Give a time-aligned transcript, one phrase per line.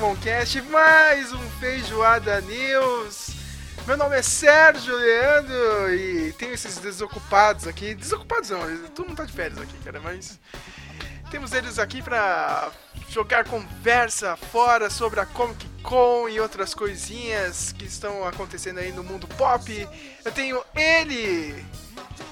[0.00, 3.32] Meloncast, mais um Feijoada News.
[3.86, 7.94] Meu nome é Sérgio Leandro e tenho esses desocupados aqui.
[7.94, 8.60] Desocupados não,
[8.94, 10.40] todo mundo tá de férias aqui, cara, mas
[11.30, 12.72] temos eles aqui pra
[13.10, 19.04] jogar conversa fora sobre a Comic Con e outras coisinhas que estão acontecendo aí no
[19.04, 19.86] mundo pop.
[20.24, 21.62] Eu tenho ele,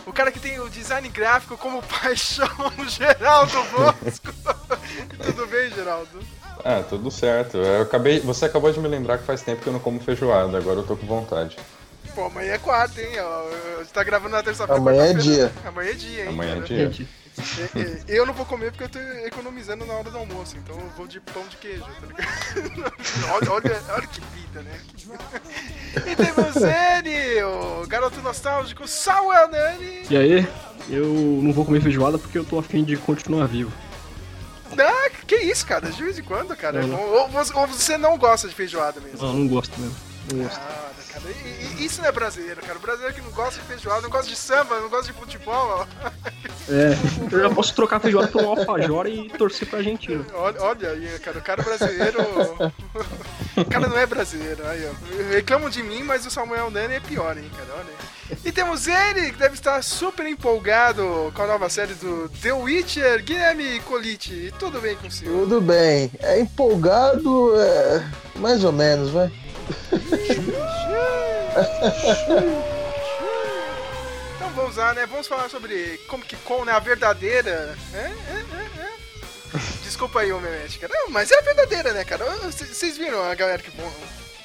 [0.06, 2.48] o cara que tem o design gráfico como paixão,
[2.88, 4.32] Geraldo Bosco.
[5.22, 6.37] Tudo bem, Geraldo?
[6.70, 7.56] Ah, tudo certo.
[7.56, 10.58] Eu acabei, você acabou de me lembrar que faz tempo que eu não como feijoada,
[10.58, 11.56] agora eu tô com vontade.
[12.14, 13.08] Pô, amanhã é quarta, hein?
[13.78, 14.78] Você tá gravando na terça-feira.
[14.78, 15.52] Amanhã é dia.
[15.64, 16.28] Amanhã é dia, hein?
[16.28, 16.90] Amanhã é dia.
[16.94, 17.80] E-
[18.12, 20.90] e- Eu não vou comer porque eu tô economizando na hora do almoço, então eu
[20.94, 22.92] vou de pão de queijo, tá ligado?
[23.32, 24.78] olha, olha, olha que vida, né?
[26.06, 30.02] E temos ele, o garoto nostálgico, Samuel Nani.
[30.10, 30.46] E aí,
[30.90, 31.06] eu
[31.42, 33.72] não vou comer feijoada porque eu tô afim de continuar vivo.
[34.78, 35.88] Ah, que isso, cara?
[35.90, 36.80] De vez em quando, cara.
[36.82, 37.00] Não, não.
[37.00, 39.24] Ou, ou você- não gosta de feijoada mesmo?
[39.26, 39.94] Não, não gosto mesmo.
[40.32, 40.58] Não gosto.
[40.60, 42.76] Cara, cara, e- e- isso não é brasileiro, cara.
[42.78, 45.54] O brasileiro que não gosta de feijoada, não gosta de samba, não gosta de futebol,
[46.04, 46.08] ó.
[46.68, 46.92] É,
[47.32, 50.22] eu já posso trocar feijoada por um alfajor e torcer pra Argentina.
[50.34, 52.18] Olha, olha aí, cara, o cara brasileiro.
[53.56, 55.32] o cara não é brasileiro, aí, ó.
[55.32, 58.17] Reclamam de mim, mas o Samuel Nani é pior, hein, cara, olha aí.
[58.44, 63.22] E temos ele, que deve estar super empolgado com a nova série do The Witcher,
[63.22, 64.52] Guilherme Colite.
[64.58, 65.40] Tudo bem com o senhor?
[65.40, 66.10] Tudo bem.
[66.18, 68.04] É empolgado, é...
[68.36, 69.32] mais ou menos, vai.
[74.36, 75.06] Então vamos lá, né?
[75.06, 76.72] Vamos falar sobre Comic Con, né?
[76.72, 77.76] A verdadeira.
[77.94, 78.98] É, é, é, é.
[79.82, 80.30] Desculpa aí,
[80.78, 80.92] cara.
[80.94, 82.24] Não, mas é a verdadeira, né, cara?
[82.42, 83.70] Vocês viram a galera que,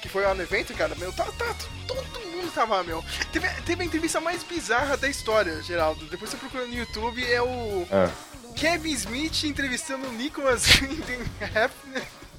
[0.02, 0.96] que foi lá no evento, cara?
[0.96, 1.54] Meu, tá, tá,
[1.86, 3.04] todo mundo tava, meu.
[3.32, 6.06] Teve, teve a entrevista mais bizarra da história, Geraldo.
[6.06, 8.10] Depois você procura no YouTube, é o Ah,
[8.56, 10.66] Kevin Smith entrevistando o Nicholas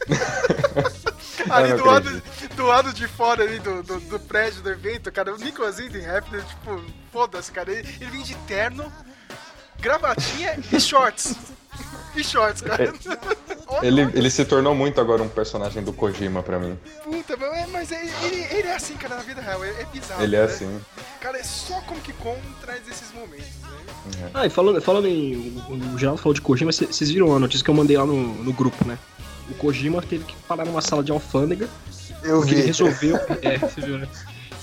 [1.50, 2.22] ali do lado,
[2.54, 6.00] do lado de fora ali do, do, do prédio do evento, cara, o Nicholas Winding
[6.00, 8.92] Refn, tipo, foda-se, cara, ele, ele vem de terno,
[9.80, 11.34] gravatinha e shorts.
[12.16, 12.84] E shorts, cara.
[12.84, 12.92] Olha,
[13.82, 16.78] ele, ele se tornou muito agora um personagem do Kojima pra mim.
[17.02, 20.22] puta, é, mas ele, ele, ele é assim, cara, na vida real, é, é bizarro.
[20.22, 20.44] Ele é né?
[20.44, 20.80] assim.
[21.20, 23.46] Cara, é só Comic Con traz esses momentos,
[24.16, 24.30] né?
[24.34, 25.56] Ah, e falando, falando em.
[25.68, 28.04] O, o Geraldo falou de Kojima, cê- vocês viram a notícia que eu mandei lá
[28.04, 28.14] no,
[28.44, 28.98] no grupo, né?
[29.50, 31.68] O Kojima teve que parar numa sala de alfândega
[32.22, 32.66] Eu porque ele vi.
[32.68, 33.16] resolveu.
[33.42, 34.08] é, você viu, né?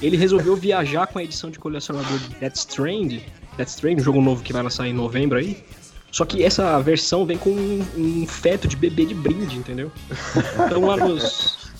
[0.02, 3.20] Ele resolveu viajar com a edição de colecionador de Death Strand.
[3.56, 5.64] Death Strand, um jogo novo que vai lançar em novembro aí.
[6.12, 9.92] Só que essa versão vem com um, um feto de bebê de brinde, entendeu?
[10.66, 11.72] Então lá nos.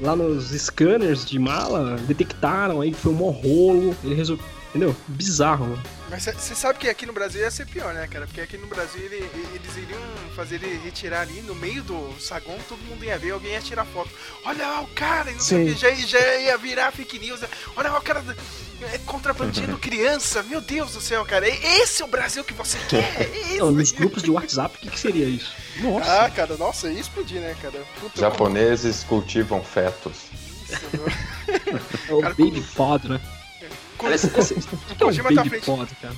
[0.00, 3.94] Lá nos scanners de mala, detectaram aí que foi um rolo.
[4.02, 4.44] Ele resolveu.
[4.70, 4.94] Entendeu?
[5.08, 5.82] Bizarro, mano.
[6.08, 8.24] Mas você sabe que aqui no Brasil ia ser pior, né, cara?
[8.26, 10.00] Porque aqui no Brasil ele- eles iriam
[10.36, 13.84] fazer ele retirar ali no meio do saguão, todo mundo ia ver, alguém ia tirar
[13.84, 14.10] foto.
[14.44, 17.40] Olha lá o cara, e não sei o que, já, já ia virar fake news.
[17.76, 18.24] Olha lá o cara
[18.92, 21.48] é, contrabandeando criança, meu Deus do céu, cara.
[21.48, 23.00] E- Esse é o Brasil que você quer?
[23.22, 23.58] É esse.
[23.58, 25.52] Não, nos grupos de WhatsApp, o que, que seria isso?
[25.78, 26.24] Nossa!
[26.26, 27.82] Ah, cara, nossa, ia explodir, né, cara?
[28.00, 30.16] Puta, Japoneses cultivam fetos.
[30.70, 31.06] isso, meu.
[32.08, 33.20] é o cara, Baby Pod, né?
[34.08, 34.58] Esse, esse, o
[34.90, 35.64] é Kojima tá frente.
[36.00, 36.14] Cara?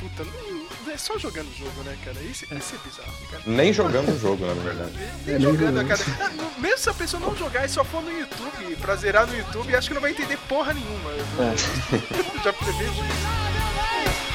[0.00, 2.18] Puta, não, não é só jogando o jogo, né, cara?
[2.20, 3.42] Isso, isso é bizarro, cara.
[3.46, 4.92] Nem jogando o jogo, na verdade.
[5.24, 5.88] Nem É, nem jogando, jogando.
[5.88, 6.04] cara.
[6.20, 9.36] Ah, Mesmo se a pessoa não jogar e só for no YouTube, pra zerar no
[9.36, 11.10] YouTube, acho que não vai entender porra nenhuma.
[11.10, 11.24] Eu
[12.44, 14.16] Já prevejo isso.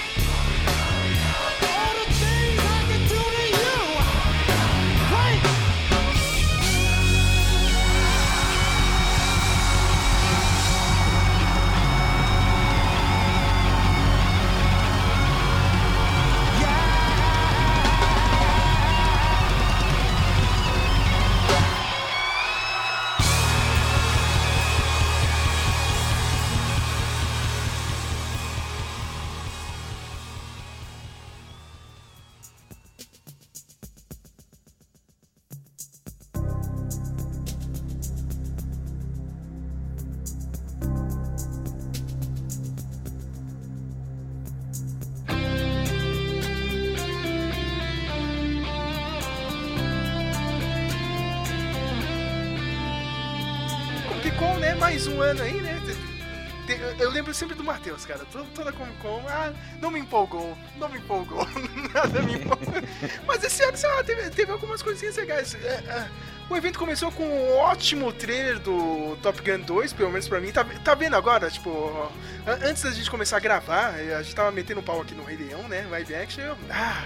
[58.06, 58.22] cara.
[58.32, 59.52] Toda, toda Comic Con, ah,
[59.82, 61.48] não me empolgou, não me empolgou,
[61.94, 62.68] nada me empolgou.
[63.28, 65.56] Mas esse ano, sei lá, teve, teve algumas coisinhas legais.
[65.56, 66.08] É, é,
[66.50, 70.52] o evento começou com um ótimo trailer do Top Gun 2, pelo menos pra mim.
[70.52, 71.50] Tá, tá vendo agora?
[71.50, 72.12] Tipo,
[72.46, 75.38] an- antes da gente começar a gravar, a gente tava metendo pau aqui no Rei
[75.38, 75.88] Leão, né?
[75.90, 76.42] Live action.
[76.44, 77.04] Eu, ah,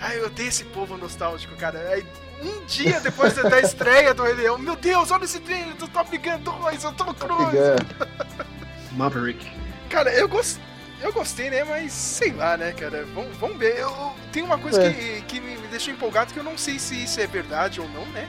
[0.00, 1.78] ah, eu odeio esse povo nostálgico, cara.
[1.88, 2.06] Aí,
[2.42, 6.16] um dia depois da estreia do Rei Leão, meu Deus, olha esse trailer do Top
[6.16, 7.56] Gun 2, eu tô Cruise.
[7.88, 8.46] Fica-
[8.92, 9.50] Maverick.
[9.98, 10.62] Cara, eu gostei.
[11.00, 11.64] Eu gostei, né?
[11.64, 13.04] Mas sei lá, né, cara?
[13.12, 13.76] Vamos, vamos ver.
[13.78, 14.92] Eu, eu- tem uma coisa É.
[14.92, 18.06] que, que me deixou empolgado que eu não sei se isso é verdade ou não,
[18.06, 18.28] né?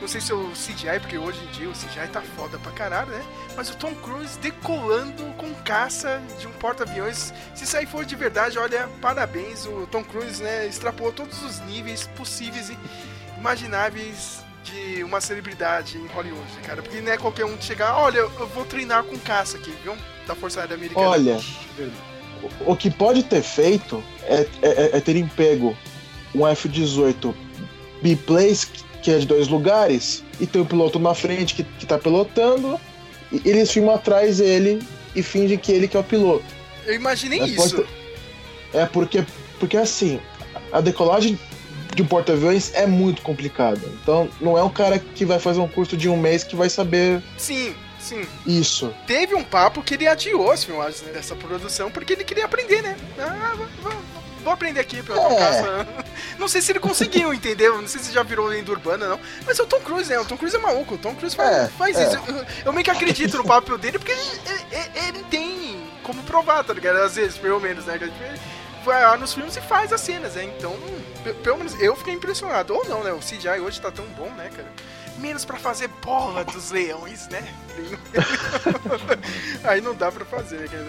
[0.00, 2.72] Não sei se é o CGI, porque hoje em dia o CGI tá foda pra
[2.72, 3.22] caralho, né?
[3.54, 7.34] Mas o Tom Cruise decolando com caça de um porta-aviões.
[7.54, 9.66] Se isso aí for de verdade, olha, parabéns.
[9.66, 12.78] O Tom Cruise, né, extrapolou todos os níveis possíveis e
[13.38, 16.82] imagináveis de uma celebridade em Hollywood, cara.
[16.82, 19.94] Porque não é qualquer um que chegar, olha, eu vou treinar com caça aqui, viu?
[20.26, 21.06] Da Força Aérea Americana.
[21.08, 21.40] Olha,
[22.66, 25.76] o- que pode ter feito é, é- é terem pego
[26.34, 27.34] um F-18
[28.02, 28.66] biplace,
[29.02, 32.78] que é de dois lugares, e tem o piloto na frente que, que tá pilotando,
[33.32, 34.82] e eles filmam atrás dele
[35.14, 36.44] e fingem que ele que é o piloto.
[36.86, 37.76] Eu imaginei É, isso.
[37.76, 37.88] pode
[38.72, 39.24] É porque,
[39.58, 40.20] porque assim,
[40.72, 41.38] a decolagem
[41.94, 43.80] de um porta-aviões é muito complicada.
[44.02, 46.68] Então, não é um cara que vai fazer um curso de um mês que vai
[46.70, 48.22] saber Sim, sim.
[48.46, 48.94] isso.
[49.06, 52.82] Teve um papo que ele adiou as filmagens né, dessa produção porque ele queria aprender,
[52.82, 52.96] né?
[53.18, 53.54] Ah,
[54.42, 55.36] vou, aprender aqui pra É.
[55.36, 55.88] caça.
[56.38, 57.78] Não sei se ele conseguiu, entendeu?
[57.80, 59.20] Não sei se já virou lenda urbana, não.
[59.44, 60.18] Mas é o Tom Cruise, né?
[60.18, 60.94] O Tom Cruise é maluco.
[60.94, 62.04] O Tom Cruise faz, É, faz é.
[62.06, 62.16] isso.
[62.26, 64.22] Eu, eu meio que acredito no papel dele porque ele,
[64.72, 66.96] ele- ele tem como provar, tá ligado?
[67.02, 67.96] Às vezes, pelo menos, né?
[67.96, 68.10] Ele
[68.84, 70.44] vai lá nos filmes e faz as cenas, né?
[70.44, 70.74] Então,
[71.24, 72.74] pe- pelo menos eu fiquei impressionado.
[72.74, 73.12] Ou não, né?
[73.12, 74.68] O CGI hoje tá tão bom, né, cara?
[75.18, 77.42] Menos pra fazer bola dos leões, né?
[79.64, 80.86] Aí não dá pra fazer, né, cara?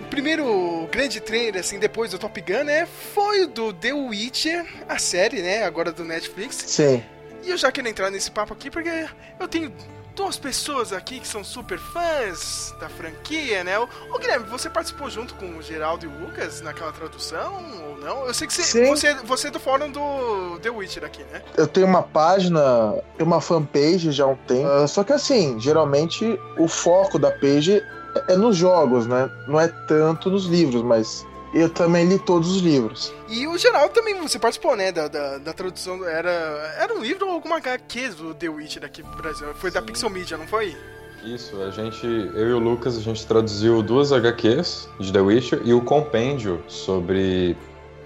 [0.00, 2.86] O primeiro grande trailer, assim, depois do Top Gun, né?
[3.14, 5.64] Foi o do The Witcher, a série, né?
[5.64, 6.56] Agora do Netflix.
[6.56, 7.02] Sim.
[7.44, 8.90] E eu já quero entrar nesse papo aqui porque
[9.38, 9.72] eu tenho
[10.18, 13.78] duas pessoas aqui que são super fãs da franquia, né?
[13.78, 17.54] Ô, ô, Guilherme, você participou junto com o Geraldo e o Lucas naquela tradução
[17.88, 18.26] ou não?
[18.26, 21.40] Eu sei que você, você, você é do fórum do The Witcher aqui, né?
[21.56, 24.68] Eu tenho uma página, uma fanpage já há um tempo.
[24.68, 27.74] Ah, só que assim, geralmente o foco da page
[28.16, 29.30] é- é nos jogos, né?
[29.46, 31.24] Não é tanto nos livros, mas
[31.54, 33.12] eu também li todos os livros.
[33.28, 36.30] E o Geraldo também, você participou, né, da, da, da tradução, era,
[36.78, 39.54] era um livro ou alguma HQ do The Witcher aqui pro Brasil?
[39.54, 40.76] Foi da Pixel Media, não foi?
[41.24, 45.60] Isso, a gente, eu e o Lucas, a gente traduziu duas HQs de The Witcher
[45.64, 47.56] e o compêndio sobre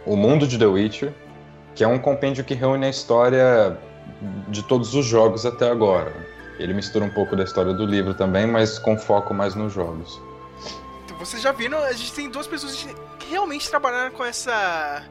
[0.07, 1.13] o mundo de The Witcher,
[1.75, 3.79] que é um compêndio que reúne a história
[4.49, 6.13] de todos os jogos até agora.
[6.59, 10.21] Ele mistura um pouco da história do livro também, mas com foco mais nos jogos.
[11.05, 12.87] Então, vocês já viram, a gente tem duas pessoas
[13.33, 15.03] realmente trabalharam com essa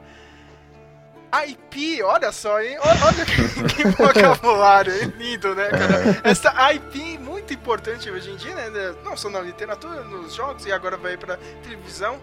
[1.46, 2.76] IP, olha só, hein?
[2.80, 5.12] Olha, que, que vocabulário, hein?
[5.16, 6.20] lindo, né, cara?
[6.24, 8.94] Essa IP muito importante hoje em dia, né?
[9.02, 12.20] Não só na literatura, nos jogos e agora vai pra televisão.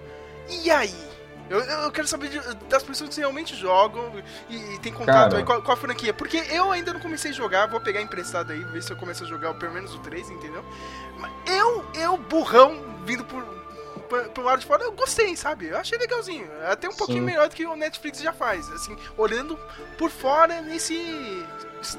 [0.48, 0.94] E aí?
[1.50, 4.14] Eu, eu quero saber de- das pessoas que realmente jogam
[4.48, 5.38] e, e tem contato Cara.
[5.38, 6.14] aí com a, com a franquia.
[6.14, 9.24] Porque eu ainda não comecei a jogar, vou pegar emprestado aí, ver se eu começo
[9.24, 10.64] a jogar pelo menos o 3, entendeu?
[11.48, 13.44] Eu, eu, burrão, vindo por,
[14.34, 15.68] por lado de fora, eu gostei, sabe?
[15.68, 16.48] Eu achei legalzinho.
[16.68, 17.26] Até um pouquinho Sim.
[17.26, 18.70] melhor do que o Netflix já faz.
[18.72, 19.58] Assim, olhando
[19.98, 21.46] por fora nesse.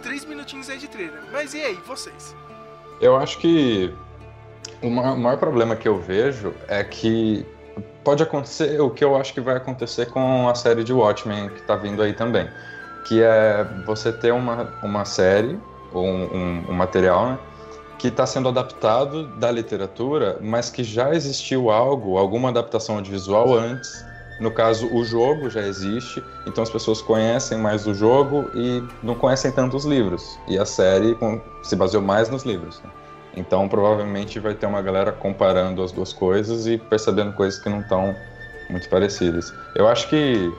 [0.02, 1.22] Três minutinhos aí de trailer.
[1.32, 2.34] Mas e aí, vocês?
[3.00, 3.94] Eu acho que
[4.82, 7.46] o maior, o maior problema que eu vejo é que
[8.04, 11.62] pode acontecer o que eu acho que vai acontecer com a série de Watchmen que
[11.62, 12.48] tá vindo aí também.
[13.06, 15.58] Que é você ter uma, uma série,
[15.92, 17.38] ou um, um- um material, né?
[18.00, 24.04] Que está sendo adaptado da literatura, mas que já existiu algo, alguma adaptação audiovisual antes.
[24.40, 29.14] No caso, o jogo já existe, então as pessoas conhecem mais o jogo e não
[29.14, 30.38] conhecem tanto os livros.
[30.48, 31.14] E a série
[31.62, 32.80] se baseou mais nos livros.
[32.82, 32.90] né?
[33.36, 37.80] Então, provavelmente vai ter uma galera comparando as duas coisas e percebendo coisas que não
[37.80, 38.16] estão
[38.70, 39.52] muito parecidas.
[39.74, 40.50] Eu acho que,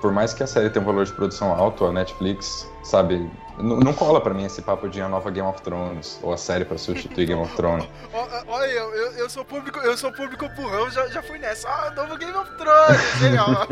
[0.00, 3.84] por mais que a série tenha um valor de produção alto, a Netflix, sabe, n-
[3.84, 6.64] não cola pra mim esse papo de a nova Game of Thrones ou a série
[6.64, 7.86] pra substituir Game of Thrones.
[8.48, 11.68] Olha, eu, eu, eu sou público, eu sou público burrão, já, já fui nessa.
[11.68, 13.66] Ah, novo Game of Thrones, ó.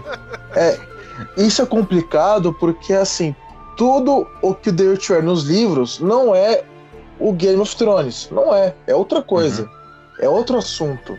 [1.36, 3.34] Isso é complicado porque, assim,
[3.76, 6.64] tudo o que o The Witcher é nos livros não é
[7.18, 8.28] o Game of Thrones.
[8.30, 8.74] Não é.
[8.86, 9.68] É outra coisa.
[10.20, 11.16] É outro assunto.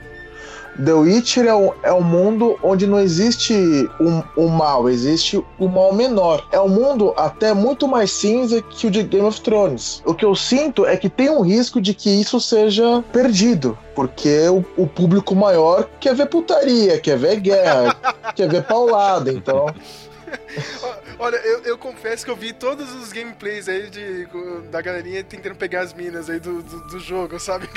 [0.84, 3.54] The Witcher é um, é um mundo onde não existe
[4.00, 6.46] o um, um mal, existe o um mal menor.
[6.52, 10.02] É um mundo até muito mais cinza que o de Game of Thrones.
[10.06, 13.78] O que eu sinto é que tem um risco de que isso seja perdido.
[13.96, 17.96] Porque o, o público maior quer ver putaria, quer ver guerra,
[18.36, 19.68] quer ver paulada, então.
[21.18, 24.28] Olha, eu, eu, confesso que eu vi todos os gameplays aí de,
[24.70, 27.68] da galerinha tentando pegar as minas aí do, do, do jogo, sabe?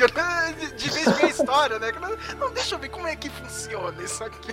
[0.59, 1.93] De, de vez ver a história, né?
[2.39, 4.51] Não, deixa eu ver como é que funciona isso aqui.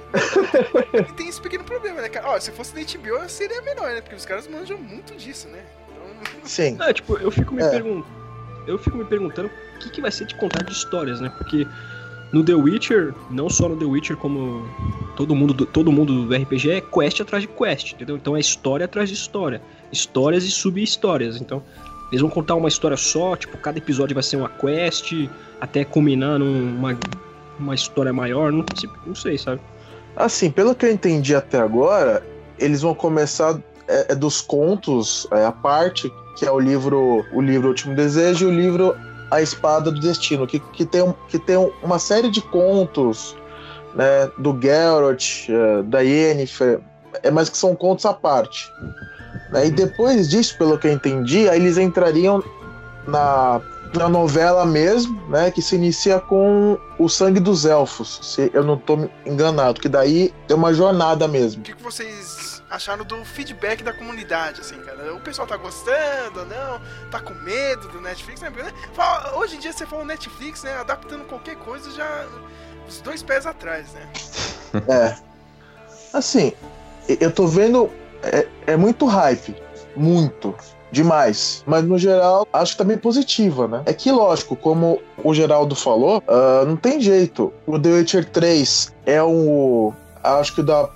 [0.94, 2.30] E tem esse pequeno problema, né, cara?
[2.30, 4.02] Ó, se fosse da HBO seria menor, né?
[4.02, 5.64] Porque os caras manjam muito disso, né?
[5.90, 6.42] Então...
[6.46, 6.78] Sim.
[6.82, 7.70] É, tipo, eu fico me é.
[7.70, 8.26] perguntando.
[8.68, 11.32] Eu fico me perguntando o que, que vai ser de contar de histórias, né?
[11.38, 11.68] Porque
[12.36, 14.68] no The Witcher, não só no The Witcher, como
[15.16, 18.18] todo mundo, todo mundo do RPG é quest atrás de quest, entendeu?
[18.18, 19.62] Então é história atrás de história.
[19.90, 21.40] Histórias e sub-histórias.
[21.40, 21.64] Então,
[22.12, 25.14] eles vão contar uma história só, tipo, cada episódio vai ser uma quest,
[25.62, 26.98] até culminar numa
[27.58, 28.66] uma história maior, não,
[29.08, 29.62] não sei, sabe?
[30.14, 32.22] Assim, pelo que eu entendi até agora,
[32.60, 37.40] eles vão começar é, é dos contos, é, a parte que é o livro O
[37.40, 38.94] Livro Último Desejo e o livro
[39.32, 43.36] A Espada do Destino, que, que, tem, que tem uma série de contos
[43.96, 46.80] né, do Geralt, uh, da Yennefer,
[47.24, 48.72] é, mas que são contos à parte.
[49.52, 49.68] Né?
[49.68, 52.44] E depois disso, pelo que eu entendi, aí eles entrariam
[53.08, 53.62] na,
[53.94, 58.76] na novela mesmo, né, que se inicia com o sangue dos elfos, se eu não
[58.76, 61.62] estou enganado, que daí é uma jornada mesmo.
[61.62, 65.14] O que, que vocês acharam do feedback da comunidade, assim, cara?
[65.14, 66.82] O pessoal tá gostando ou não?
[67.10, 68.42] Tá com medo do Netflix?
[68.42, 68.52] Né?
[69.36, 70.78] Hoje em dia você fala Netflix, né?
[70.78, 72.26] Adaptando qualquer coisa já
[72.88, 74.08] os dois pés atrás, né?
[74.90, 75.16] É.
[76.12, 76.52] Assim,
[77.08, 77.90] eu tô vendo.
[78.22, 79.56] É, é muito hype.
[79.96, 80.54] Muito.
[80.92, 81.64] Demais.
[81.66, 83.84] Mas no geral, acho que tá bem positiva, né?
[83.86, 87.54] É que, lógico, como o Geraldo falou, uh, não tem jeito.
[87.66, 89.94] O The Witcher 3 é um.
[90.22, 90.90] Acho que da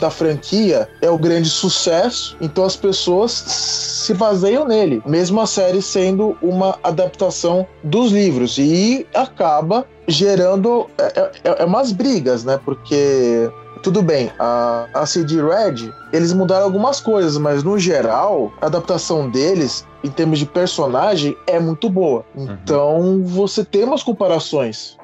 [0.00, 5.82] da franquia é o grande sucesso, então as pessoas se baseiam nele, mesmo a série
[5.82, 12.58] sendo uma adaptação dos livros e acaba gerando é, é, é umas brigas, né?
[12.64, 13.50] Porque
[13.82, 19.30] tudo bem, a, a CD Red, eles mudaram algumas coisas, mas no geral, a adaptação
[19.30, 22.24] deles, em termos de personagem, é muito boa.
[22.34, 22.58] Uhum.
[22.62, 24.98] Então, você tem umas comparações,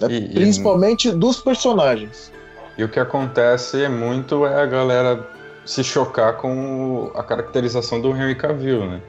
[0.00, 0.08] né?
[0.10, 1.12] e, principalmente e...
[1.12, 2.30] dos personagens.
[2.76, 5.26] E o que acontece muito é a galera
[5.64, 9.00] se chocar com a caracterização do Henry Cavill, né?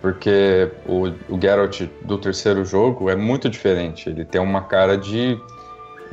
[0.00, 4.08] Porque o, o Geralt do terceiro jogo é muito diferente.
[4.08, 5.38] Ele tem uma cara de,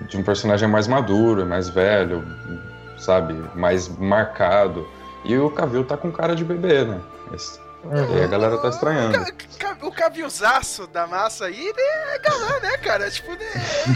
[0.10, 2.24] de um personagem mais maduro, mais velho,
[2.98, 3.34] sabe?
[3.56, 4.86] Mais marcado.
[5.24, 7.00] E o Cavill tá com cara de bebê, né?
[7.34, 8.18] Esse, Uhum.
[8.18, 9.18] E a galera tá estranhando.
[9.82, 13.10] O, cavilzaço da massa aí é galã, né, cara?
[13.10, 13.46] Tipo, né,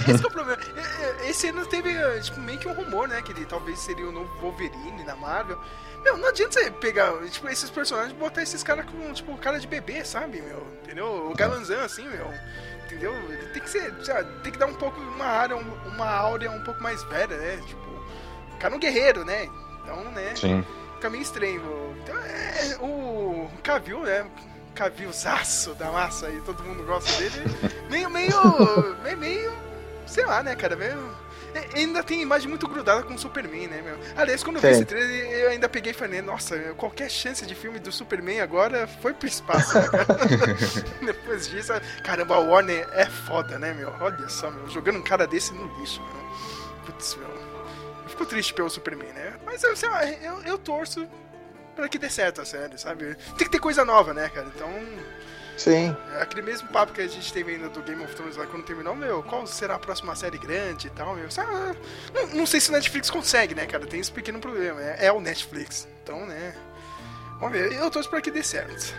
[0.07, 0.61] esse é o problema.
[1.27, 3.21] Esse ano teve, tipo, meio que um rumor, né?
[3.21, 5.59] Que ele talvez seria o novo Wolverine na Marvel.
[6.03, 9.59] Meu, não adianta você pegar, tipo, esses personagens e botar esses caras com, tipo, cara
[9.59, 10.65] de bebê, sabe, meu?
[10.83, 11.29] Entendeu?
[11.29, 12.31] O galanzão, assim, meu.
[12.85, 13.13] Entendeu?
[13.29, 13.93] Ele tem que ser,
[14.43, 17.57] tem que dar um pouco, uma área, uma áurea um pouco mais velha, né?
[17.67, 17.89] Tipo,
[18.53, 19.47] o cara é um guerreiro, né?
[19.83, 20.35] Então, né?
[20.35, 20.65] Sim
[21.01, 21.61] fica meio estranho.
[22.03, 24.23] Então, é, o Cavil, né?
[24.75, 27.43] Cavilzaço da massa aí, todo mundo gosta dele.
[27.89, 29.53] meio, meio, meio, meio,
[30.05, 30.75] sei lá, né, cara?
[30.75, 31.21] Meio.
[31.53, 33.97] É, ainda tem imagem muito grudada com o Superman, né, meu?
[34.15, 37.53] Aliás, quando eu vi esse trailer, eu ainda peguei e falei, nossa, qualquer chance de
[37.53, 39.87] filme do Superman agora foi pro espaço, né?
[41.03, 41.73] Depois disso,
[42.05, 43.93] caramba, a Warner é foda, né, meu?
[43.99, 46.85] Olha só, meu, jogando um cara desse no lixo, meu.
[46.85, 47.30] Putz, meu
[48.21, 49.33] fico triste pelo Superman, né?
[49.45, 49.73] Mas eu,
[50.21, 51.07] eu, eu torço
[51.75, 53.15] pra que dê certo a série, sabe?
[53.37, 54.47] Tem que ter coisa nova, né, cara?
[54.53, 54.69] Então.
[55.57, 55.95] Sim.
[56.17, 58.63] É aquele mesmo papo que a gente teve ainda do Game of Thrones lá quando
[58.63, 61.27] terminou, meu, qual será a próxima série grande e tal, meu?
[62.13, 63.85] Não, não, sei se o Netflix consegue, né, cara?
[63.85, 64.81] Tem esse pequeno problema.
[64.81, 65.87] É, é o Netflix.
[66.03, 66.55] Então, né.
[67.39, 67.73] Vamos ver.
[67.73, 68.93] Eu torço pra que dê certo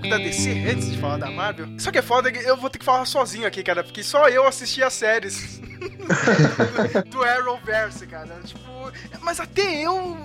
[0.00, 1.68] pouco da DC antes de falar da Marvel.
[1.78, 4.46] Só que é foda, eu vou ter que falar sozinho aqui, cara, porque só eu
[4.46, 5.60] assisti as séries
[7.04, 8.40] do, do Arrowverse, cara.
[8.44, 8.60] Tipo,
[9.20, 10.16] mas até eu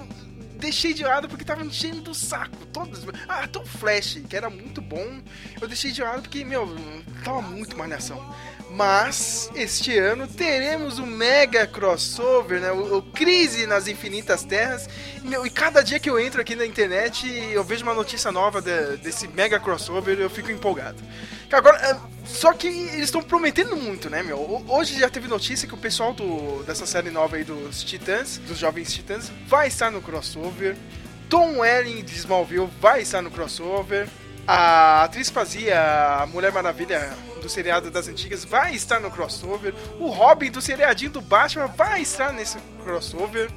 [0.58, 2.66] deixei de lado porque tava enchendo do saco.
[2.68, 3.06] Todos.
[3.28, 5.22] Ah, até o Flash, que era muito bom,
[5.62, 6.74] eu deixei de lado porque, meu,
[7.24, 8.34] tava muito malhação.
[8.72, 12.72] Mas este ano teremos um mega crossover, né?
[12.72, 14.90] O, o Crise nas Infinitas Terras.
[15.24, 18.32] E, meu, e cada dia que eu entro aqui na internet eu vejo uma notícia
[18.32, 21.02] nova de, desse mega crossover, eu fico empolgado.
[21.52, 24.64] Agora, é, só que eles estão prometendo muito, né, meu?
[24.68, 28.58] Hoje já teve notícia que o pessoal do, dessa série nova aí dos Titãs, dos
[28.58, 30.76] Jovens Titãs, vai estar no crossover.
[31.30, 34.08] Tom Welling de Smallville vai estar no crossover.
[34.48, 39.74] A atriz fazia a Mulher Maravilha do seriado das antigas vai estar no crossover.
[40.00, 43.50] O Robin do seriadinho do Batman vai estar nesse crossover.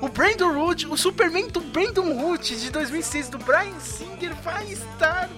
[0.00, 5.28] O Brandon Root, o Superman do Brandon Root de 2006 do Brian Singer vai estar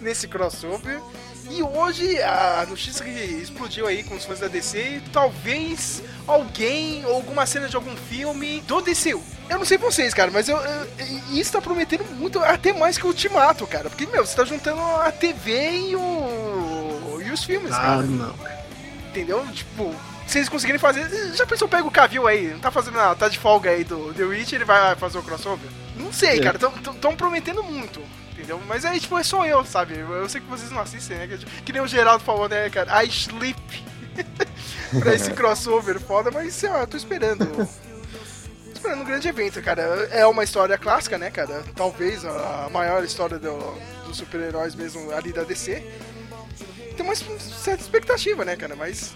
[0.00, 1.00] nesse crossover.
[1.50, 7.14] E hoje a notícia que explodiu aí com os fãs da DC, talvez alguém ou
[7.14, 9.22] alguma cena de algum filme do DCU.
[9.48, 10.86] Eu não sei vocês, cara, mas eu, eu-
[11.32, 13.90] isso tá prometendo muito, até mais que o Ultimato, cara.
[13.90, 17.20] Porque, meu, você tá juntando a TV e o.
[17.34, 18.02] os filmes, Ah, cara.
[18.02, 18.34] não.
[19.10, 19.46] Entendeu?
[19.52, 19.94] Tipo,
[20.26, 21.08] se eles conseguirem fazer.
[21.34, 24.12] Já pensou, pega o Cavill aí, não tá fazendo nada, tá de folga aí do
[24.14, 25.68] The Witch, ele vai fazer o crossover?
[25.96, 26.42] Não sei, É.
[26.42, 28.00] cara, tão, tão- tão prometendo muito.
[28.32, 28.60] Entendeu?
[28.66, 29.96] Mas aí, tipo, é só eu, sabe?
[29.96, 31.26] Eu sei que vocês não assistem, né?
[31.28, 33.04] Que, que nem o Geraldo falou, né, cara?
[33.04, 33.84] I sleep.
[35.00, 37.46] pra esse crossover foda, mas sei lá, eu tô esperando.
[37.46, 39.82] Tô esperando um grande evento, cara.
[40.10, 41.62] É uma história clássica, né, cara?
[41.76, 43.74] Talvez a maior história do-
[44.06, 45.82] dos super-heróis mesmo ali da DC.
[46.96, 48.74] Tem uma certa expectativa, né, cara?
[48.76, 49.14] Mas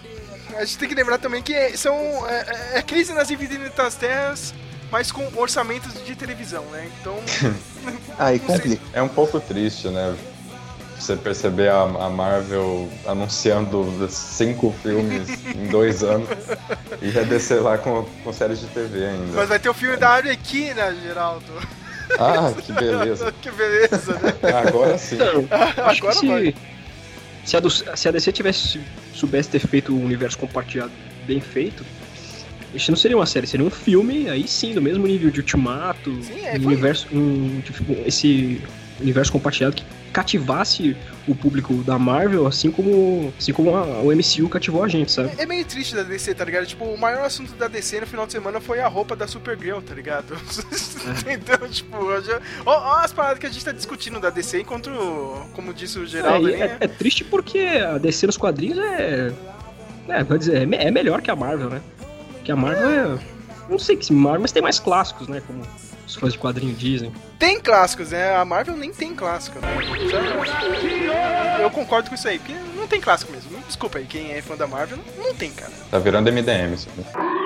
[0.55, 1.95] a gente tem que lembrar também que são
[2.27, 4.53] é, é crise nas infinitas terras,
[4.91, 6.89] mas com orçamentos de televisão, né?
[6.99, 7.15] Então,
[8.17, 8.83] Aí complica.
[8.93, 10.15] É um pouco triste, né?
[10.99, 16.27] Você perceber a, a Marvel anunciando cinco filmes em dois anos
[17.01, 19.31] e já descer lá com, com séries de TV ainda.
[19.33, 21.45] mas vai ter o filme da Arlequina, Geraldo.
[22.19, 23.31] Ah, que beleza.
[23.41, 24.33] que beleza, né?
[24.67, 25.15] Agora sim.
[25.15, 25.47] Então,
[25.85, 26.45] acho Agora que vai.
[26.47, 26.55] se,
[27.49, 28.79] se, a do- se a DC tivesse
[29.13, 30.91] soubesse ter feito um universo compartilhado
[31.25, 31.83] bem feito,
[32.75, 36.21] isso não seria uma série, seria um filme, aí sim, do mesmo nível de Ultimato,
[36.21, 38.61] Sim, é, um universo, um, tipo, esse
[39.01, 40.95] universo compartilhado que cativasse
[41.27, 45.31] o público da Marvel, assim como, assim como a- o MCU cativou a gente, sabe?
[45.37, 46.65] É meio triste da DC, tá ligado?
[46.65, 49.79] Tipo, o maior assunto da DC no final de semana foi a roupa da Supergirl,
[49.81, 50.35] tá ligado?
[51.29, 51.95] então, tipo,
[52.65, 54.89] ó as paradas que a gente tá discutindo da DC, enquanto,
[55.53, 58.77] como disse o É, Geraldo, e aí, é, é triste porque a DC nos quadrinhos
[58.79, 59.31] é.
[60.07, 61.81] É, vou dizer, é é melhor que a Marvel, né?
[62.43, 63.19] Que a Marvel é.
[63.69, 65.41] Não sei que se Marvel, mas tem mais clássicos, né?
[65.45, 65.61] Como
[66.09, 67.13] os fãs de quadrinho dizem.
[67.37, 68.35] tem clássicos, né?
[68.35, 69.67] A Marvel nem tem clássico, né?
[71.61, 73.57] Eu concordo com isso aí, porque não tem clássico mesmo.
[73.67, 75.71] Desculpa aí, quem é fã da Marvel, não tem, cara.
[75.91, 76.89] Tá virando MDM isso.
[76.89, 77.38] aqui.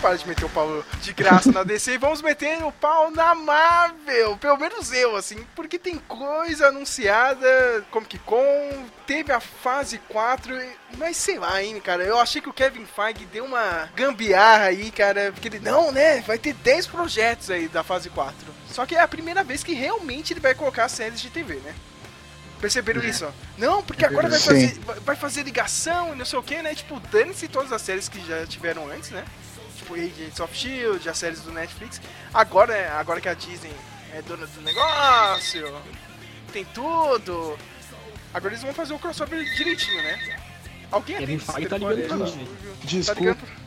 [0.00, 3.34] Para de meter o pau de graça na DC e vamos meter o pau na
[3.34, 4.36] Marvel.
[4.38, 10.58] Pelo menos eu, assim, porque tem coisa anunciada, Comic Con, teve a fase 4,
[10.96, 12.02] mas sei lá, hein, cara.
[12.02, 16.20] Eu achei que o Kevin Feige deu uma gambiarra aí, cara, porque ele, não, né,
[16.22, 18.34] vai ter 10 projetos aí da fase 4.
[18.70, 21.74] Só que é a primeira vez que realmente ele vai colocar séries de TV, né?
[22.60, 23.24] Perceberam isso?
[23.24, 23.30] ó?
[23.56, 26.74] Não, porque agora vai fazer, vai fazer ligação e não sei o que, né?
[26.74, 29.24] Tipo, dane-se todas as séries que já tiveram antes, né?
[29.90, 32.00] Tipo, Agents of Shield, as séries do Netflix.
[32.32, 33.72] Agora, é- agora que a Disney
[34.14, 35.74] é dona do negócio,
[36.52, 37.58] tem tudo.
[38.32, 40.38] Agora eles vão fazer o crossover direitinho, né?
[40.90, 42.44] Alguém Kevin atende esse Feige tá ligando mim.
[42.46, 43.20] Tá Desculpa.
[43.20, 43.60] ligando?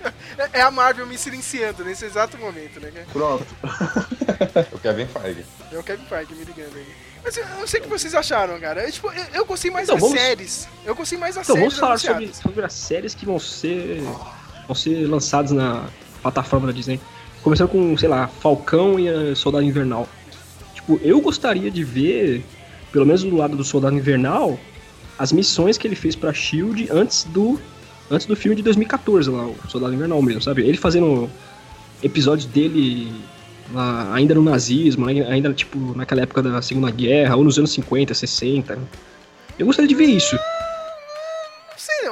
[0.52, 3.04] É a Marvel me silenciando nesse exato momento, né?
[3.12, 3.44] Pronto.
[4.72, 5.44] O Kevin Feige.
[5.72, 6.86] É o Kevin Feige me ligando aí.
[7.24, 8.84] Mas eu não sei o que vocês acharam, cara.
[8.84, 10.68] Eu, tipo, eu, eu gostei mais Então, das vamos- séries.
[10.84, 14.00] Eu gostei mais das Então séries vamos falar sobre, sobre as séries que vão ser.
[14.68, 15.86] Vão ser lançadas na
[16.22, 17.00] plataforma da Disney.
[17.42, 20.06] Começando com, sei lá, Falcão e Soldado Invernal.
[20.74, 22.44] Tipo, eu gostaria de ver,
[22.92, 24.58] pelo menos do lado do Soldado Invernal,
[25.18, 27.58] as missões que ele fez pra Shield antes do
[28.10, 30.62] antes do filme de 2014 lá, o Soldado Invernal mesmo, sabe?
[30.62, 31.28] Ele fazendo
[32.02, 33.12] episódios dele
[33.72, 35.26] lá, ainda no nazismo, né?
[35.28, 38.78] ainda tipo naquela época da Segunda Guerra, ou nos anos 50, 60.
[39.58, 40.38] Eu gostaria de ver isso.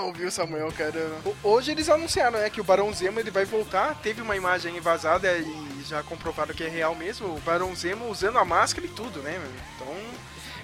[0.07, 1.11] Não viu, Samuel, cara.
[1.43, 3.93] Hoje eles anunciaram, né, que o Barão Zemo ele vai voltar.
[3.97, 7.27] Teve uma imagem vazada e já comprovaram que é real mesmo.
[7.35, 9.51] O Barão Zemo usando a máscara e tudo, né, meu?
[9.75, 9.97] Então,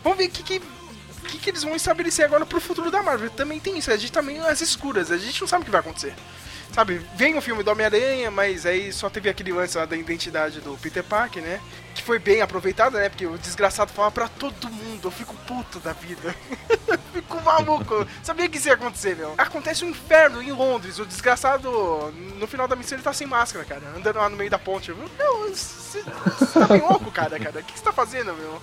[0.05, 0.61] vamos ver o que que...
[0.61, 3.31] que, que eles vão estabelecer agora pro futuro da Marvel?
[3.31, 5.73] Também tem isso, a gente tá meio às escuras, a gente não sabe o que
[5.73, 6.15] vai acontecer.
[6.73, 10.59] Sabe, vem o filme do Homem-Aranha, mas aí só teve aquele lance lá da identidade
[10.63, 11.61] do Peter Parker, né?
[11.95, 13.11] Que foi bem aproveitado, né?
[13.11, 16.35] Porque o desgraçado fala pra todo mundo, eu fico puto da vida.
[17.13, 18.07] fico maluco.
[18.23, 19.35] Sabia que isso ia acontecer, meu.
[19.37, 20.99] Acontece um inferno em Londres.
[20.99, 21.71] O desgraçado,
[22.39, 23.83] no final da missão, ele tá sem máscara, cara.
[23.95, 24.89] Andando lá no meio da ponte.
[24.89, 26.03] Eu, Meu, você
[26.55, 27.61] tá bem louco, cara, cara.
[27.61, 28.63] O que você tá fazendo, meu?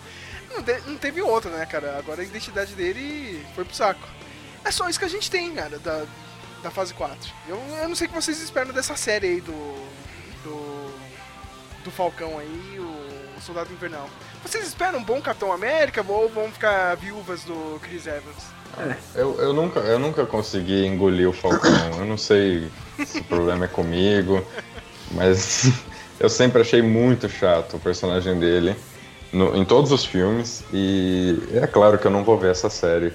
[0.56, 2.00] Não, te- não teve outro, né, cara?
[2.00, 4.02] Agora a identidade dele foi pro saco.
[4.66, 6.06] É só isso que a gente tem, cara, da,
[6.64, 7.18] da fase 4.
[7.48, 9.52] Eu, eu não sei o que vocês esperam dessa série aí do.
[10.44, 10.92] do.
[11.84, 14.10] do Falcão aí, o Soldado Invernal.
[14.44, 18.44] Vocês esperam um bom Capitão América ou vão ficar viúvas do Chris Evans?
[19.16, 21.72] Eu, eu, nunca, eu nunca consegui engolir o Falcão.
[21.98, 22.70] Eu não sei
[23.06, 24.46] se o problema é comigo,
[25.12, 25.72] mas
[26.20, 28.76] eu sempre achei muito chato o personagem dele.
[29.34, 33.12] no- em todos os filmes, e é claro que eu não vou ver essa série.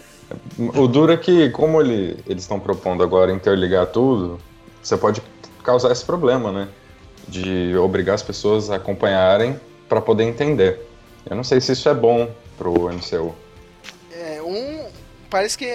[0.59, 4.39] O duro é que, como ele- eles estão propondo agora interligar tudo,
[4.83, 5.23] você pode
[5.63, 6.69] causar esse problema, né?
[7.29, 9.59] De obrigar as pessoas a acompanharem
[9.89, 10.81] para poder entender.
[11.29, 13.35] Eu não sei se isso é bom pro MCU.
[14.13, 14.85] É, um.
[15.31, 15.69] Parece que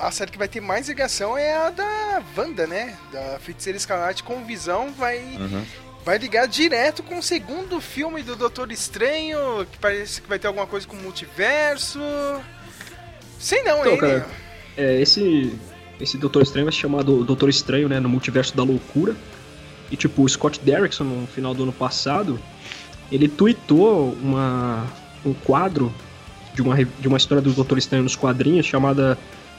[0.00, 2.96] a série que vai ter mais ligação é a da Wanda, né?
[3.12, 5.18] Da Feiticeira Escarlate com visão vai.
[5.38, 5.64] Uhum.
[6.04, 10.46] Vai ligar direto com o segundo filme do Doutor Estranho, que parece que vai ter
[10.46, 11.98] alguma coisa com o multiverso.
[13.38, 13.98] Sei não, Então, hein?
[13.98, 14.26] cara,
[14.76, 15.52] É, esse,
[16.00, 19.16] esse Doutor Estranho vai se chamar do- Doutor Estranho, né, no Multiverso da Loucura.
[19.90, 22.38] E tipo, o Scott Derrickson, no final do ano passado,
[23.10, 24.84] ele tweetou uma,
[25.24, 25.92] um quadro
[26.54, 29.16] de uma, de uma história do Doutor Estranho nos quadrinhos chamada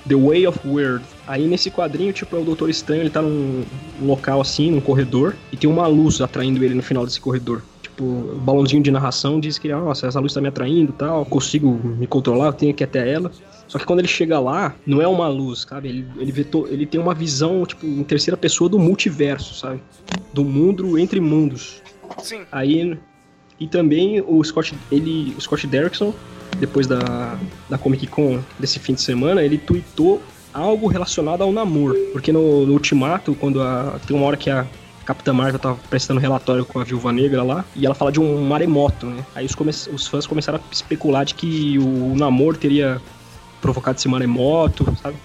[0.07, 1.03] The Way of Weird.
[1.25, 3.63] Aí nesse quadrinho, tipo, é o Doutor Estranho, ele tá num
[4.01, 7.63] local assim, num corredor, e tem uma luz atraindo ele no final desse corredor.
[7.81, 11.25] Tipo, o balãozinho de narração diz que, nossa, essa luz tá me atraindo e tal,
[11.25, 13.31] consigo me controlar, eu tenho que ir até ela.
[13.67, 15.89] Só que quando ele chega lá, não é uma luz, sabe?
[15.89, 19.81] Ele, ele, vê to- ele tem uma visão, tipo, em terceira pessoa do multiverso, sabe?
[20.33, 21.81] Do mundo entre mundos.
[22.19, 22.41] Sim.
[22.51, 22.97] Aí.
[23.59, 26.13] E também o Scott, ele, o Scott Derrickson,
[26.59, 30.21] depois da, da Comic Con desse fim de semana, ele tweetou
[30.53, 31.95] algo relacionado ao namoro.
[32.13, 34.65] Porque no, no Ultimato, quando a, tem uma hora que a
[35.05, 38.41] Capitã Marvel tava prestando relatório com a Viúva Negra lá, e ela fala de um
[38.45, 39.25] maremoto, né?
[39.33, 43.01] Aí os, os fãs começaram a especular de que o namoro teria
[43.67, 45.17] provocado esse maremoto, sabe?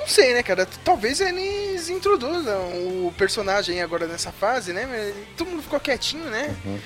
[0.00, 0.66] Não sei, né, cara?
[0.84, 2.58] Talvez eles introduzam
[3.06, 5.14] o personagem agora nessa fase, né?
[5.36, 6.54] Todo mundo ficou quietinho, né?
[6.64, 6.78] Uhum.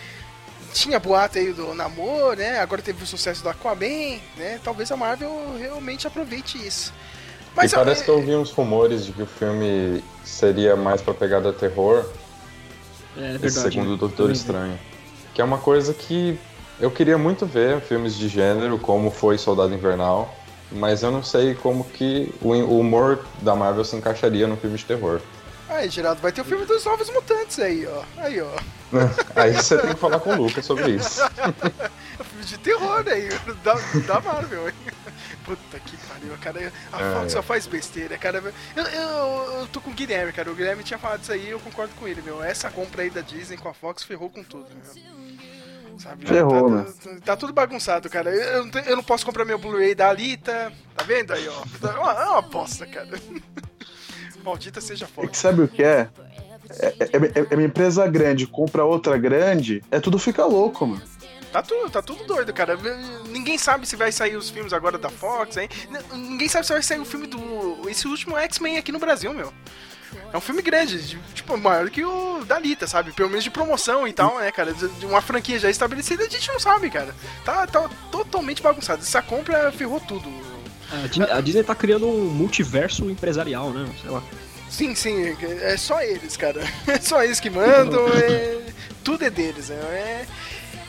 [0.74, 2.60] Tinha boato aí do namoro, né?
[2.60, 4.60] Agora teve o sucesso do Aquaman, né?
[4.62, 6.92] Talvez a Marvel realmente aproveite isso.
[7.56, 11.00] Mas e parece ah, que eu ouvi uns rumores de que o filme seria mais
[11.00, 12.04] pra pegada terror,
[13.16, 13.46] É verdade.
[13.46, 13.96] esse segundo né?
[13.96, 14.30] Doutor.
[14.30, 14.78] Estranho.
[15.34, 16.38] Que é uma coisa que
[16.78, 20.32] eu queria muito ver, filmes de gênero, como foi Soldado Invernal,
[20.70, 24.84] mas eu não sei como que o humor da Marvel se encaixaria num filme de
[24.84, 25.20] terror.
[25.68, 28.02] Aí, Geraldo, vai ter o filme dos Novos Mutantes aí, ó.
[28.16, 28.48] Aí, ó.
[29.36, 31.20] Aí você tem que falar com o Lucas sobre isso.
[32.18, 33.28] É um filme de terror aí,
[33.62, 34.74] da, da Marvel, hein?
[35.44, 36.72] Puta que pariu, cara.
[36.92, 37.28] A É, Fox é.
[37.28, 38.42] só faz besteira, cara.
[38.74, 40.50] Eu, eu, eu tô com o Guilherme, cara.
[40.50, 42.42] O Guilherme tinha falado isso aí e eu concordo com ele, meu.
[42.42, 44.94] Essa compra aí da Disney com a Fox ferrou com tudo, meu.
[45.98, 46.26] Sabe?
[46.26, 46.86] Ferrou, tá, né?
[47.02, 48.30] tá, tá tudo bagunçado, cara.
[48.34, 50.72] Eu, não tenho- eu não posso comprar meu Blu-ray da Alita.
[50.96, 51.88] Tá vendo aí, ó?
[51.88, 53.08] É uma, é uma bosta, cara.
[54.44, 56.08] Maldita seja a É sabe o que é?
[56.80, 61.02] É, é- é- é uma empresa grande, compra outra grande, é tudo fica louco, mano.
[61.50, 62.78] Tá tudo, tá tudo doido, cara.
[63.26, 65.68] Ninguém sabe se vai sair os filmes agora da Fox, hein?
[66.12, 67.88] Ninguém sabe se vai sair o filme do.
[67.88, 69.52] Esse último X-Men aqui no Brasil, meu.
[70.32, 73.12] É um filme grande, de- tipo, maior que o da Alita, sabe?
[73.12, 74.72] Pelo menos de promoção e tal, né, cara?
[74.72, 77.14] De de uma franquia já estabelecida, a gente não sabe, cara.
[77.44, 79.02] Tá, tá totalmente bagunçado.
[79.02, 80.28] Essa compra ferrou tudo.
[80.90, 83.88] A Disney, a Disney tá criando um multiverso empresarial, né?
[84.00, 84.22] Sei lá.
[84.70, 86.62] Sim, sim, é só eles, cara.
[86.86, 88.60] É só eles que mandam, é...
[89.02, 89.76] tudo é deles, né?
[89.76, 90.26] É...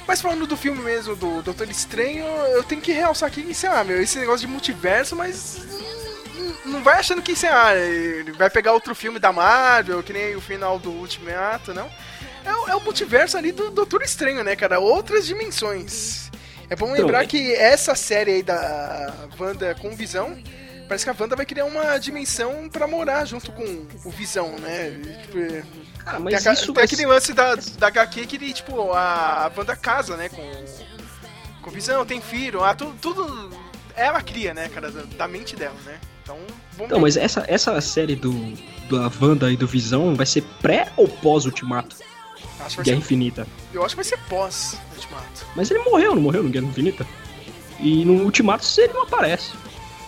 [0.08, 3.84] Mas falando do filme mesmo, do Doutor Estranho, eu tenho que realçar aqui, sei lá,
[3.84, 5.62] meu, esse negócio de multiverso, mas
[6.66, 10.36] não vai achando que, sei lá, ele vai pegar outro filme da Marvel, que nem
[10.36, 11.90] o final do Ultimato, não.
[12.46, 14.80] É, o- é o multiverso ali do Doutor Estranho, né, cara?
[14.80, 16.30] Outras dimensões.
[16.70, 20.38] É bom Então, lembrar é- que essa série aí da Wanda com Visão
[20.88, 23.64] Parece que a Wanda vai criar uma dimensão pra morar junto com
[24.06, 24.90] o Visão, né?
[25.22, 25.68] Tipo,
[26.04, 29.46] Cara, tem, mas a- isso tem aquele lance da, da HQ que ele, tipo, a,
[29.46, 30.30] a Wanda casa, né?
[30.30, 30.66] Com,
[31.62, 33.52] com Visão, tem filho, ah, tu- tudo.
[33.96, 36.00] Ela cria, né, cara, da, da mente dela, né?
[36.34, 36.38] Então,
[36.78, 37.00] vamos ver.
[37.00, 38.34] mas essa, essa série do
[38.90, 41.96] da Wanda e do Visão vai ser pré ou pós Ultimato?
[42.60, 43.48] Acho que Guerra ser, Infinita.
[43.74, 45.46] eu acho que vai ser pós Ultimato.
[45.56, 47.06] Mas ele morreu, não morreu no Guerra Infinita?
[47.80, 49.52] E no Ultimato ele não aparece.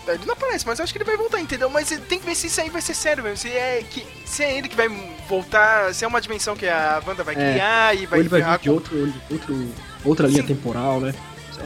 [0.07, 1.69] Ele não aparece, mas eu acho que ele vai voltar, entendeu?
[1.69, 3.37] Mas tem que ver se isso aí vai ser sério mesmo.
[3.37, 4.89] Se é, que, se é ele que vai
[5.29, 7.51] voltar, se é uma dimensão que a Wanda vai É.
[7.53, 9.67] criar e vai ou ele vai vir de outro, outro,
[10.03, 10.47] outra linha Sim.
[10.47, 11.13] temporal, né?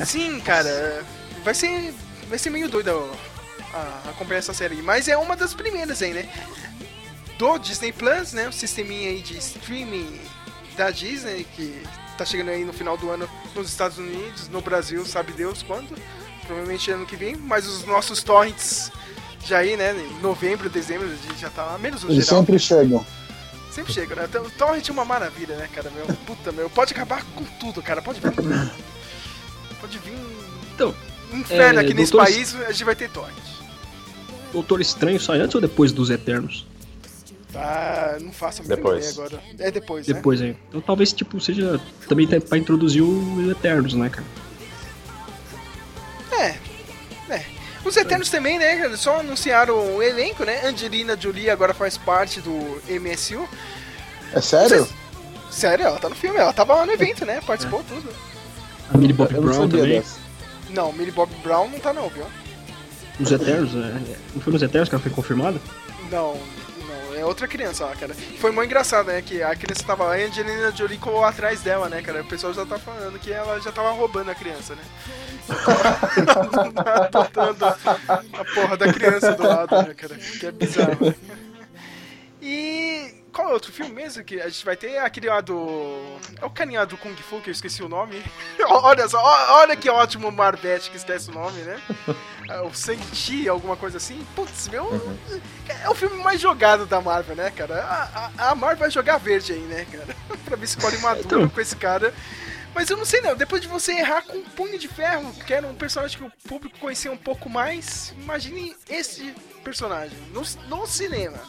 [0.05, 1.03] Sim, cara,
[1.43, 1.93] vai ser,
[2.29, 3.09] vai ser meio doido
[3.75, 4.75] a, acompanhar essa série.
[4.75, 6.29] aí, Mas é uma das primeiras aí, né?
[7.37, 8.47] Do Disney Plus, né?
[8.47, 10.19] O sisteminha aí de streaming
[10.77, 11.83] da Disney, que
[12.17, 15.95] tá chegando aí no final do ano nos Estados Unidos, no Brasil, sabe Deus quando.
[16.45, 18.91] Provavelmente ano que vem, mas os nossos torrents
[19.45, 19.93] já aí, né?
[19.93, 22.39] Em novembro, dezembro, a gente já tá lá, menos o Eles geral.
[22.41, 23.05] sempre chegam.
[23.71, 24.25] Sempre chega, né?
[24.29, 25.89] Então, Torrent é uma maravilha, né, cara?
[25.91, 26.69] Meu, puta, meu.
[26.69, 28.01] Pode acabar com tudo, cara.
[28.01, 28.31] Pode vir.
[29.81, 30.13] Pode vir.
[30.73, 30.95] Então,
[31.33, 33.35] um inferno é, aqui nesse Doutor- país, a gente vai ter Torrent.
[34.55, 36.65] Doutor Estranho sai antes ou depois dos Eternos?
[37.53, 39.11] Ah, não faço a depois.
[39.11, 39.43] ideia agora.
[39.59, 40.13] É depois, né?
[40.13, 40.57] Depois, hein.
[40.69, 44.25] Então talvez, tipo, seja também tá, pra introduzir os Eternos, né, cara?
[46.31, 46.55] É.
[47.33, 47.45] É.
[47.83, 48.31] Os Eternos é.
[48.31, 48.95] também, né, cara?
[48.95, 50.65] Só anunciaram o elenco, né?
[50.65, 53.45] Angelina Jolie agora faz parte do MSU.
[54.33, 54.87] É sério?
[55.51, 56.37] Sério, ela tá no filme.
[56.37, 56.95] Ela tava lá no é.
[56.95, 57.41] evento, né?
[57.45, 57.83] Participou é.
[57.83, 58.09] tudo.
[58.93, 59.99] A Millie Bob Brown também.
[59.99, 60.17] Dessa.
[60.69, 62.25] Não, Millie Bob Brown não tá não, viu?
[63.19, 64.17] Os Eternos, né?
[64.33, 65.59] Não foi nos Eternos que ela foi confirmada?
[66.11, 66.37] Não,
[66.87, 68.13] não, é outra criança lá, cara.
[68.13, 69.21] Foi muito engraçado, né?
[69.21, 72.21] Que a criança tava lá e a Angelina Jolie colou atrás dela, né, cara?
[72.21, 74.81] O pessoal já tá falando que ela já tava roubando a criança, né?
[77.11, 80.15] Botando a porra da criança do lado, né, cara?
[80.15, 81.15] Que é bizarro.
[82.41, 82.84] E
[83.35, 84.97] qual é outro filme mesmo que a gente vai ter?
[84.99, 86.17] Aquele lá do.
[86.41, 88.23] É o carinha do Kung Fu, que eu esqueci o nome.
[88.65, 89.21] olha só,
[89.55, 91.79] olha que ótimo Marvete que esquece o nome, né?
[92.47, 94.23] É O Shang-Chi, alguma coisa assim.
[94.35, 94.87] Putz, meu.
[95.83, 97.83] É o filme mais jogado da Marvel, né, cara?
[97.83, 98.03] A,
[98.47, 100.15] a- a Marvel vai jogar verde aí, né, cara?
[100.45, 101.49] pra ver se escolhe maduro Então.
[101.49, 102.13] com esse cara.
[102.75, 105.53] Mas eu não sei não, depois de você errar com um punho de ferro, que
[105.55, 110.85] era um personagem que o público conhecia um pouco mais, imagine esse personagem no, no
[110.85, 111.39] cinema.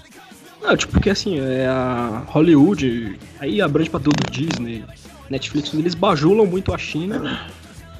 [0.62, 4.84] Não, tipo, porque assim, é a Hollywood, aí abrange pra tudo, Disney,
[5.30, 7.18] Netflix, eles bajulam muito a China,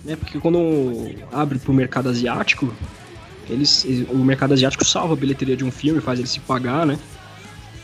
[0.05, 0.17] né?
[0.17, 2.73] Porque quando abre pro mercado asiático,
[3.49, 6.99] eles, o mercado asiático salva a bilheteria de um filme, faz ele se pagar, né?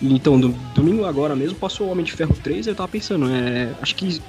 [0.00, 3.28] E, Então, do- domingo agora mesmo passou o Homem de Ferro 3 eu tava pensando,
[3.30, 4.20] é, acho que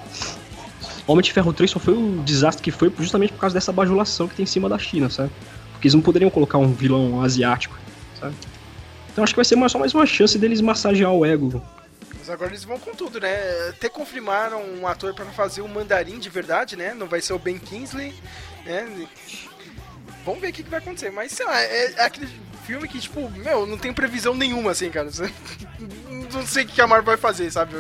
[1.08, 4.28] Homem de Ferro 3 só foi o desastre que foi justamente por causa dessa bajulação
[4.28, 5.32] que tem em cima da China, sabe?
[5.72, 7.76] Porque eles não poderiam colocar um vilão asiático,
[8.20, 8.36] sabe?
[9.14, 11.64] Então acho que vai ser só mais uma chance deles massagear o ego.
[12.18, 13.38] Mas agora eles vão com tudo, né?
[13.70, 16.94] Até confirmaram um ator pra fazer o mandarim de verdade, né?
[16.94, 18.14] Não vai ser o Ben Kingsley,
[18.66, 19.08] né?
[20.26, 21.12] Vamos ver o que, que vai acontecer.
[21.12, 22.28] Mas, sei lá, é, é aquele
[22.66, 25.10] filme que, tipo, meu, não tem previsão nenhuma, assim, cara.
[26.34, 27.76] Não sei o que a Marvel vai fazer, sabe?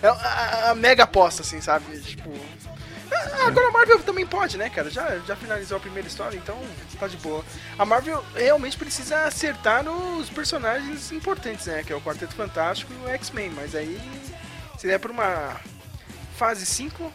[0.00, 1.98] É a mega aposta, assim, sabe?
[2.00, 2.30] Tipo...
[3.12, 4.90] ah, Agora a Marvel também pode, né, cara?
[4.90, 6.58] Já, já finalizou a primeira história, então
[6.98, 7.44] tá de boa.
[7.78, 11.82] A Marvel realmente precisa acertar nos personagens importantes, né?
[11.82, 13.50] Que é o Quarteto Fantástico e o X-Men.
[13.50, 14.00] Mas aí,
[14.78, 15.60] se der pra uma
[16.36, 17.12] fase 5.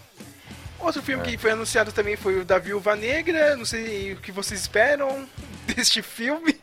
[0.79, 3.55] Outro filme que foi anunciado também foi o da Viúva Negra.
[3.55, 5.27] Não sei o que vocês esperam
[5.65, 6.55] deste filme.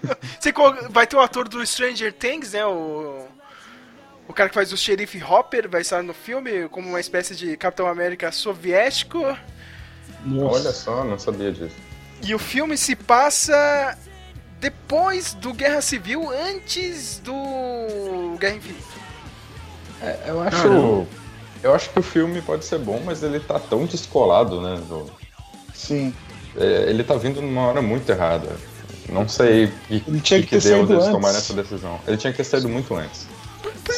[0.90, 2.64] vai ter o ator do Stranger Things, né?
[2.64, 3.26] O,
[4.30, 7.56] o cara que faz o xerife Hopper vai estar no filme como uma espécie de
[7.56, 9.18] Capitão América soviético.
[10.24, 10.54] Nossa.
[10.56, 11.74] Olha só, não sabia disso.
[12.22, 13.96] E o filme se passa
[14.60, 18.84] depois do Guerra Civil, antes do Guerra Infinita.
[20.02, 20.56] É, eu acho.
[20.62, 21.06] Caramba.
[21.62, 24.80] Eu acho que o filme pode ser bom, mas ele tá tão descolado, né?
[24.88, 25.10] do-
[25.74, 26.14] Sim.
[26.56, 28.48] é, ele tá vindo numa hora muito errada.
[29.08, 31.06] Não sei o que, Ele tinha que, que deu antes.
[31.08, 31.98] tomarem essa decisão.
[32.06, 33.26] Ele tinha que ter saído muito antes.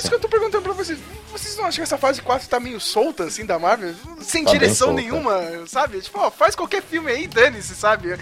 [0.02, 0.98] Isso que eu tô perguntando pra vocês,
[1.30, 3.94] vocês não acham que essa fase 4 tá meio solta, assim, da Marvel?
[4.20, 6.00] Sem Tá direção nenhuma, sabe?
[6.00, 8.12] Tipo, ó, faz qualquer filme aí, dane-se, sabe?
[8.12, 8.18] É,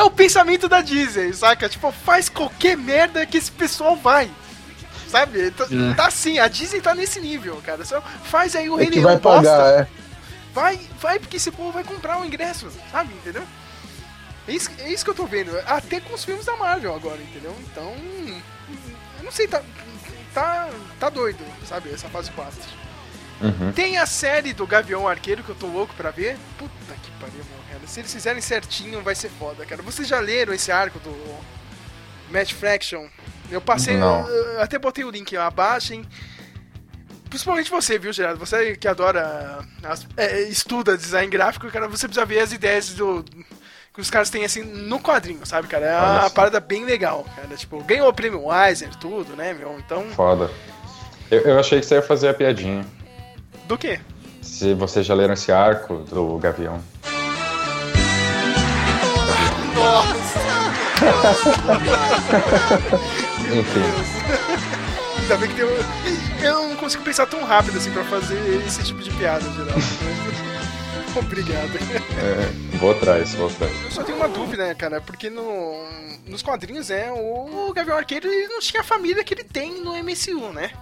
[0.00, 1.68] é o pensamento da Disney, saca?
[1.68, 4.30] Tipo, faz qualquer merda que esse pessoal vai.
[5.08, 5.50] Sabe?
[5.52, 5.94] Tá, É.
[5.94, 7.84] tá assim, a Disney tá nesse nível, cara.
[7.84, 9.48] Só faz aí o É Rei Leão vai bosta.
[9.50, 9.88] pagar, é.
[10.52, 13.14] Vai, vai, porque esse povo vai comprar o ingresso, sabe?
[13.14, 13.42] Entendeu?
[14.46, 15.50] É isso, é isso que eu tô vendo.
[15.66, 17.56] Até com os filmes da Marvel agora, entendeu?
[17.72, 17.94] Então.
[19.18, 19.62] Eu não sei, tá.
[20.34, 20.68] Tá,
[20.98, 21.90] tá doido, sabe?
[21.92, 22.52] Essa fase 4.
[23.40, 23.72] Uhum.
[23.72, 26.36] Tem a série do Gavião Arqueiro que eu tô louco pra ver.
[26.58, 27.86] Puta que pariu, meu cara.
[27.86, 29.82] Se eles fizerem certinho, vai ser foda, cara.
[29.82, 31.14] Vocês já leram esse arco do
[32.30, 33.06] Match Fraction?
[33.50, 33.94] Eu passei.
[33.96, 34.00] Eu-
[34.54, 36.04] eu até botei o link lá, baixem.
[37.28, 38.38] Principalmente você, viu, Gerardo?
[38.38, 39.58] Você que adora.
[39.82, 43.24] as- é, estuda design gráfico, cara, você precisa ver as ideias do.
[43.94, 45.86] Que os caras têm assim no quadrinho, sabe, cara?
[45.86, 47.56] É uma parada bem legal, cara.
[47.56, 49.78] Tipo, ganhou o prêmio Weiser, tudo, né, meu?
[49.78, 50.02] Então.
[50.16, 50.50] Foda.
[51.30, 52.84] Eu, eu achei que você ia fazer a piadinha.
[53.68, 54.00] Do quê?
[54.42, 56.82] Se vocês já leram esse arco do Gavião.
[63.46, 63.84] Enfim.
[65.20, 65.68] Ainda bem que tem um...
[66.42, 70.53] Eu não consigo pensar tão rápido assim pra fazer esse tipo de piada, Geraldo.
[71.18, 71.76] Obrigado.
[71.76, 73.72] É, vou atrás, vou atrás.
[73.84, 75.00] Eu só tenho uma dúvida, né, cara?
[75.00, 75.74] Porque no...
[76.26, 79.92] nos quadrinhos, né, o Gavião Arqueiro ele não tinha a família que ele tem no
[79.92, 80.72] MCU, né?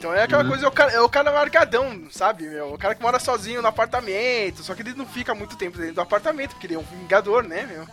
[0.00, 2.48] Então é aquela coisa, é o, cara, é o cara largadão, sabe?
[2.48, 2.72] meu?
[2.72, 5.94] O cara que mora sozinho no apartamento, só que ele não fica muito tempo dentro
[5.94, 7.86] do apartamento, porque ele é um vingador, né, meu?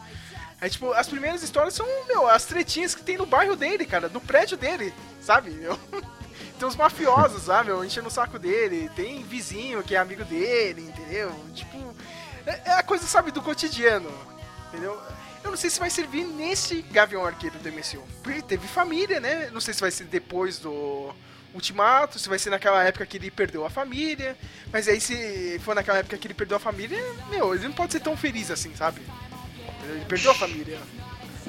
[0.59, 4.07] Aí, tipo, as primeiras histórias são, meu, as tretinhas que tem no bairro dele, cara,
[4.09, 5.77] no prédio dele, sabe, meu?
[6.57, 11.31] Tem os mafiosos, sabe, enchendo o saco dele, tem vizinho que é amigo dele, entendeu?
[11.53, 11.95] Tipo,
[12.45, 14.11] é, é a coisa, sabe, do cotidiano,
[14.69, 14.99] entendeu?
[15.43, 18.03] Eu não sei se vai servir nesse Gavião Arqueiro do MCU.
[18.23, 19.49] Porque teve família, né?
[19.51, 21.13] Não sei se vai ser depois do
[21.53, 24.35] Ultimato, se vai ser naquela época que ele perdeu a família.
[24.71, 27.93] Mas aí se for naquela época que ele perdeu a família, meu, ele não pode
[27.93, 29.01] ser tão feliz assim, sabe?
[29.83, 30.79] Ele perdeu a família.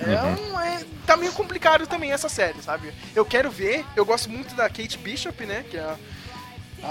[0.00, 0.60] É um.
[0.60, 2.92] É, tá meio complicado também essa série, sabe?
[3.14, 5.64] Eu quero ver, eu gosto muito da Kate Bishop, né?
[5.70, 5.96] Que é a,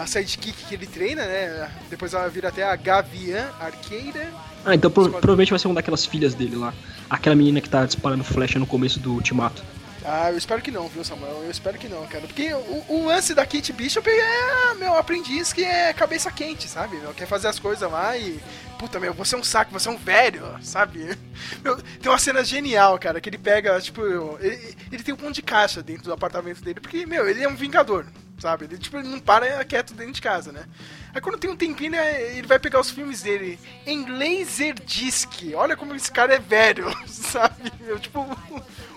[0.01, 1.69] a sidekick que ele treina, né?
[1.89, 4.31] Depois ela vira até a Gavian Arqueira.
[4.65, 6.73] Ah, então pro- provavelmente vai ser uma daquelas filhas dele lá.
[7.09, 9.63] Aquela menina que tá disparando flecha no começo do Ultimato.
[10.03, 11.43] Ah, eu espero que não, viu, Samuel?
[11.43, 12.25] Eu espero que não, cara.
[12.27, 16.95] Porque o, o lance da Kate Bishop é, meu, aprendiz que é cabeça quente, sabe?
[16.97, 18.39] Meu, quer fazer as coisas lá e.
[18.77, 21.17] Puta, meu, você é um saco, você é um velho, sabe?
[21.63, 24.01] Meu, tem uma cena genial, cara, que ele pega, tipo,
[24.39, 27.47] ele, ele tem um pão de caixa dentro do apartamento dele, porque, meu, ele é
[27.47, 28.05] um vingador,
[28.37, 28.65] sabe?
[28.65, 30.65] Ele, tipo, ele não para quieto dentro de casa, né?
[31.13, 35.53] Aí quando tem um tempinho, né, ele vai pegar os filmes dele em Laserdisc.
[35.55, 37.71] Olha como esse cara é velho, sabe?
[37.87, 38.25] Eu, tipo,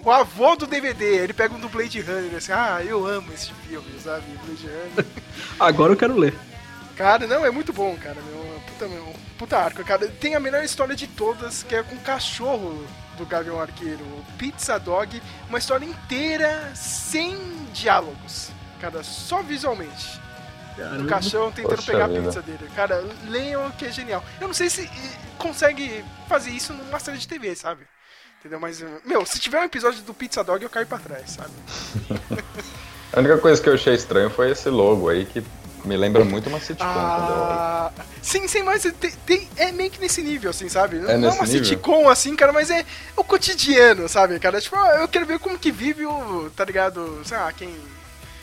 [0.04, 1.04] o avô do DVD.
[1.04, 4.24] Ele pega um do Blade Runner, assim, ah, eu amo esse filme, sabe?
[4.44, 5.06] Blade Runner.
[5.58, 6.34] Agora eu quero ler.
[6.96, 8.18] Cara, não, é muito bom, cara.
[8.20, 10.06] Meu, puta, meu, puta arco, cara.
[10.06, 14.24] Tem a melhor história de todas, que é com o cachorro do Gavião Arqueiro, o
[14.36, 15.20] Pizza Dog.
[15.48, 17.38] Uma história inteira sem
[17.72, 18.50] diálogos.
[18.78, 20.20] Cara, só visualmente.
[21.02, 22.22] O cachorro tentando Poxa pegar a vida.
[22.22, 22.70] pizza dele.
[22.76, 24.22] Cara, leiam que é genial.
[24.38, 27.86] Eu não sei se eh, consegue fazer isso numa série de TV, sabe?
[28.38, 28.60] Entendeu?
[28.60, 31.52] Mas, eh, meu, se tiver um episódio do Pizza Dog, eu caio pra trás, sabe?
[33.12, 35.42] A única coisa que eu achei estranho foi esse logo aí, que
[35.84, 37.52] me lembra muito uma sitcom quando eu olho.
[37.52, 40.96] Ah, sim, sim, mas tem, tem- é meio que nesse nível, assim, sabe?
[40.96, 41.64] não é uma nível?
[41.64, 42.84] sitcom, assim, cara, mas é
[43.16, 44.60] o cotidiano, sabe, cara?
[44.60, 47.22] Tipo, eu quero ver como que vive o, tá ligado?
[47.24, 47.74] Sei lá, quem...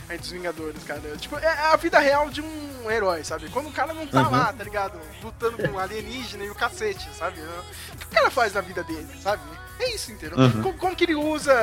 [0.10, 1.02] Aí dos Vingadores, cara.
[1.19, 3.50] Tipo, é a vida real de um herói, sabe?
[3.50, 4.97] Quando o cara não tá lá, tá ligado?
[5.21, 7.41] Lutando com um alienígena e o cacete, sabe?
[7.41, 9.41] O que o cara faz na vida dele, sabe?
[9.82, 10.38] É isso, entendeu?
[10.63, 11.54] Como, como que ele usa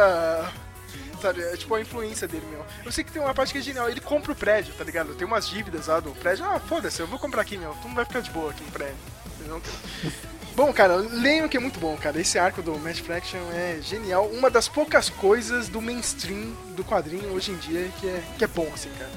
[1.21, 1.43] sabe?
[1.43, 2.65] É tipo a influência dele, meu.
[2.85, 3.89] Eu sei que tem uma parte que é genial.
[3.89, 5.15] Ele compra o prédio, tá ligado?
[5.15, 6.45] Tem umas dívidas lá do prédio.
[6.45, 7.75] Ah, foda-se, eu vou comprar aqui, meu.
[7.83, 8.97] Tu não vai ficar de boa aqui no prédio.
[9.39, 9.63] Entendeu?
[10.57, 12.21] Bom, cara, leiam que é muito bom, cara.
[12.21, 14.29] Esse arco do Match Fraction é genial.
[14.29, 18.47] Uma das poucas coisas do mainstream do quadrinho hoje em dia que é, que é
[18.47, 19.11] bom, assim, cara.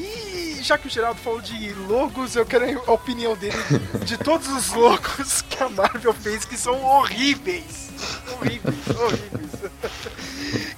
[0.00, 3.56] E já que o Geraldo falou de logos, eu quero a opinião dele
[4.04, 7.90] de todos os logos que a Marvel fez, que são horríveis.
[8.32, 9.50] Horríveis, horríveis.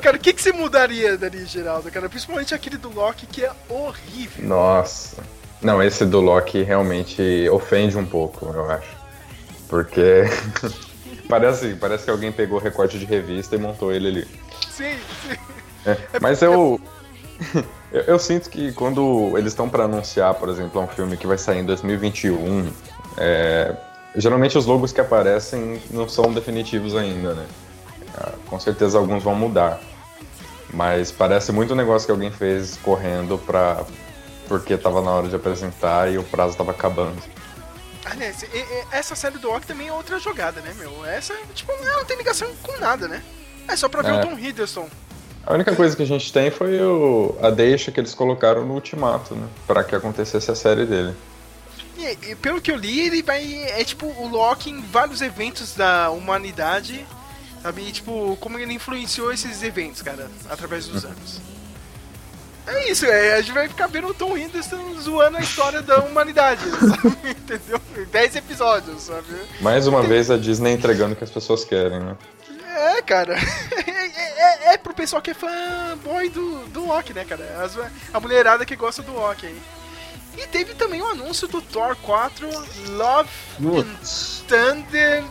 [0.01, 2.09] Cara, o que, que você mudaria dali, Geraldo, cara?
[2.09, 4.45] Principalmente aquele do Loki, que é horrível.
[4.45, 5.23] Nossa.
[5.61, 8.91] Não, esse do Loki realmente ofende um pouco, eu acho.
[9.69, 10.25] Porque
[11.29, 14.29] parece, parece que alguém pegou o recorte de revista e montou ele ali.
[14.69, 15.37] Sim, sim.
[15.87, 16.81] É, mas eu,
[17.93, 18.01] eu.
[18.03, 21.59] Eu sinto que quando eles estão para anunciar, por exemplo, um filme que vai sair
[21.61, 22.73] em 2021,
[23.19, 23.75] é,
[24.17, 27.47] geralmente os logos que aparecem não são definitivos ainda, né?
[28.19, 29.81] Ah, Com certeza alguns vão mudar.
[30.73, 33.85] Mas parece muito um negócio que alguém fez correndo pra.
[34.49, 37.17] porque tava na hora de apresentar e o prazo tava acabando.
[38.05, 38.45] Aliás,
[38.91, 41.05] essa série do Loki também é outra jogada, né, meu?
[41.07, 43.23] Essa, tipo, ela não tem ligação com nada, né?
[43.69, 44.19] É só pra ver É.
[44.19, 44.89] o Tom Hiddleston.
[45.45, 48.75] A única coisa que a gente tem foi o, a deixa que eles colocaram no
[48.75, 49.47] Ultimato, né?
[49.67, 51.15] Pra que acontecesse a série dele.
[51.99, 53.65] E, e pelo que eu li, ele vai.
[53.65, 57.05] É tipo o Loki em vários eventos da humanidade.
[57.63, 57.83] Sabe?
[57.83, 61.41] E, tipo, como ele influenciou esses eventos, cara, através dos anos.
[62.67, 65.99] É isso, é, a gente vai ficar vendo o Tom Hiddleston zoando a história da
[66.01, 67.17] humanidade, sabe?
[67.31, 67.81] Entendeu?
[68.11, 69.35] 10 episódios, sabe?
[69.61, 72.17] Mais uma vez a Disney entregando o que as pessoas querem, né?
[72.73, 73.37] É, cara.
[73.85, 77.45] É, é, é pro pessoal que é fanboy do, do Loki, né, cara?
[77.65, 77.79] As-
[78.13, 79.63] a mulherada que gosta do Loki aí.
[80.37, 82.49] E teve também o anúncio do Thor 4
[82.91, 83.29] Love
[83.61, 83.97] and.
[84.49, 85.25] Thunder.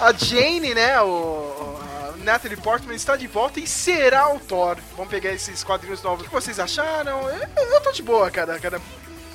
[0.00, 1.00] A Jane, né?
[1.00, 1.78] O,
[2.14, 4.76] a Natalie Portman está de volta e será o Thor.
[4.96, 6.22] Vamos pegar esses quadrinhos novos.
[6.22, 7.28] O que vocês acharam?
[7.28, 8.58] Eu, eu tô de boa, cara.
[8.58, 8.80] cara.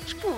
[0.06, 0.28] Tipo,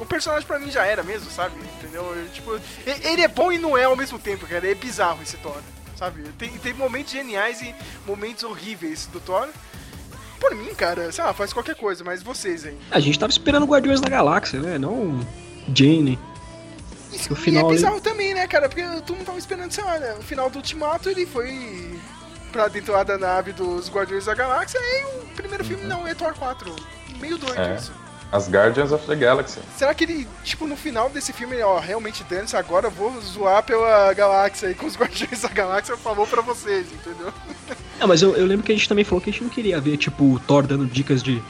[0.00, 1.54] o personagem pra mim já era mesmo, sabe?
[1.78, 2.02] Entendeu?
[2.14, 4.68] Eu, tipo, ele é bom e não é ao mesmo tempo, cara.
[4.68, 5.60] É bizarro esse Thor,
[5.96, 6.22] sabe?
[6.38, 7.74] Tem, tem momentos geniais e
[8.06, 9.48] momentos horríveis do Thor.
[10.40, 12.76] Por mim, cara, sei lá, faz qualquer coisa, mas vocês aí.
[12.90, 14.78] A gente tava esperando Guardiões da Galáxia, né?
[14.78, 15.20] Não
[15.74, 16.18] Jane.
[17.12, 18.68] Isso O final e é bizarro também, né, cara?
[18.68, 20.14] Porque tu não tava esperando, sei lá, né?
[20.18, 21.98] O final do Ultimato ele foi
[22.52, 26.14] pra dentro lá da nave dos Guardiões da Galáxia e o primeiro filme não, é
[26.14, 26.74] Thor 4.
[27.18, 27.76] Meio doido É.
[27.76, 27.92] isso.
[28.32, 29.58] As Guardians of the Galaxy.
[29.76, 33.62] Será que ele, tipo, no final desse filme, ó, realmente dane-se, agora eu vou zoar
[33.64, 37.32] pela galáxia aí com os Guardiões da Galáxia, falou pra vocês, entendeu?
[38.02, 39.78] Ah, mas eu, eu lembro que a gente também falou que a gente não queria
[39.78, 41.42] ver, tipo, o Thor dando dicas de,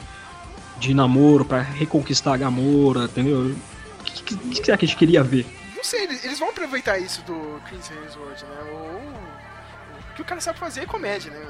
[0.79, 3.55] de namoro pra reconquistar a Gamora, entendeu?
[3.99, 5.45] O que, que, que será que a gente queria ver?
[5.77, 8.69] Não sei, eles, eles vão aproveitar isso do Chris Hemsworth, né?
[8.69, 11.41] O, o que o cara sabe fazer é comédia, né?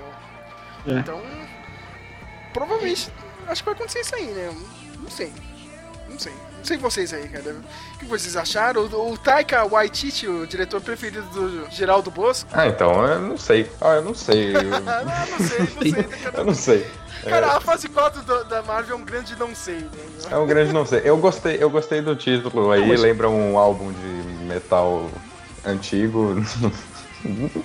[0.85, 0.99] É.
[0.99, 1.19] Então,
[2.53, 3.11] provavelmente,
[3.47, 4.55] acho que vai acontecer isso aí, né?
[5.01, 5.31] Não sei.
[6.09, 6.33] Não sei.
[6.57, 7.55] Não sei vocês aí, cara.
[7.95, 8.83] O que vocês acharam?
[8.85, 12.47] O, o Taika Waititi, o diretor preferido do Geraldo Bosco.
[12.53, 13.67] Ah, então, eu não sei.
[13.81, 14.55] Ah, eu não sei.
[14.55, 15.91] Eu, Ah, não sei, não sei.
[15.91, 16.37] né, cara?
[16.37, 16.87] eu não sei.
[17.23, 19.89] Cara, a fase 4 do- da Marvel é um grande não sei, né?
[20.29, 21.01] É um grande não sei.
[21.03, 25.09] Eu gostei, eu gostei do título aí, lembra um álbum de metal
[25.65, 26.35] antigo.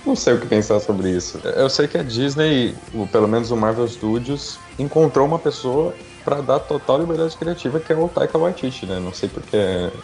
[0.05, 1.39] Não sei o que pensar sobre isso.
[1.43, 5.95] Eu sei que a Disney, ou pelo menos o Marvel Studios, encontrou uma pessoa
[6.27, 8.99] pra dar total liberdade criativa, que é o Taika Waititi, né?
[8.99, 9.55] Não sei porque.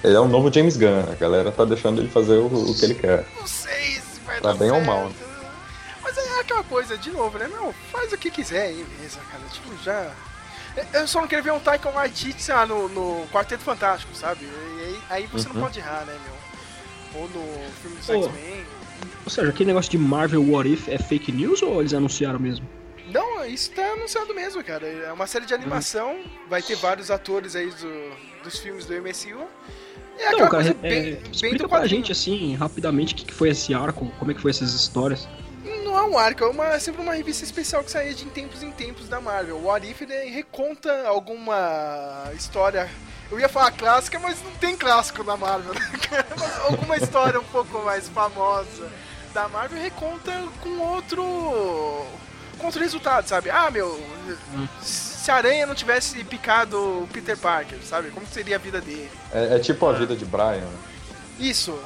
[0.02, 2.86] Ele é o novo James Gunn, a galera tá deixando ele fazer o, o que
[2.86, 3.26] ele quer.
[3.38, 4.88] Não sei se vai Tá dar bem ou certo.
[4.88, 5.16] mal, né?
[6.02, 7.50] Mas é aquela coisa, de novo, né?
[7.50, 9.44] Meu, faz o que quiser aí mesmo, cara.
[9.52, 10.12] Tipo, já.
[10.94, 14.46] Eu só não queria ver um Taika Waititi, sei lá, no, no Quarteto Fantástico, sabe?
[14.46, 15.56] E aí, aí você Uhum.
[15.56, 17.22] não pode errar, né, meu?
[17.22, 18.14] Ou no filme Pô.
[18.30, 18.64] X-Men.
[19.26, 22.66] Ou seja, aquele negócio de Marvel What If é fake news ou eles anunciaram mesmo?
[23.14, 24.88] Não, isso tá anunciado mesmo, cara.
[24.88, 29.46] É uma série de animação, vai ter vários atores aí do- dos filmes do MCU.
[30.18, 33.74] É aquela cara, é, bem, explica pra gente, assim, rapidamente, o que, que foi esse
[33.74, 35.28] arco, como é que foi essas histórias.
[35.84, 38.72] Não é um arco, é uma, sempre uma revista especial que saía de tempos em
[38.72, 39.58] tempos da Marvel.
[39.58, 42.90] O What If ele reconta alguma história.
[43.32, 45.82] Eu ia falar clássica, mas não tem clássico na Marvel, né?
[46.68, 48.92] Alguma história um pouco mais famosa
[49.34, 51.24] da Marvel reconta com outro.
[52.58, 53.50] Com outro resultado, sabe?
[53.50, 54.02] Ah, meu.
[54.82, 58.10] Se a aranha não tivesse picado o Peter Parker, sabe?
[58.12, 59.10] Como seria a vida dele?
[59.32, 60.58] É, é tipo a vida de Brian.
[60.60, 60.78] né?
[61.40, 61.78] Isso.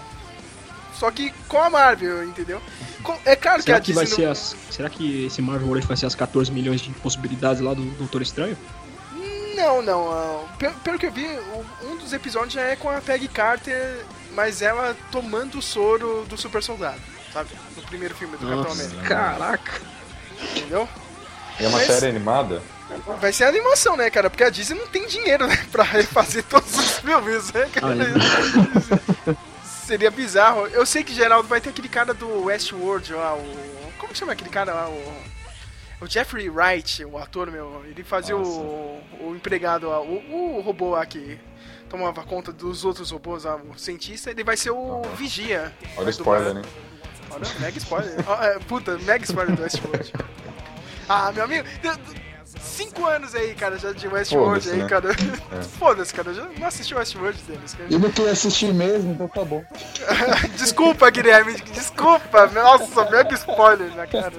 [0.94, 2.60] Só que com a Marvel, entendeu?
[3.24, 4.56] É claro Será que que a vai Disney ser não- as.
[4.72, 8.22] Será que esse Marvel If vai ser as 14 milhões de possibilidades lá do Doutor
[8.24, 8.58] Estranho?
[9.56, 10.12] Não, não.
[10.12, 13.28] ah, Pelo, pelo que eu vi, o- um dos episódios já é com a Peggy
[13.28, 14.04] Carter,
[14.34, 17.00] mas ela tomando o soro do super soldado,
[17.32, 17.50] sabe?
[17.76, 19.82] No primeiro filme do Capitão América, Caraca!
[20.42, 20.88] Entendeu?
[21.60, 22.62] E é uma Mas- série animada?
[23.20, 24.30] Vai ser animação, né, cara?
[24.30, 27.96] Porque a Disney não tem dinheiro, né, pra refazer todos os filmes, né, cara?
[29.86, 30.68] Seria bizarro.
[30.68, 33.78] Eu sei que Geraldo vai ter aquele cara do Westworld lá, o.
[33.98, 34.90] Como que chama aquele cara lá?
[34.90, 35.38] O.
[36.00, 40.92] O Jeffrey Wright, o ator, meu, ele fazia o, o empregado lá, o, o robô
[40.92, 41.40] lá que
[41.90, 45.74] tomava conta dos outros robôs lá, o cientista, ele vai ser o Vigia.
[45.96, 46.62] Olha o Vai spoiler, hein?
[47.32, 48.14] Olha, mega spoiler.
[48.42, 50.14] É, puta, mega spoiler do Westworld.
[51.10, 51.66] Ah, meu amigo,
[52.60, 54.88] cinco anos aí, cara, já de Westworld aí, né?
[54.88, 55.10] cara.
[55.80, 57.90] Foda-se, cara, eu já não assisti Westworld, cara.
[57.90, 59.64] Eu não queria assistir mesmo, então tá bom.
[60.58, 62.48] desculpa, Guilherme, desculpa.
[62.48, 64.34] Nossa, mega spoiler na cara.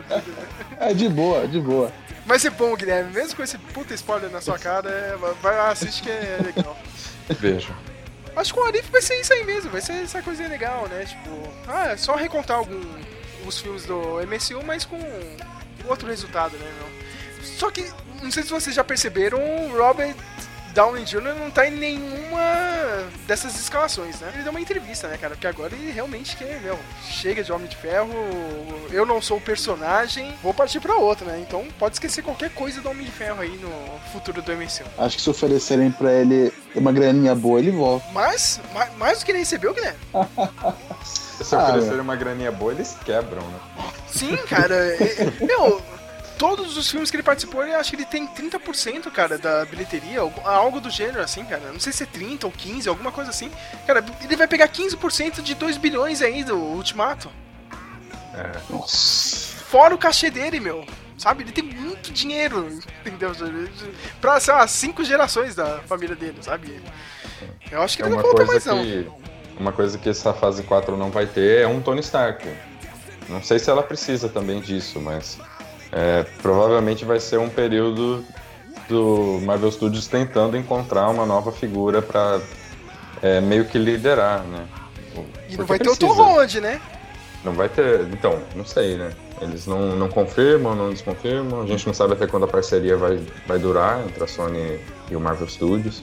[0.78, 1.93] É de boa, de boa.
[2.26, 5.70] Vai ser bom, Guilherme, mesmo com esse puta spoiler na sua cara, é, vai lá,
[5.70, 6.76] assiste que é legal.
[7.41, 7.74] Vejo.
[8.39, 11.05] Acho que o Arif vai ser isso aí mesmo, vai ser essa coisinha legal, né?
[11.05, 12.80] Tipo, ah, é só recontar algum,
[13.45, 14.99] os filmes do MCU, mas com
[15.89, 17.45] outro resultado, né, meu?
[17.45, 17.84] Só que,
[18.22, 20.14] não sei se vocês já perceberam, o Robert
[20.79, 21.35] Downey Jr.
[21.37, 22.41] não tá em nenhuma
[23.26, 24.31] dessas escalações, né?
[24.33, 25.35] Ele deu uma entrevista, né, cara?
[25.35, 28.09] Porque agora ele realmente quer, meu, chega de Homem de Ferro,
[28.93, 31.41] eu não sou o personagem, vou partir pra outra, né?
[31.45, 33.72] Então pode esquecer qualquer coisa do Homem de Ferro aí no
[34.12, 34.85] futuro do MCU.
[34.99, 38.07] Acho que se oferecerem pra ele uma graninha boa, ele volta.
[38.12, 39.99] Mas, ma- mais do que ele recebeu, Guilherme.
[41.03, 43.59] Se Ah, oferecerem uma graninha boa, eles quebram, né?
[44.09, 44.74] Sim, cara.
[44.74, 45.81] é- é- meu,
[46.39, 50.20] todos os filmes que ele participou, eu acho que ele tem 30%, cara, da bilheteria,
[50.20, 51.72] algo- algo do gênero, assim, cara.
[51.72, 53.51] Não sei se é 30 ou 15, alguma coisa assim.
[53.86, 57.30] Cara, ele vai pegar 15% de 2 bilhões aí do Ultimato.
[58.70, 59.57] Nossa.
[59.64, 60.86] Fora o cachê dele, meu.
[61.16, 61.43] Sabe?
[61.43, 62.68] Ele tem muito dinheiro,
[63.05, 63.32] entendeu?
[64.20, 66.80] Pra, sei lá, cinco gerações da família dele, sabe?
[67.70, 69.05] Eu acho que É ele uma não volta coisa mais, não.
[69.12, 69.59] que.
[69.61, 72.47] Uma coisa que essa fase 4 não vai ter é um Tony Stark.
[73.28, 75.39] Não sei se ela precisa também disso, mas
[75.93, 78.24] é, provavelmente vai ser um período
[78.89, 82.41] do Marvel Studios tentando encontrar uma nova figura pra
[83.22, 84.66] é, meio que liderar, né?
[85.49, 86.22] E Porque não vai ter o Tom precisa.
[86.22, 86.80] Holland, né?
[87.45, 88.03] Não vai ter.
[88.12, 89.11] Então, não sei, né?
[89.41, 91.62] Eles não, não confirmam, não desconfirmam.
[91.62, 94.80] A gente não sabe até quando a parceria vai, vai durar entre a Sony
[95.11, 96.03] e o Marvel Studios.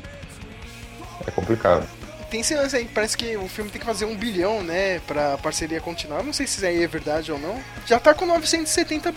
[1.27, 1.87] É complicado.
[2.29, 5.37] Tem esse lance aí, parece que o filme tem que fazer um bilhão, né, pra
[5.37, 6.23] parceria continuar.
[6.23, 7.61] Não sei se isso aí é verdade ou não.
[7.85, 9.13] Já tá com 970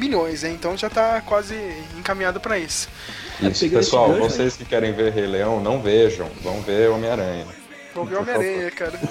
[0.00, 0.50] milhões, né?
[0.50, 1.54] Então já tá quase
[1.96, 2.88] encaminhado pra isso.
[3.34, 6.28] Isso, pegando esse pessoal, vocês que querem ver Rei Leão, não vejam.
[6.42, 7.46] Vão ver Homem-Aranha.
[7.94, 8.98] Vou ver Homem-Aranha, cara.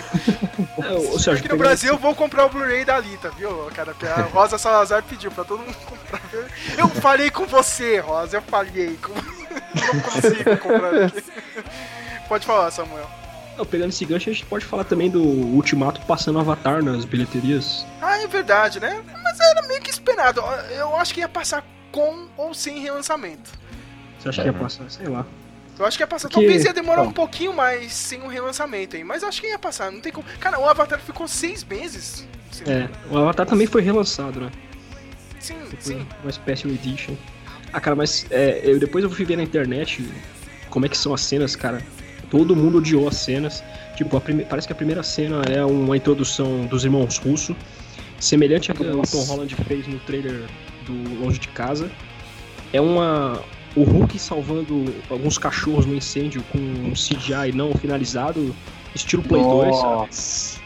[0.81, 3.93] É, ou seja, Aqui no Brasil eu vou comprar o Blu-ray da Alita, viu, cara?
[3.93, 6.21] Porque a Rosa Salazar pediu pra todo mundo comprar.
[6.77, 9.13] Eu falei com você, Rosa, eu falei com
[9.75, 11.23] Não consigo comprar aqui.
[12.27, 13.18] Pode falar, Samuel.
[13.59, 17.85] Não, pegando esse gancho, a gente pode falar também do Ultimato passando Avatar nas bilheterias.
[18.01, 19.03] Ah, é verdade, né?
[19.21, 20.39] Mas era meio que esperado.
[20.77, 23.51] Eu acho que ia passar com ou sem relançamento.
[24.17, 24.89] Você acha que ia passar?
[24.89, 25.25] Sei lá.
[25.77, 26.29] Eu acho que ia passar.
[26.29, 29.03] Porque- Talvez ia demorar um pouquinho mais sem o relançamento aí.
[29.03, 29.91] Mas acho que ia passar.
[29.91, 30.25] Não tem como.
[30.39, 32.25] Cara, o Avatar ficou seis meses.
[32.65, 34.49] É, o Avatar também foi relançado, né?
[35.37, 36.07] Sim, Foi sim.
[36.23, 37.13] Uma Special Edition.
[37.73, 40.09] Ah, cara, mas é, eu, depois eu fui ver na internet
[40.69, 41.81] como é que são as cenas, cara.
[42.29, 43.63] Todo mundo odiou as cenas.
[43.95, 47.55] Tipo, a prime- parece que a primeira cena é uma introdução dos irmãos Russo,
[48.19, 49.17] semelhante a que o Nossa.
[49.17, 50.43] Tom Holland fez no trailer
[50.85, 51.89] do Longe de Casa.
[52.71, 53.41] É uma.
[53.75, 58.55] O Hulk salvando alguns cachorros no incêndio com um CGI não finalizado,
[58.95, 59.87] estilo Play 2, sabe?
[59.87, 60.59] Nossa.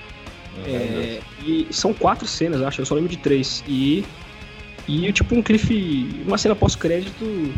[0.65, 3.63] É, e são quatro cenas, acho, eu só lembro de três.
[3.67, 4.05] E.
[4.87, 6.23] E tipo um cliff.
[6.25, 7.53] Uma cena pós-crédito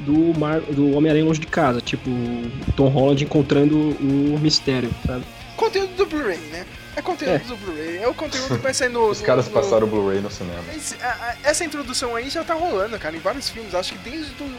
[0.00, 1.80] do, Mar, do Homem-Aranha longe de casa.
[1.80, 5.24] Tipo, o Tom Holland encontrando o mistério, sabe?
[5.56, 6.64] Conteúdo do Blu-ray, né?
[6.94, 7.38] É conteúdo É.
[7.38, 7.98] do Blu-ray.
[7.98, 9.08] É o conteúdo que vai sair no.
[9.08, 10.62] Os no- caras no- passaram o Blu-ray no cinema.
[10.76, 13.74] Esse- a- a- Essa introdução aí já tá rolando, cara, em vários filmes.
[13.74, 14.50] Acho que desde o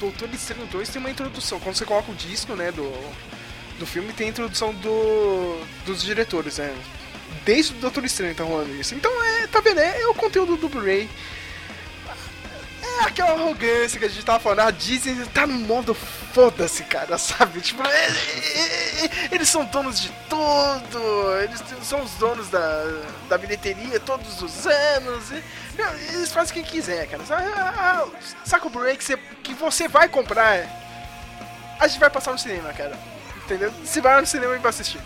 [0.00, 1.58] Doutor Estranho 2 tem uma introdução.
[1.60, 2.90] Quando você coloca o disco, né, do,
[3.78, 6.74] do filme, tem a introdução do, dos diretores, né?
[7.46, 8.94] Desde o Doutor Estranho tá rolando isso.
[8.94, 9.80] Então, é, tá vendo?
[9.80, 11.08] É, é o conteúdo do Blu-ray.
[13.00, 14.60] É aquela arrogância que a gente tava falando.
[14.60, 17.60] A Disney tá no modo foda-se, cara, sabe?
[17.60, 21.38] Tipo, é- é- é- eles são donos de tudo.
[21.42, 22.84] Eles são os donos da,
[23.28, 25.24] da bilheteria todos os anos.
[26.12, 27.24] Eles fazem o que quiser, cara.
[27.24, 28.08] Sabe, Ah, ah,
[28.44, 30.66] Saca o que você, que você vai comprar.
[31.80, 32.96] A gente vai passar no cinema, cara.
[33.44, 33.72] Entendeu?
[33.84, 35.00] Você vai no cinema e vai assistir.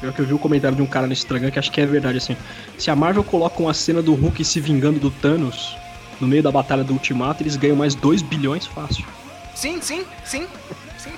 [0.00, 1.86] Pior que eu vi o comentário de um cara no Instagram que acho que é
[1.86, 2.36] verdade assim.
[2.78, 5.76] Se a Marvel coloca uma cena do Hulk se vingando do Thanos
[6.20, 9.04] no meio da batalha do Ultimato, eles ganham mais 2 bilhões fácil.
[9.54, 10.46] Sim, sim, sim,
[10.98, 11.12] sim.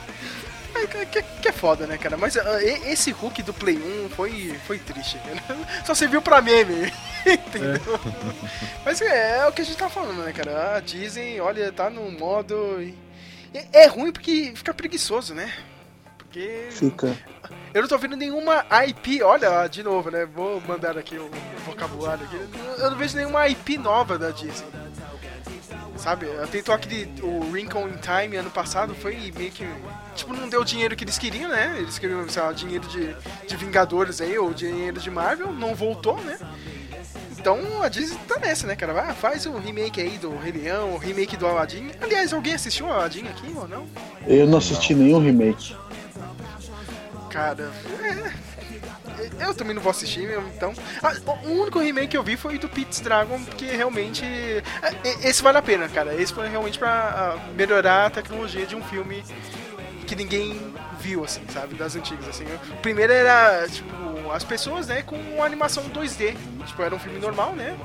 [0.74, 2.16] É, que, que- é foda, né, cara?
[2.16, 5.58] Mas ah, e- esse Hulk do Play 1 foi, foi triste, cara.
[5.84, 6.92] Só serviu pra meme.
[7.26, 7.80] Entendeu?
[8.84, 10.76] Mas é, é o que a gente tá falando, né, cara?
[10.76, 12.80] A Disney, olha, tá no modo.
[12.80, 12.94] e-
[13.52, 15.52] É, é ruim porque fica preguiçoso, né?
[16.16, 16.68] Porque.
[16.70, 17.16] Fica.
[17.74, 20.26] Eu não tô vendo nenhuma IP, olha, de novo, né?
[20.26, 21.30] Vou mandar aqui o, o
[21.66, 22.36] vocabulário aqui.
[22.78, 24.66] Eu não vejo nenhuma IP nova da Disney.
[25.98, 26.26] Sabe?
[26.50, 27.08] Tentou aquele.
[27.22, 29.68] O Wrinkle in Time ano passado, foi meio que.
[30.14, 31.76] Tipo, não deu o dinheiro que eles queriam, né?
[31.78, 33.14] Eles queriam, sei lá, dinheiro de,
[33.46, 36.38] de Vingadores aí, ou dinheiro de Marvel, não voltou, né?
[37.38, 38.92] Então a Disney tá nessa, né, cara?
[38.92, 41.90] Vai, faz o remake aí do Rei Leão, o remake do Aladdin.
[42.00, 43.86] Aliás, alguém assistiu o Aladdin aqui ou não?
[44.26, 45.76] Eu não assisti nenhum remake.
[47.30, 47.70] Cara,
[48.02, 48.47] é.
[49.40, 50.72] Eu também não vou assistir então.
[51.02, 51.12] Ah,
[51.44, 54.24] o único remake que eu vi foi do Pete's Dragon, porque realmente.
[54.24, 54.62] é,
[55.04, 56.14] e- Esse vale a pena, cara.
[56.14, 59.24] Esse foi realmente pra ah, melhorar a tecnologia de um filme
[60.06, 61.74] que ninguém viu, assim, sabe?
[61.74, 62.44] Das antigas, assim.
[62.72, 66.34] O primeiro era, tipo, as pessoas, né, com animação 2D.
[66.66, 67.76] Tipo, era um filme normal, né?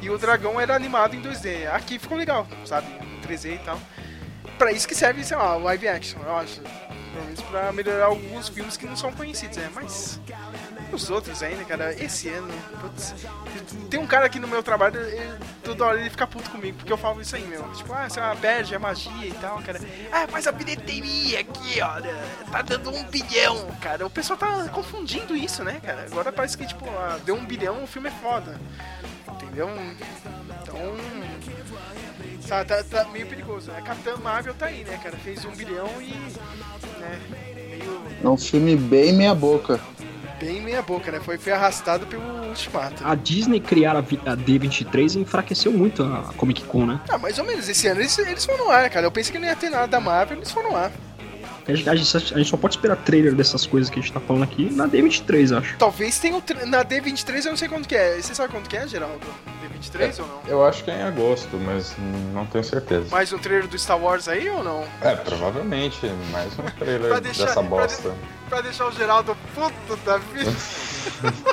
[0.00, 1.66] E o dragão era animado em 2D.
[1.72, 2.86] Aqui ficou legal, sabe?
[3.00, 3.80] Em 3D e tal.
[4.58, 6.60] Pra isso que serve, sei lá, live action, eu acho.
[7.12, 9.70] Pelo menos pra melhorar alguns filmes que não são conhecidos, né?
[9.74, 10.18] Mas
[10.92, 13.14] os outros ainda, cara, esse ano, putz,
[13.90, 15.32] tem um cara aqui no meu trabalho, ele,
[15.62, 17.62] toda hora ele fica puto comigo, porque eu falo isso aí, meu.
[17.74, 19.80] Tipo, ah, você é uma perde, é magia e tal, cara.
[20.10, 22.14] Ah, mas a bilheteria aqui, olha,
[22.50, 24.06] tá dando um bilhão, cara.
[24.06, 26.06] O pessoal tá confundindo isso, né, cara?
[26.10, 28.58] Agora parece que, tipo, ah, deu um bilhão, o filme é foda.
[29.28, 29.68] Entendeu?
[30.62, 31.21] Então.
[32.52, 33.80] Tá, tá, tá meio perigoso, né?
[33.80, 35.16] Capitã Marvel tá aí, né, cara?
[35.16, 36.12] Fez um bilhão e.
[37.00, 37.18] né?
[37.48, 38.02] Meio.
[38.22, 39.80] É um filme bem meia boca.
[40.38, 41.18] bem meia boca, né?
[41.18, 43.02] Foi, foi arrastado pelo Ultimato.
[43.06, 47.00] A Disney criar a, a D23 enfraqueceu muito a Comic Con, né?
[47.08, 47.70] Ah, mais ou menos.
[47.70, 49.06] Esse ano eles, eles foram no ar, cara.
[49.06, 50.92] Eu pensei que não ia ter nada da Marvel, eles foram no ar.
[51.66, 54.12] A gente, a gente- a gente só pode esperar trailer dessas coisas que a gente
[54.12, 55.76] tá falando aqui na D23, acho.
[55.78, 58.20] Talvez tenha o tra- na D23, eu não sei quanto que é.
[58.20, 59.20] Você sabe quanto que é, Geraldo?
[59.62, 60.40] D23 ou não?
[60.48, 61.94] Eu acho que é em agosto, mas
[62.32, 63.06] não tenho certeza.
[63.10, 64.84] Mais um trailer do Star Wars aí ou não?
[65.00, 68.14] É, provavelmente, mais um Pra trailer deixar- dessa pra bosta.
[68.48, 70.50] Pra deixar o Geraldo puto da vida.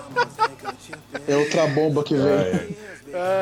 [1.28, 2.26] É outra bomba que vem.
[2.28, 2.89] É, é.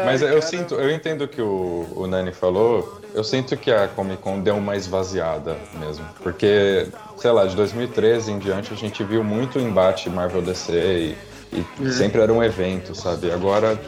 [0.05, 3.01] Mas eu sinto, eu entendo o que o, o Nani falou.
[3.13, 6.05] Eu sinto que a Comic Con deu uma esvaziada mesmo.
[6.21, 6.87] Porque,
[7.17, 11.15] sei lá, de 2013 em diante a gente viu muito embate Marvel DC
[11.51, 13.31] e, e sempre era um evento, sabe?
[13.31, 13.79] Agora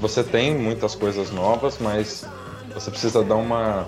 [0.00, 2.26] você tem muitas coisas novas, mas
[2.74, 3.86] você precisa dar uma,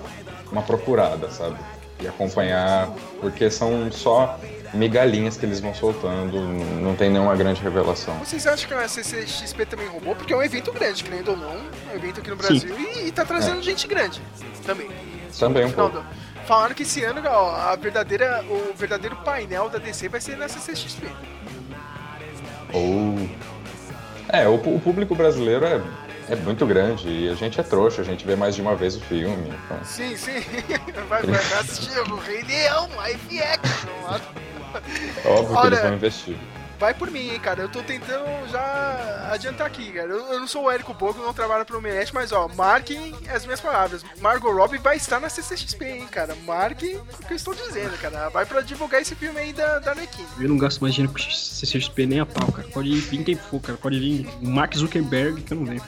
[0.50, 1.56] uma procurada, sabe?
[2.00, 4.38] E acompanhar, porque são só
[4.74, 6.40] migalhinhas que eles vão soltando,
[6.80, 8.18] não tem nenhuma grande revelação.
[8.18, 10.14] Vocês acham que a CCXP também roubou?
[10.14, 11.56] Porque é um evento grande, querendo ou não.
[11.90, 14.20] É um evento aqui no Brasil e, e tá trazendo gente grande
[14.64, 14.88] também.
[15.38, 16.02] Também um pouco.
[16.46, 20.48] Falaram que esse ano ó, a verdadeira, o verdadeiro painel da DC vai ser na
[20.48, 21.06] CCXP.
[22.72, 23.28] Ou.
[24.30, 25.80] É, o, o público brasileiro é
[26.28, 28.94] é muito grande e a gente é trouxa, a gente vê mais de uma vez
[28.96, 29.48] o filme.
[29.64, 29.82] Então...
[29.82, 30.44] Sim, sim.
[31.08, 34.20] Vai, vai assistir o Rei Leão, live action.
[35.24, 36.36] Óbvio que eles vão investir.
[36.78, 37.62] Vai por mim, hein, cara.
[37.62, 40.08] Eu tô tentando já adiantar aqui, cara.
[40.08, 43.44] Eu, eu não sou o Érico Bogo, não trabalho pro Omelete, mas ó, marquem as
[43.44, 44.04] minhas palavras.
[44.20, 46.36] Margot Robbie vai estar na CCXP, hein, cara.
[46.46, 48.28] Marquem o que eu estou dizendo, cara.
[48.28, 50.24] Vai pra divulgar esse filme aí da, da Arlequim.
[50.38, 52.68] Eu não gasto mais dinheiro com CCXP nem a pau, cara.
[52.68, 53.76] Pode vir quem for, cara.
[53.76, 55.84] Pode vir o Mark Zuckerberg, que eu não lembro.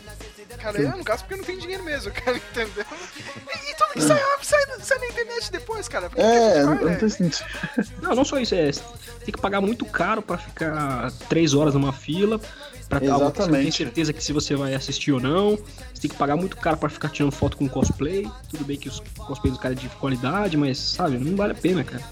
[0.60, 2.84] Cara, eu não gasto porque eu não tenho dinheiro mesmo, cara, entendeu?
[3.18, 6.08] E, e tudo que sai, sai, sai na internet depois, cara.
[6.10, 6.96] Porque É, não, não né?
[6.96, 7.46] tem sentido.
[8.02, 8.70] Não, não só isso, é.
[8.70, 12.40] Tem que pagar muito caro pra ficar três horas numa fila.
[12.88, 13.76] Pra você não tem Exatamente.
[13.76, 15.50] certeza que se você vai assistir ou não.
[15.94, 18.28] Você tem que pagar muito caro pra ficar tirando foto com cosplay.
[18.48, 21.54] Tudo bem que os cosplays do cara é de qualidade, mas, sabe, não vale a
[21.54, 22.02] pena, cara.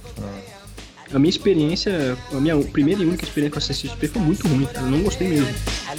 [1.13, 4.67] A minha experiência, a minha primeira e única experiência com a CCXP foi muito ruim,
[4.67, 4.87] cara.
[4.87, 5.49] Eu não gostei mesmo.
[5.49, 5.97] I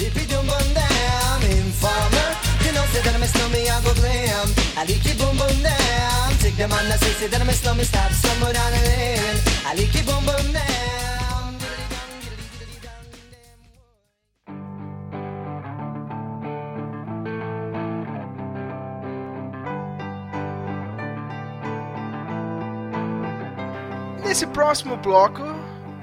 [24.40, 25.42] Nesse próximo bloco,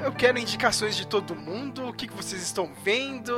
[0.05, 1.89] eu quero indicações de todo mundo.
[1.89, 3.32] O que, que vocês estão vendo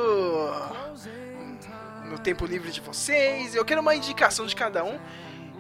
[2.10, 3.54] no tempo livre de vocês.
[3.54, 4.98] Eu quero uma indicação de cada um.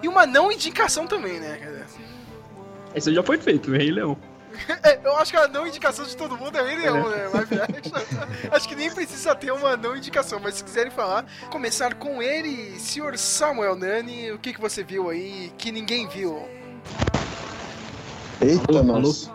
[0.02, 1.86] E uma não indicação também, né?
[2.92, 4.18] Esse já foi feito, Rei Leão.
[4.82, 7.28] É, eu acho que a não indicação de todo mundo é Rei Leão, né?
[7.32, 8.50] Live action.
[8.50, 12.76] acho que nem precisa ter uma não indicação, mas se quiserem falar, começar com ele,
[12.80, 16.58] senhor Samuel Nani, o que, que você viu aí que ninguém viu?
[18.40, 19.30] Eita, Alô, nossa.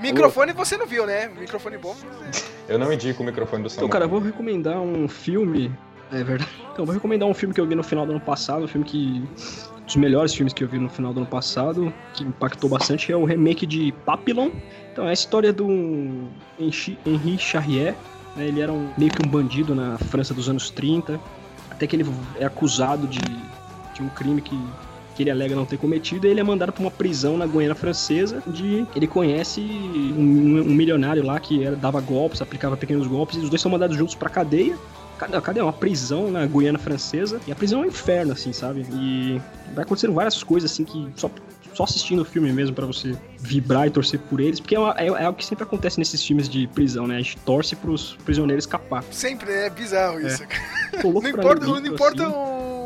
[0.00, 1.28] Microfone você não viu, né?
[1.28, 1.96] Microfone bom.
[2.68, 3.86] Eu não indico o microfone do Samuel.
[3.86, 5.72] Então, cara, eu vou recomendar um filme.
[6.12, 6.50] É verdade.
[6.78, 8.68] Então, eu vou recomendar um filme que eu vi no final do ano passado, um
[8.68, 9.24] filme que.
[9.82, 13.10] Um dos melhores filmes que eu vi no final do ano passado, que impactou bastante,
[13.10, 14.50] é o remake de Papillon.
[14.92, 15.66] Então, é a história do
[16.56, 17.96] Henri Henri Charrier.
[18.36, 18.46] né?
[18.46, 21.18] Ele era um, meio que um bandido na França dos anos 30.
[21.68, 22.06] Até que ele
[22.38, 24.56] é acusado de, de um crime que,
[25.18, 26.26] que ele alega não ter cometido.
[26.26, 30.74] E ele é mandado para uma prisão na Guiana Francesa, onde ele conhece um, um
[30.74, 33.36] milionário lá que era, dava golpes, aplicava pequenos golpes.
[33.36, 34.76] E os dois são mandados juntos pra cadeia.
[35.18, 35.60] Cadê, cadê?
[35.60, 37.40] Uma prisão na Guiana Francesa.
[37.48, 38.86] E a prisão é um inferno, assim, sabe?
[38.92, 39.40] E
[39.74, 41.28] vai acontecendo várias coisas, assim, que só,
[41.74, 44.60] só assistindo o filme mesmo pra você vibrar e torcer por eles.
[44.60, 47.16] Porque é, uma- é, é algo que sempre acontece nesses filmes de prisão, né?
[47.16, 49.02] A gente torce pros prisioneiros escapar.
[49.10, 51.02] Sempre é bizarro isso, cara.
[51.02, 52.32] Tô louco Não importa, o não importa assim.
[52.36, 52.38] o,
[52.76, 52.77] o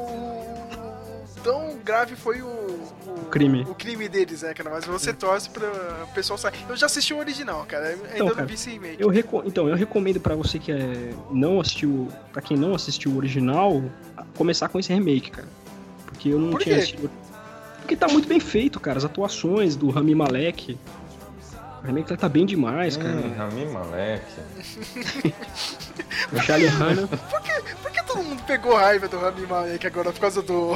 [1.42, 3.62] tão grave foi o, o crime.
[3.68, 4.70] o crime deles, né, cara?
[4.70, 5.66] Mas você torce pra
[6.04, 6.54] o pessoal sair.
[6.68, 7.88] Eu já assisti o original, cara.
[7.88, 8.96] Ainda Então, não cara, vi esse remake.
[9.02, 13.10] Eu reco- então, eu recomendo pra você que é, não assistiu, Pra quem não assistiu
[13.12, 13.82] o original,
[14.36, 15.48] começar com esse remake, cara.
[16.06, 17.10] Porque eu não Por tinha assistido.
[17.80, 18.98] Porque tá muito bem feito, cara.
[18.98, 20.78] As atuações do Rami Malek.
[21.82, 23.10] O remake tá bem demais, cara.
[23.14, 24.24] Hum, Rami Malek.
[26.32, 27.08] O Charlie Hanna.
[27.08, 30.74] Por que todo mundo pegou raiva do Rami Malek agora por causa do,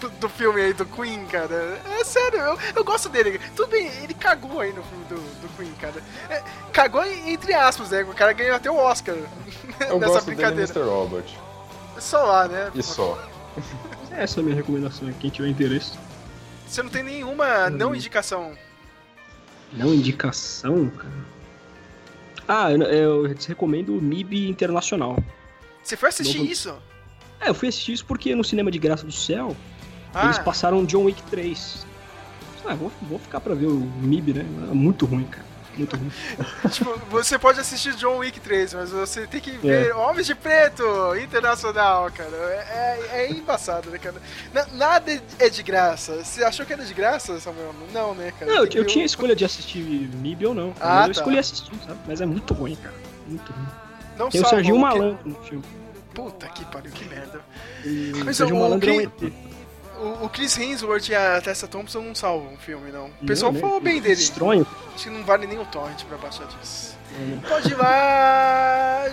[0.00, 1.80] do, do filme aí do Queen, cara?
[1.98, 3.40] É sério, eu, eu gosto dele.
[3.56, 6.02] Tudo bem, ele cagou aí no filme do, do Queen, cara.
[6.28, 6.42] É,
[6.72, 8.02] cagou entre aspas, né?
[8.02, 9.14] O cara ganhou até o Oscar
[9.88, 10.72] Eu nessa gosto dele, brincadeira.
[10.72, 10.82] Mr.
[10.82, 11.38] Robot.
[11.98, 12.70] Só lá, né?
[12.74, 13.18] E só.
[14.10, 15.92] Essa é a minha recomendação, quem tiver interesse.
[16.66, 18.52] Você não tem nenhuma não indicação.
[19.76, 21.34] Não indicação, cara.
[22.46, 25.16] Ah, eu, eu recomendo o MIB Internacional.
[25.82, 26.76] Você foi assistir Novo- isso?
[27.40, 29.56] É, eu fui assistir isso porque no Cinema de Graça do Céu,
[30.14, 31.86] Ah, eles passaram John Wick 3.
[32.66, 34.46] Ah, vou, vou ficar pra ver o MIB, né?
[34.70, 35.44] É muito ruim, cara.
[35.76, 36.10] Muito ruim.
[36.70, 39.58] tipo, você pode assistir John Wick 3, mas você tem que É.
[39.58, 40.84] ver Homens de Preto
[41.16, 42.30] Internacional, cara.
[42.30, 44.16] É, é, é embaçado, né, cara?
[44.52, 46.22] Na- nada é de graça.
[46.24, 47.74] Você achou que era de graça, Samuel?
[47.92, 48.46] Não, né, cara?
[48.52, 50.74] Não, eu, eu tinha escolha de assistir MIB ou não.
[50.80, 51.10] Ah, eu tá.
[51.12, 51.98] escolhi assistir, sabe?
[52.06, 52.94] Mas é muito ruim, cara.
[53.26, 53.66] Muito ruim.
[54.16, 55.64] Não Tem o Serginho que- Malandro no filme.
[56.14, 57.40] Puta que pariu, que merda.
[57.84, 59.32] E o Mas Serginho o- Malandro é um ET.
[60.00, 63.06] O, o Chris Hemsworth e a Tessa Thompson não salvam o filme, não.
[63.22, 63.66] O pessoal Não, né?
[63.66, 64.14] falou bem dele.
[64.20, 64.66] Estranho.
[64.94, 66.96] Acho que não vale nem o torrent pra baixar disso.
[67.42, 67.48] É.
[67.48, 69.04] Pode ir lá,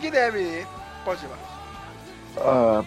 [0.00, 0.66] Guilherme.
[1.04, 1.36] Pode ir lá.
[2.38, 2.84] Ah,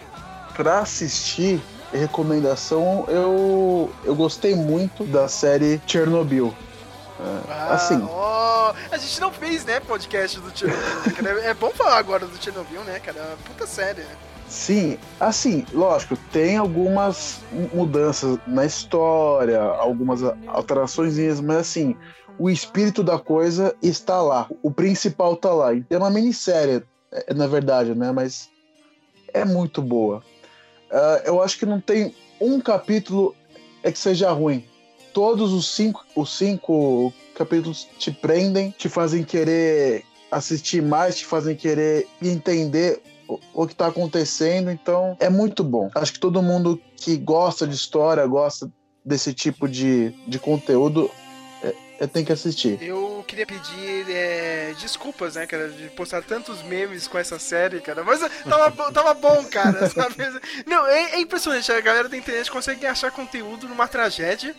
[0.54, 1.60] pra assistir,
[1.92, 6.54] recomendação, eu, eu gostei muito da série Chernobyl.
[7.48, 8.06] Ah, assim.
[8.10, 10.86] ó, a gente não fez, né, podcast do Chernobyl.
[11.06, 11.40] né, cara?
[11.44, 13.18] É bom falar agora do Chernobyl, né, cara?
[13.18, 14.04] É uma Puta série.
[14.48, 21.96] Sim, assim, lógico, tem algumas mu- mudanças na história, algumas alterações, mas assim,
[22.38, 24.46] o espírito da coisa está lá.
[24.62, 25.70] O principal tá lá.
[25.90, 28.12] É uma minissérie, é, na verdade, né?
[28.12, 28.48] Mas
[29.34, 30.22] é muito boa.
[30.90, 33.34] Ah, eu acho que não tem um capítulo
[33.82, 34.64] é que seja ruim.
[35.12, 41.56] Todos os cinco, os cinco capítulos te prendem, te fazem querer assistir mais, te fazem
[41.56, 44.70] querer entender o, que está acontecendo.
[44.70, 45.90] Então é muito bom.
[45.94, 48.70] Acho que todo mundo que gosta de história, gosta
[49.04, 51.10] desse tipo de, de conteúdo,
[51.62, 52.76] é, é, tem que assistir.
[52.82, 58.02] Eu queria pedir é, desculpas, né, cara, de postar tantos memes com essa série, cara.
[58.02, 60.16] Mas tava, bo- tava bom, cara, sabe?
[60.66, 61.70] Não, é, é impressionante.
[61.70, 64.54] A galera da internet consegue achar conteúdo numa tragédia.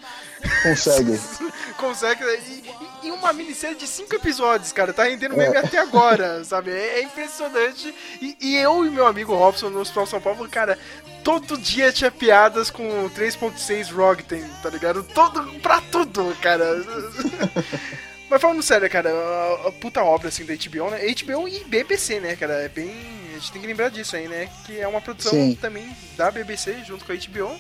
[0.64, 1.20] Consegue.
[1.78, 2.24] consegue.
[2.24, 2.64] E,
[3.08, 4.92] e- e uma minissérie de cinco episódios, cara.
[4.94, 6.72] Tá rendendo meme até agora, sabe?
[6.72, 7.94] É, é impressionante.
[8.22, 10.78] E, e eu e meu amigo Robson no Hospital São Paulo, cara.
[11.24, 15.04] Todo dia tinha piadas com 3.6 Rockten, tá ligado?
[15.04, 16.64] Todo, pra tudo, cara.
[18.30, 21.00] Mas falando sério, cara, a, a puta obra assim da HBO, né?
[21.14, 22.54] HBO e BBC, né, cara?
[22.62, 22.94] É bem.
[23.36, 24.50] A gente tem que lembrar disso aí, né?
[24.66, 25.56] Que é uma produção Sim.
[25.56, 27.58] também da BBC junto com a HBO.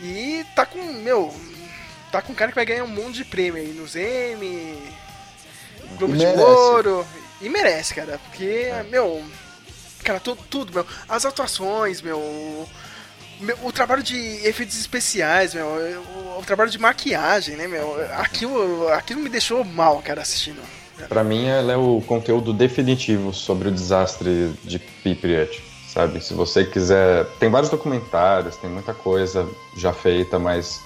[0.00, 1.34] E tá com, meu.
[2.10, 4.78] Tá com cara que vai ganhar um monte de prêmio aí nos Emmy,
[5.96, 6.26] Globo de.
[6.26, 7.06] Ouro.
[7.40, 9.22] E merece, cara, porque, meu.
[10.02, 10.86] Cara, tudo, tudo, meu.
[11.08, 12.66] As atuações, meu.
[13.40, 15.66] meu, o trabalho de efeitos especiais, meu.
[15.66, 17.96] O, o trabalho de maquiagem, né, meu.
[18.16, 20.60] Aquilo, aquilo me deixou mal, cara, assistindo.
[21.08, 26.20] Pra mim, ela é o conteúdo definitivo sobre o desastre de Pripyat, sabe?
[26.20, 30.80] Se você quiser, tem vários documentários, tem muita coisa já feita, mas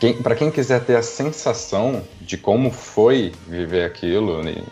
[0.00, 4.62] quem, para quem quiser ter a sensação de como foi viver aquilo e,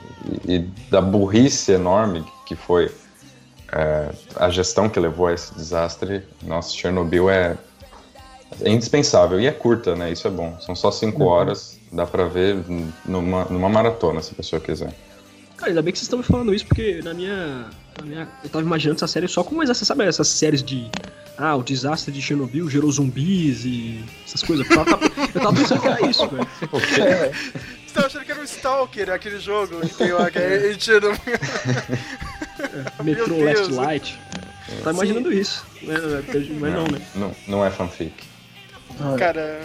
[0.46, 0.58] e
[0.90, 2.90] da burrice enorme que foi
[3.72, 7.56] é, a gestão que levou a esse desastre, nossa, Chernobyl é,
[8.60, 10.12] é indispensável e é curta, né?
[10.12, 10.56] Isso é bom.
[10.60, 12.56] São só cinco horas, dá pra ver
[13.04, 14.94] numa, numa maratona se a pessoa quiser.
[15.56, 17.66] Cara, ainda bem que vocês estão me falando isso, porque na minha,
[17.98, 18.28] na minha.
[18.42, 20.90] Eu tava imaginando essa série só como essa, sabe, essas séries de.
[21.36, 24.68] Ah, o desastre de Chernobyl gerou zumbis e essas coisas.
[24.70, 25.04] Eu tava,
[25.34, 26.48] eu tava pensando que era isso, velho.
[27.86, 31.18] Você tava achando que era um Stalker, aquele jogo que tem lá, que é Chernobyl.
[33.02, 33.72] Metrô Meu Last.
[33.72, 34.20] Light.
[34.82, 35.64] Tava imaginando isso.
[35.82, 35.94] né,
[36.60, 37.00] Mas não, né?
[37.14, 38.12] Não, não é fanfic.
[39.18, 39.60] Cara,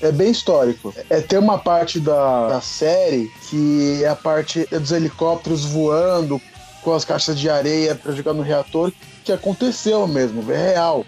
[0.00, 0.92] É bem histórico.
[1.08, 6.40] É tem uma parte da, da série que é a parte dos helicópteros voando
[6.82, 8.92] com as caixas de areia para jogar no reator,
[9.24, 11.04] que aconteceu mesmo, é real.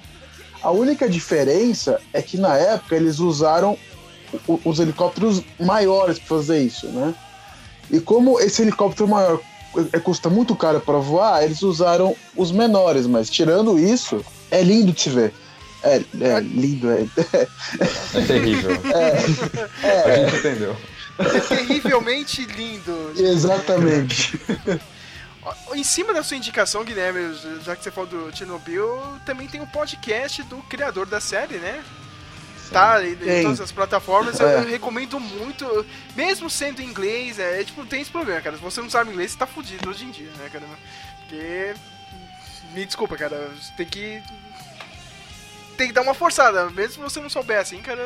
[0.63, 3.77] A única diferença é que na época eles usaram
[4.65, 7.15] os helicópteros maiores para fazer isso, né?
[7.91, 9.39] E como esse helicóptero maior
[9.93, 14.99] é- custa muito caro para voar, eles usaram os menores, mas tirando isso, é lindo
[14.99, 15.33] se ver.
[15.83, 17.07] É, é lindo, é,
[18.15, 18.71] É terrível.
[20.07, 20.77] A gente entendeu.
[21.19, 23.13] é terrivelmente lindo.
[23.19, 24.41] Exatamente.
[25.75, 29.67] Em cima da sua indicação, Guilherme, já que você falou do Chernobyl, também tem um
[29.67, 31.85] podcast do criador da série, né?
[32.71, 33.43] Tá em, em Tem.
[33.43, 34.57] todas as plataformas, eu, É.
[34.61, 35.87] eu recomendo muito,
[36.17, 38.57] mesmo sendo em inglês, é, tipo, tem esse problema, cara.
[38.57, 40.65] Se você não sabe inglês, você tá fudido hoje em dia, né, cara?
[41.21, 41.75] Porque.
[42.73, 44.23] Me desculpa, cara, você tem que.
[45.77, 48.03] Tem que dar uma forçada, mesmo se você não souber assim, cara.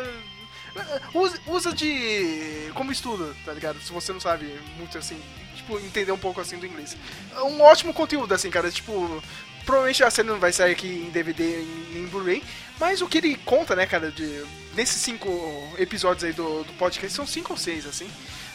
[1.14, 2.70] Usa, usa de.
[2.74, 3.80] como estudo, tá ligado?
[3.80, 5.20] Se você não sabe muito assim,
[5.54, 6.96] tipo, entender um pouco assim do inglês.
[7.34, 8.70] É um ótimo conteúdo, assim, cara.
[8.70, 9.22] Tipo,
[9.64, 12.42] provavelmente a série não vai sair aqui em DVD em, em Blu-ray,
[12.80, 14.44] mas o que ele conta, né, cara, de.
[14.74, 15.28] Nesses cinco
[15.76, 18.08] episódios aí do, do podcast, são cinco ou seis, assim.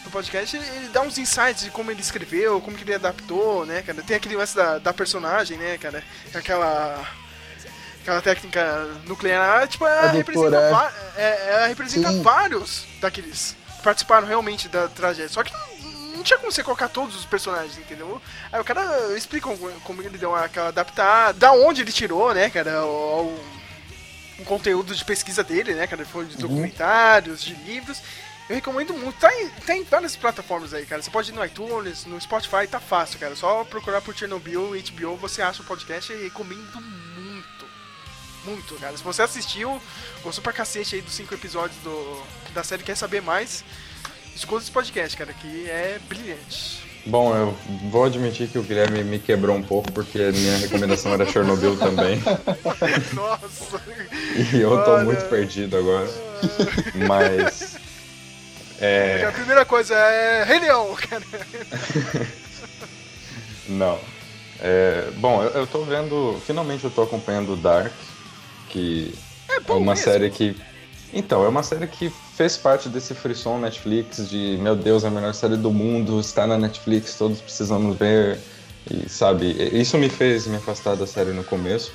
[0.06, 3.82] Do podcast, ele dá uns insights de como ele escreveu, como que ele adaptou, né,
[3.82, 4.02] cara?
[4.04, 6.04] Tem aquele lance da, da personagem, né, cara?
[6.34, 7.06] Aquela
[8.04, 11.22] aquela técnica nuclear, tipo, ela A representa, é.
[11.22, 12.22] é, ela representa Sim.
[12.22, 15.30] vários daqueles que participaram realmente da tragédia.
[15.30, 18.22] Só que não, não tinha como você colocar todos os personagens, entendeu?
[18.52, 22.50] Aí o cara explica como, como ele deu aquela adaptada, da onde ele tirou, né,
[22.50, 23.54] cara, o, o-
[24.40, 28.02] o conteúdo de pesquisa dele, né, cara, foi de documentários, de livros.
[28.50, 29.18] Eu recomendo muito.
[29.20, 31.02] Tá em, tá em várias plataformas aí, cara.
[31.02, 33.36] Você pode ir no iTunes, no Spotify, tá fácil, cara.
[33.38, 37.63] Só procurar por Chernobyl, HBO, você acha o podcast e recomendo muito.
[38.46, 38.96] Muito, cara.
[38.98, 39.82] Se você assistiu,
[40.22, 42.24] gostou pra cacete aí dos cinco episódios do,
[42.54, 43.64] da série Quer Saber Mais,
[44.36, 46.84] escuta esse podcast, cara, que é brilhante.
[47.06, 47.54] Bom, eu
[47.90, 51.78] vou admitir que o Guilherme me quebrou um pouco, porque a minha recomendação era Chernobyl
[51.78, 52.22] também.
[53.14, 53.82] Nossa!
[54.54, 55.04] E eu tô Olha.
[55.04, 56.10] muito perdido agora.
[56.96, 57.76] Mas.
[58.80, 59.26] É.
[59.28, 61.24] A primeira coisa é Rei Leão, cara.
[63.68, 64.00] Não.
[64.62, 66.42] É, bom, eu, eu tô vendo.
[66.48, 67.92] Finalmente eu tô acompanhando Dark,
[68.74, 69.14] que
[69.50, 70.04] É é uma mesmo.
[70.04, 70.56] série que.
[71.14, 75.34] Então, é uma série que fez parte desse frisson Netflix de meu Deus, a melhor
[75.36, 78.40] série do mundo, está na Netflix, todos precisamos ver.
[78.90, 81.94] E sabe, isso me fez me afastar da série no começo.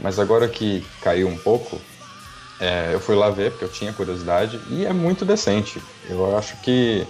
[0.00, 1.80] Mas agora que caiu um pouco,
[2.60, 5.80] é, eu fui lá ver porque eu tinha curiosidade e é muito decente.
[6.10, 7.06] Eu acho que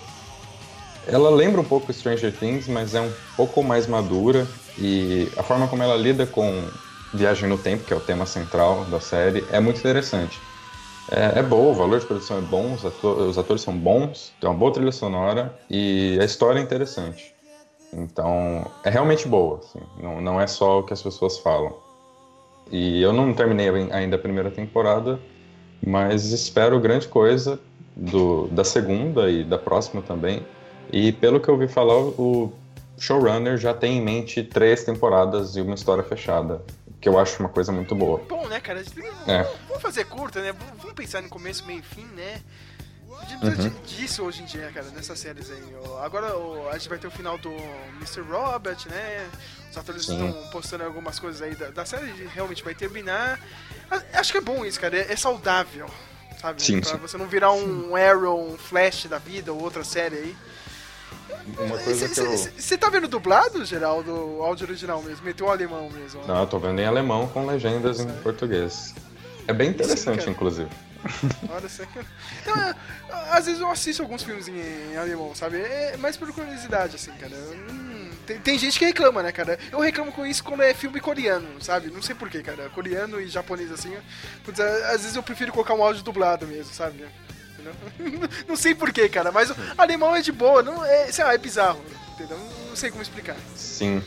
[1.07, 4.47] ela lembra um pouco Stranger Things, mas é um pouco mais madura
[4.79, 6.69] e a forma como ela lida com
[7.17, 10.41] viagem no tempo, que é o tema central da série, é muito interessante.
[11.11, 14.33] É, é boa, o valor de produção é bom, os, ator, os atores são bons,
[14.41, 17.35] tem uma boa trilha sonora e a história é interessante.
[17.93, 21.73] Então, é realmente boa, assim, não, não é só o que as pessoas falam.
[22.71, 25.21] E eu não terminei ainda a primeira temporada,
[25.85, 27.61] mas espero grande coisa
[27.95, 30.43] do, da segunda e da próxima também.
[30.93, 32.53] E pelo que eu ouvi falar, o
[32.99, 36.61] showrunner já tem em mente três temporadas e uma história fechada
[37.07, 38.19] que eu acho uma coisa muito boa.
[38.29, 38.83] Bom, né, cara?
[39.29, 39.45] É.
[39.69, 40.53] Vamos fazer curta, né?
[40.79, 42.43] Vamos pensar no começo, meio e fim, né?
[43.29, 43.69] De- Uhum.
[43.87, 45.63] disso hoje em dia, cara, nessas séries aí.
[46.03, 46.27] Agora
[46.69, 47.49] a gente vai ter o final do
[48.01, 48.23] Mr.
[48.23, 49.25] Robert, né?
[49.71, 53.39] Os atores estão postando algumas coisas aí da, da série, realmente vai terminar.
[53.89, 55.89] A- Acho que é bom isso, cara, é, é saudável,
[56.41, 56.61] sabe?
[56.61, 56.97] Sim, pra sim.
[56.97, 60.37] você não virar um Arrow, um Flash da vida ou outra série aí.
[61.59, 62.37] Uma coisa que eu.
[62.37, 64.13] Você tá vendo dublado, Geraldo?
[64.13, 65.25] O áudio original mesmo?
[65.25, 66.21] Meteu o alemão mesmo?
[66.25, 66.27] ó.
[66.27, 68.95] Não, eu tô vendo em alemão com legendas em português.
[69.47, 70.31] É bem interessante, cara.
[70.31, 70.69] inclusive.
[71.49, 71.85] Olha só.
[72.43, 72.75] Então,
[73.31, 74.59] às vezes eu assisto alguns filmes em,
[74.93, 75.59] em alemão, sabe?
[75.59, 77.35] É mais por curiosidade, assim, cara.
[77.37, 79.59] Hum, tem, tem gente que reclama, né, cara?
[79.71, 81.91] Eu reclamo com isso quando é filme coreano, sabe?
[81.91, 82.69] Não sei porquê, cara.
[82.71, 83.95] Coreano e japonês, assim.
[84.45, 87.05] Putz, às vezes eu prefiro colocar um áudio dublado mesmo, sabe?
[87.99, 88.29] Entendeu?
[88.47, 91.39] Não sei porquê, cara, mas o alemão é de boa, não é, sei lá, é
[91.39, 91.81] bizarro,
[92.15, 92.39] entendeu?
[92.69, 93.37] Não sei como explicar.
[93.55, 94.03] Sim.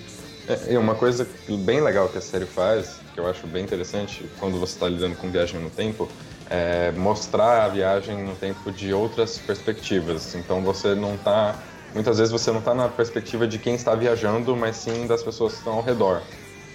[0.47, 4.59] É, uma coisa bem legal que a série faz, que eu acho bem interessante, quando
[4.59, 6.09] você está lidando com viagem no tempo,
[6.49, 10.33] é mostrar a viagem no tempo de outras perspectivas.
[10.33, 11.55] Então você não tá.
[11.93, 15.53] Muitas vezes você não está na perspectiva de quem está viajando, mas sim das pessoas
[15.53, 16.21] que estão ao redor.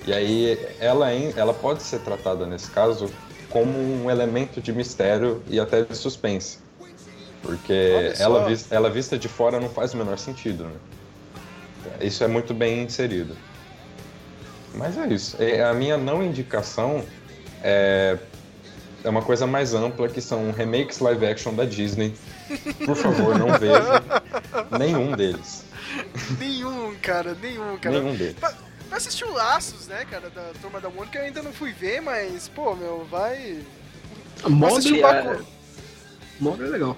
[0.07, 3.11] E aí ela, ela pode ser tratada nesse caso
[3.49, 6.59] como um elemento de mistério e até de suspense.
[7.45, 10.77] Porque ela, vis- ela vista de fora não faz o menor sentido, né?
[12.01, 13.37] Isso é muito bem inserido.
[14.75, 15.37] Mas é isso.
[15.41, 17.05] E A minha não indicação
[17.63, 18.17] é,
[19.05, 22.15] é uma coisa mais ampla, que são remakes live action da Disney.
[22.87, 24.03] Por favor, não vejam
[24.79, 25.65] nenhum deles.
[26.41, 28.01] Nenhum, cara, nenhum, cara.
[28.01, 28.37] Nenhum deles.
[28.91, 32.01] Eu assisti o Laços, né, cara, da Turma da Mônica, eu ainda não fui ver,
[32.01, 33.59] mas, pô, meu, vai...
[34.67, 35.29] Assistir Baku.
[35.29, 35.39] é...
[36.41, 36.97] Mogli é legal.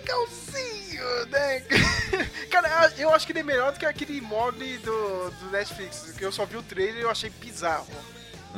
[0.00, 1.62] Legalzinho, né?
[2.50, 6.24] Cara, eu acho que ele é melhor do que aquele Mogli do, do Netflix, que
[6.24, 7.86] eu só vi o trailer e eu achei bizarro,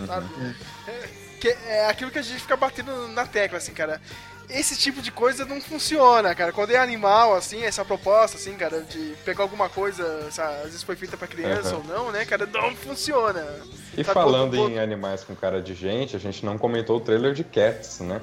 [0.06, 0.26] sabe?
[0.88, 1.08] É,
[1.40, 4.00] que é aquilo que a gente fica batendo na tecla, assim, cara.
[4.50, 6.52] Esse tipo de coisa não funciona, cara.
[6.52, 10.82] Quando é animal, assim, essa proposta, assim, cara, de pegar alguma coisa, sabe, às vezes
[10.82, 11.76] foi feita pra criança Uhum.
[11.76, 13.40] ou não, né, cara, não funciona.
[13.96, 17.00] E Sabe, falando quando- em animais com cara de gente, a gente não comentou o
[17.00, 18.20] trailer de Cats, né?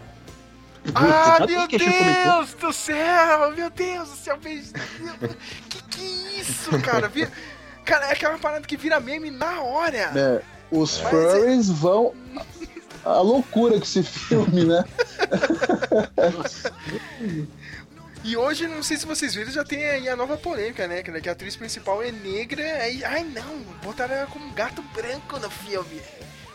[0.95, 1.77] Ah, meu que?
[1.77, 3.51] Deus do céu!
[3.55, 4.37] Meu Deus do céu!
[4.37, 7.07] Que que é isso, cara?
[7.07, 7.31] Vira-
[7.85, 10.11] Cara, é aquela parada que vira meme na hora.
[10.11, 10.41] né?
[10.71, 12.13] Os Mas furries vão.
[13.03, 14.83] A loucura com esse filme, né?
[18.23, 21.01] E hoje, não sei se vocês viram, já tem aí a nova polêmica, né?
[21.01, 22.61] Que que a atriz principal é negra.
[22.83, 26.01] Aí, ai não, botaram ela como um gato branco no filme.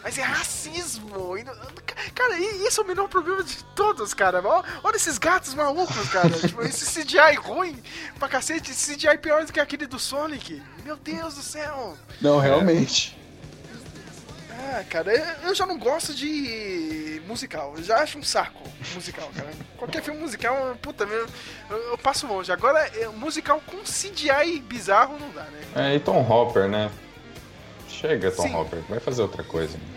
[0.04, 1.36] Mas é racismo.
[1.38, 1.44] E
[2.14, 4.42] Cara, isso é o menor problema de todos, cara.
[4.82, 6.28] Olha esses gatos malucos, cara.
[6.28, 7.82] tipo, esse CGI ruim
[8.18, 8.70] pra cacete.
[8.70, 10.62] Esse CGI pior do que aquele do Sonic.
[10.84, 11.96] Meu Deus do céu.
[12.20, 13.18] Não, realmente.
[14.50, 17.74] Ah, cara, eu- já não gosto de musical.
[17.76, 18.62] Eu já acho um saco
[18.94, 19.50] musical, cara.
[19.78, 21.28] Qualquer filme musical, puta, eu,
[21.70, 22.52] eu passo longe.
[22.52, 25.60] Agora, é, musical com CGI bizarro não dá, né?
[25.92, 26.90] É, e Tom Hopper, né?
[27.88, 28.54] Chega, Tom Sim.
[28.54, 29.78] Hopper, vai fazer outra coisa.
[29.92, 29.93] Vai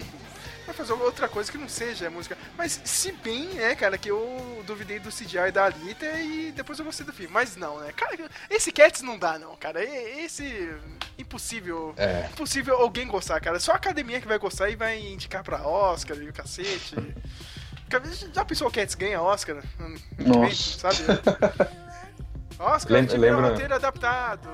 [0.78, 2.38] fazer outra coisa que não seja música.
[2.58, 6.86] Mas se bem, né, cara, que eu duvidei do CGI da Alita e depois eu
[6.86, 7.34] gostei do filme.
[7.34, 7.92] Mas não, né?
[7.96, 8.16] Cara,
[8.50, 9.84] esse Cats não dá, não, cara.
[9.84, 10.74] Esse.
[11.18, 11.94] Impossível.
[11.98, 12.28] É.
[12.32, 13.60] Impossível alguém gostar, cara.
[13.60, 16.96] Só a academia que vai gostar e vai indicar pra Oscar e o cacete.
[18.34, 19.62] Já pensou o Cats ganha Oscar?
[20.18, 20.92] Que vem, Nossa.
[20.92, 20.98] Sabe?
[22.60, 24.50] Oscar Lem- de lembra- roteiro adaptado.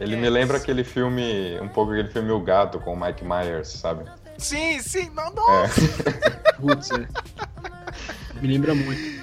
[0.00, 0.32] Ele me Cats.
[0.32, 4.04] lembra aquele filme, um pouco aquele filme O Gato com o Mike Myers, sabe?
[4.40, 5.10] Sim, sim.
[5.10, 5.80] Não, nossa.
[5.80, 6.52] É.
[6.52, 8.40] Putz, é.
[8.40, 9.20] Me lembra muito.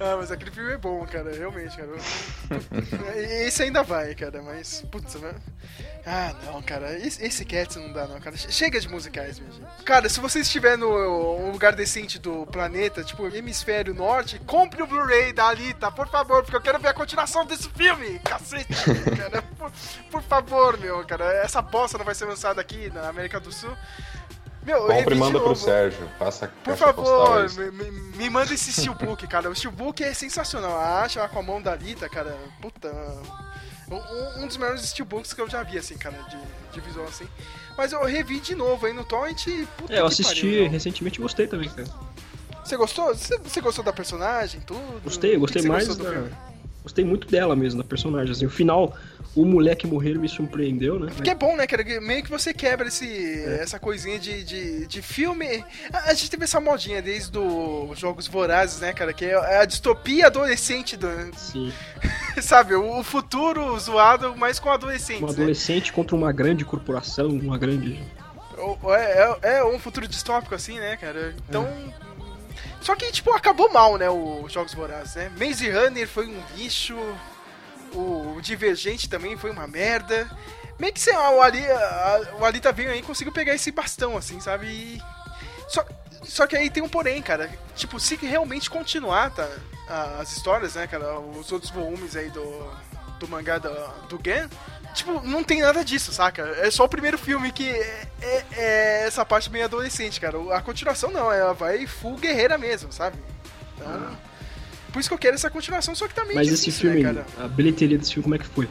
[0.00, 1.92] Ah, mas aquele filme é bom, cara, realmente, cara.
[3.46, 4.84] Esse ainda vai, cara, mas.
[4.90, 5.40] Putz, mano.
[6.04, 6.98] Ah, não, cara.
[6.98, 8.36] Esse, esse Cats não dá, não, cara.
[8.36, 9.84] Chega de musicais, minha gente.
[9.84, 10.88] Cara, se você estiver no
[11.38, 16.42] um lugar decente do planeta, tipo hemisfério norte, compre o Blu-ray da Alita, por favor,
[16.42, 18.18] porque eu quero ver a continuação desse filme.
[18.18, 18.74] Cacete,
[19.16, 19.42] cara.
[19.56, 19.72] Por,
[20.10, 21.24] por favor, meu, cara.
[21.42, 23.74] Essa bosta não vai ser lançada aqui na América do Sul.
[24.64, 25.54] Meu, eu Compre e manda pro.
[25.54, 26.08] Sérgio.
[26.18, 29.50] Passa Por favor, me, me- me manda esse steelbook, cara.
[29.50, 30.74] O steelbook é sensacional.
[30.76, 32.88] A arte lá com a mão da Alita, cara, puta.
[33.90, 36.38] Um, um dos melhores steelbooks que eu já vi, assim, cara, de,
[36.72, 37.26] de visual assim.
[37.76, 39.66] Mas eu revi de novo aí no Torrent e.
[39.76, 41.88] Puta É, eu assisti pariu, recentemente e gostei também, cara.
[42.64, 43.14] Você gostou?
[43.14, 45.02] Você, você gostou da personagem, tudo?
[45.04, 46.24] Gostei, gostei mais da...
[46.82, 48.32] Gostei muito dela mesmo, da personagem.
[48.32, 48.96] Assim, o final,
[49.34, 51.12] o moleque morrer me surpreendeu, né?
[51.14, 51.82] Porque é bom, né, cara?
[51.82, 53.60] que Meio que você quebra esse, É.
[53.62, 55.64] essa coisinha de, de, de filme.
[55.92, 59.12] A, a gente teve essa modinha desde os Jogos Vorazes, né, cara?
[59.12, 61.72] Que é a distopia adolescente do, Sim.
[62.40, 65.32] Sabe, o futuro zoado, mas com adolescentes, Um né?
[65.32, 68.02] adolescente contra uma grande corporação, uma grande.
[68.96, 71.34] É, é, é um futuro distópico, assim, né, cara?
[71.48, 71.68] Então.
[72.80, 75.30] Só que, tipo, acabou mal, né, os Jogos Vorazes, né?
[75.38, 76.96] Maze Runner foi um lixo,
[77.94, 80.28] o Divergente também foi uma merda.
[80.78, 83.70] Meio que sei lá, o, Ali, a- o Alita veio aí e conseguiu pegar esse
[83.70, 84.66] bastão, assim, sabe?
[84.66, 85.02] E...
[85.68, 85.84] Só,
[86.22, 87.50] só que aí tem um porém, cara.
[87.76, 89.48] Tipo, se realmente continuar, tá?
[90.20, 91.18] As histórias, né, cara?
[91.20, 92.70] Os outros volumes aí do,
[93.20, 93.70] do mangá do,
[94.08, 94.48] do Gen.
[94.94, 96.42] Tipo, não tem nada disso, saca?
[96.58, 100.38] É só o primeiro filme que é, é- é essa parte meio adolescente, cara.
[100.56, 103.16] A continuação não, ela vai full guerreira mesmo, sabe?
[103.76, 104.16] Então.
[104.94, 107.02] Por isso que eu quero essa continuação, só que tá meio Mas difícil, esse filme,
[107.02, 107.26] né, cara?
[107.44, 108.68] a bilheteria desse filme, como é que foi?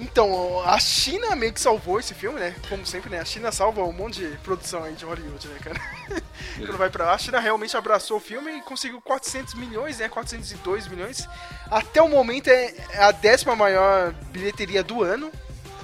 [0.00, 2.54] Então, a China meio que salvou esse filme, né?
[2.66, 3.20] Como sempre, né?
[3.20, 5.78] A China salva um monte de produção aí de Hollywood, né, cara?
[6.56, 10.08] Quando vai pra lá, a China realmente abraçou o filme e conseguiu 400 milhões, né?
[10.08, 11.28] 402 milhões.
[11.70, 15.30] Até o momento é a décima maior bilheteria do ano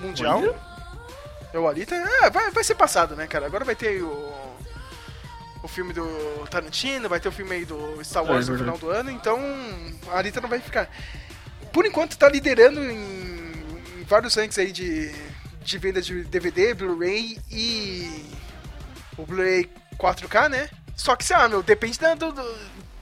[0.00, 0.38] mundial.
[0.38, 0.54] Olha.
[1.52, 1.94] É o Alita.
[1.94, 3.44] É, vai, vai ser passado, né, cara?
[3.44, 4.49] Agora vai ter o.
[5.62, 6.04] O filme do
[6.50, 9.38] Tarantino, vai ter o filme aí do Star Wars É, no final do ano, então
[10.10, 10.88] a Alita não vai ficar.
[11.72, 13.52] Por enquanto tá liderando em,
[14.00, 15.12] em vários ranks aí de,
[15.62, 18.24] de venda de DVD, Blu-ray e
[19.18, 20.70] o Blu-ray 4K, né?
[20.96, 22.58] Só que, sei lá, meu, depende da- do- do-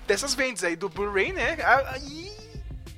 [0.06, 1.56] dessas vendas aí do Blu-ray, né?
[2.02, 2.32] E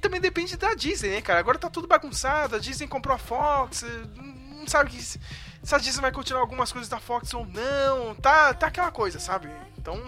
[0.01, 1.39] também depende da Disney, né, cara?
[1.39, 3.85] Agora tá tudo bagunçado, a Disney comprou a Fox,
[4.17, 5.19] não sabe que
[5.63, 9.19] se a Disney vai continuar algumas coisas da Fox ou não, tá, tá aquela coisa,
[9.19, 9.49] sabe?
[9.79, 10.01] Então,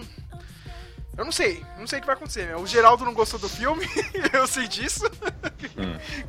[1.16, 2.56] eu não sei, não sei o que vai acontecer, né?
[2.56, 3.86] O Geraldo não gostou do filme,
[4.32, 5.04] eu sei disso.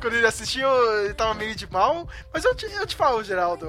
[0.00, 0.68] Quando ele assistiu,
[1.02, 3.66] ele tava meio de mal, mas eu te, eu te falo, Geraldo,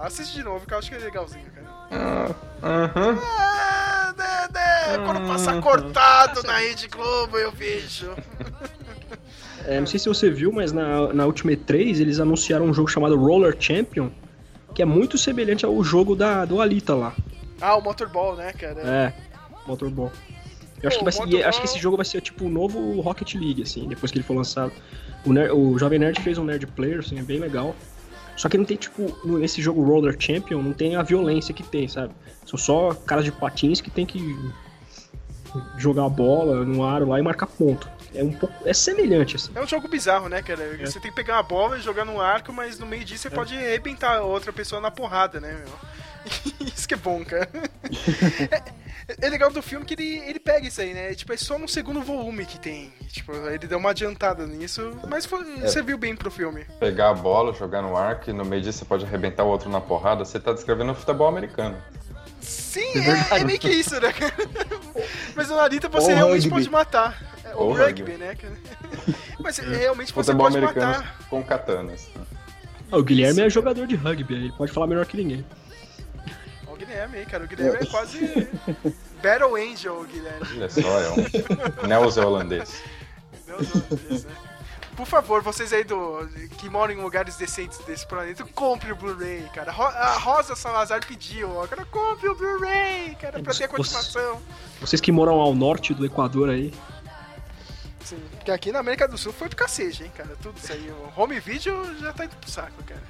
[0.00, 2.36] assiste de novo, que eu acho que é legalzinho, cara.
[2.62, 3.18] Aham.
[3.22, 8.14] Ah, né, né, quando passa cortado na Rede Globo, eu vejo.
[9.64, 12.88] É, não sei se você viu, mas na, na Ultimate 3 eles anunciaram um jogo
[12.88, 14.10] chamado Roller Champion,
[14.74, 17.14] que é muito semelhante ao jogo da, do Alita lá.
[17.60, 18.80] Ah, o Motorball, né, cara?
[18.80, 19.12] É,
[19.66, 20.10] Motorball.
[20.82, 23.00] Eu acho, Pô, que vai Motorball- acho que esse jogo vai ser tipo o novo
[23.00, 24.72] Rocket League, assim, depois que ele for lançado.
[25.26, 27.76] O, Ner- o Jovem Nerd fez um Nerd Player, assim, é bem legal.
[28.36, 31.86] Só que não tem, tipo, nesse jogo Roller Champion, não tem a violência que tem,
[31.86, 32.14] sabe?
[32.46, 34.18] São só caras de patins que tem que
[35.76, 37.90] jogar a bola no aro lá e marcar ponto.
[38.14, 38.54] É um pouco.
[38.68, 39.52] É semelhante, assim.
[39.54, 40.76] É um jogo bizarro, né, cara?
[40.78, 43.30] Você tem que pegar uma bola e jogar num arco, mas no meio disso você
[43.30, 45.72] pode arrebentar outra pessoa na porrada, né, meu?
[46.66, 47.48] Isso que é bom, cara.
[49.08, 51.12] É, é legal do filme que ele, ele pega isso aí, né?
[51.14, 52.92] Tipo, é só no segundo volume que tem.
[53.08, 56.64] Tipo, ele deu uma adiantada nisso, mas foi, serviu bem pro filme.
[56.78, 59.68] Pegar a bola, jogar no arco e no meio disso você pode arrebentar o outro
[59.68, 61.76] na porrada, você tá descrevendo o futebol americano.
[62.40, 64.32] Sim, É é, é meio que isso, né, cara?
[65.34, 66.50] Mas no Narita você Ou realmente rugby.
[66.50, 67.29] pode matar.
[67.50, 68.16] É, Ou Ou rugby, rugby.
[68.16, 68.54] né, cara?
[69.40, 71.18] Mas realmente você Futebol pode americano matar.
[71.28, 72.08] com katanas.
[72.92, 75.44] Ah, o Guilherme é jogador de rugby, ele pode falar melhor que ninguém.
[76.66, 77.44] Ó, O Guilherme aí, cara.
[77.44, 78.48] O Guilherme é quase
[79.22, 80.46] Battle Angel, o Guilherme.
[80.56, 81.10] Olha só, é
[81.84, 82.82] um neozelandês.
[83.46, 84.20] Céu, né?
[84.96, 86.28] Por favor, vocês aí do,
[86.58, 89.70] que moram em lugares decentes desse planeta, compre o Blu-ray, cara.
[89.72, 91.66] A Rosa Salazar pediu, ó.
[91.66, 94.42] Cara, compre o Blu-ray, cara, pra ter a continuação.
[94.80, 96.74] Vocês que moram ao norte do Equador aí,
[98.10, 100.30] Sim, porque aqui na América do Sul foi do cacete, hein, cara.
[100.42, 100.90] Tudo isso aí.
[100.90, 103.02] O home video já tá indo pro saco, cara.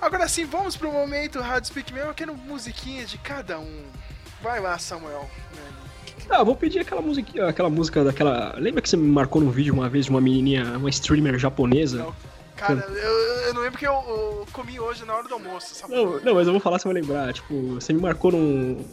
[0.00, 2.06] Agora sim, vamos pro momento Rádio Speak Meu.
[2.06, 3.82] Eu quero musiquinha de cada um.
[4.40, 5.28] Vai lá, Samuel.
[6.30, 8.54] Ah, vou pedir aquela música, aquela música daquela.
[8.56, 11.98] Lembra que você me marcou num vídeo uma vez de uma menininha, uma streamer japonesa?
[11.98, 12.14] Não.
[12.54, 15.92] Cara, eu, eu não lembro que eu, eu comi hoje na hora do almoço, sabe?
[15.92, 17.32] Não, não, mas eu vou falar, você vai lembrar.
[17.32, 18.84] Tipo, você me marcou num.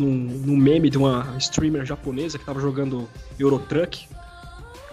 [0.00, 0.10] Num,
[0.46, 4.08] num meme de uma streamer japonesa que tava jogando Eurotruck.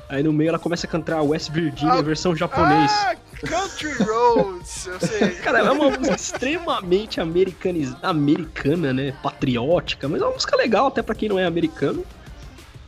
[0.10, 2.92] Aí no meio ela começa a cantar West Virginia, Ah, versão japonês.
[2.92, 5.30] Ah, Country Roads, eu sei.
[5.44, 7.94] Cara, é uma música extremamente americaniz...
[8.02, 9.14] americana, né?
[9.22, 12.06] Patriótica, mas é uma música legal até pra quem não é americano.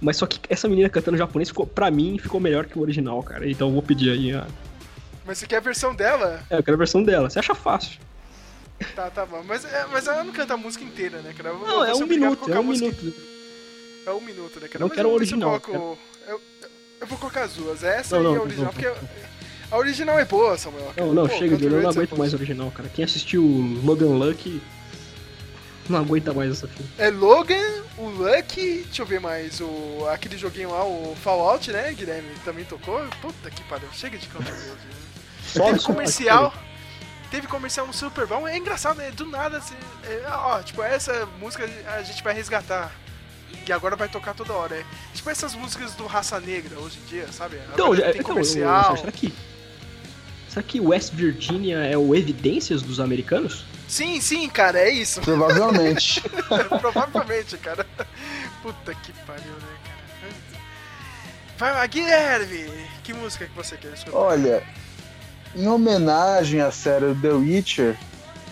[0.02, 3.22] Mas só que essa menina cantando japonês ficou, pra mim, ficou melhor que o original,
[3.22, 3.50] cara.
[3.50, 4.48] Então eu vou pedir aí a.
[5.26, 6.40] Mas você quer a versão dela?
[6.50, 7.30] É, eu quero a versão dela.
[7.30, 8.00] Você acha fácil?
[8.96, 9.44] Tá, tá bom.
[9.46, 11.50] Mas, é, mas ela não canta a música inteira, né, cara?
[11.50, 13.22] Eu Não, é um a minuto, é a um música- minuto.
[14.06, 14.80] É um minuto, né, cara?
[14.80, 16.42] Não Mas quero eu- o deixa eu original, coloco- Eu,
[17.02, 17.84] eu vou colocar as duas.
[17.84, 18.88] Essa Não, e não, a não, original, não, porque
[19.72, 20.92] a original é boa, Samuel.
[20.96, 21.06] cara.
[21.08, 22.38] Não, não, Pô, chega, Júlio, eu não aguento mais bom.
[22.38, 22.90] original, cara.
[22.90, 23.44] Quem assistiu
[23.84, 24.62] Logan Lucky
[25.90, 26.90] não aguenta mais essa filme.
[26.98, 31.92] É Logan, o Lucky, deixa eu ver mais, o, aquele joguinho lá, o Fallout, né,
[31.94, 32.30] Guilherme?
[32.46, 33.00] Também tocou?
[33.22, 34.52] Puta que pariu, chega de Roads.
[34.52, 34.76] né?
[35.44, 36.54] Só- comercial.
[37.32, 38.48] Teve comercial no Super Bowl.
[38.48, 39.12] É engraçado, né?
[39.12, 39.76] Do nada, assim.
[40.04, 42.92] é, ó, tipo, essa música a gente vai resgatar.
[43.68, 44.76] E agora vai tocar toda hora.
[44.76, 47.58] É, tipo essas músicas do Raça Negra hoje em dia, sabe?
[47.74, 48.84] Então, Agora já, tem então, comercial.
[48.84, 49.34] Sérgio, será que.
[50.50, 53.64] Será que West Virginia é o Evidências dos americanos?
[53.88, 55.22] Sim, sim, cara, é isso.
[55.22, 56.22] Provavelmente.
[56.82, 57.86] Provavelmente, cara.
[58.64, 60.34] Puta que pariu, né, cara?
[61.58, 62.88] Vai lá, Guilherme!
[63.04, 64.18] Que música que você quer escutar?
[64.18, 64.64] Olha,
[65.56, 67.96] em homenagem à série The Witcher,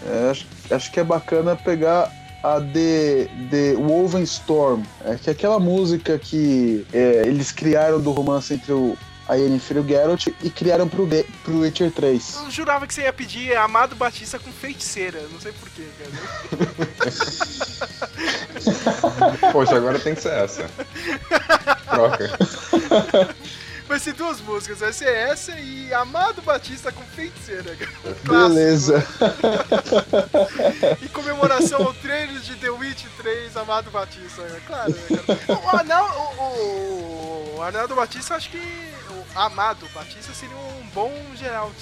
[0.06, 2.12] é, acho, acho que é bacana pegar
[2.44, 8.12] a The, The Woven Storm, é, que é aquela música que é, eles criaram do
[8.12, 8.96] romance entre o,
[9.28, 12.36] a Yennefer e o Geralt e criaram pro, Ge- pro Witcher 3.
[12.46, 15.20] Eu jurava que você ia pedir Amado Batista com feiticeira.
[15.32, 16.12] Não sei porquê, cara.
[19.52, 20.70] Poxa, agora tem que ser essa.
[21.90, 22.30] Troca.
[23.88, 27.74] Vai ser duas músicas, vai ser essa e Amado Batista com feiticeira.
[27.76, 28.16] cara.
[28.48, 29.02] Beleza.
[31.02, 34.42] Em comemoração ao trailer de The Witch 3, Amado Batista.
[34.42, 35.00] é Claro, né,
[35.48, 35.60] cara?
[35.64, 38.58] O, Anel, o, o, o Arnaldo Batista, acho que.
[38.58, 41.76] O Amado Batista seria um bom Geralt.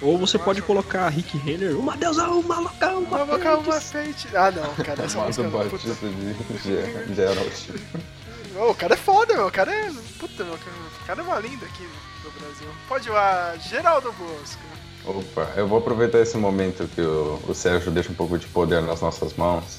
[0.00, 3.92] Ou você pode colocar Rick Renner, uma deusa, uma louca, uma Vamos colocar uma feitiça.
[3.92, 4.46] feiticeira.
[4.46, 5.46] Ah, não, cara, essa música.
[5.46, 5.70] Amado.
[5.70, 7.68] Batista de Ge- Geralt.
[8.56, 9.46] Ô, o cara é foda, meu.
[9.46, 9.90] O cara é.
[10.44, 11.02] Puta, meu.
[11.02, 11.88] O cara é uma linda aqui
[12.24, 12.68] no Brasil.
[12.88, 14.60] Pode ir lá, Geraldo Bosco.
[15.04, 18.80] Opa, eu vou aproveitar esse momento que o, o Sérgio deixa um pouco de poder
[18.82, 19.78] nas nossas mãos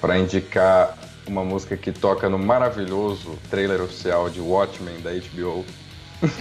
[0.00, 0.96] para indicar
[1.26, 5.64] uma música que toca no maravilhoso trailer oficial de Watchmen da HBO.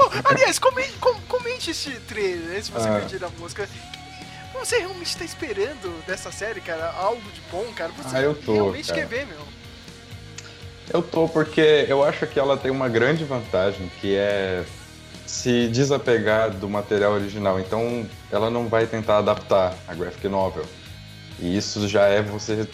[0.00, 3.00] Oh, aliás, comente, com- comente esse trailer, se você Ah.
[3.00, 3.68] pedir a música.
[4.54, 7.92] Você realmente tá esperando dessa série, cara, algo de bom, cara?
[7.92, 9.00] Você Ah, eu tô, realmente cara.
[9.00, 9.38] quer ver, meu.
[10.92, 14.64] Eu tô porque eu acho que ela tem uma grande vantagem, que é
[15.26, 17.60] se desapegar do material original.
[17.60, 20.64] Então, ela não vai tentar adaptar a graphic novel.
[21.38, 22.66] E isso já é você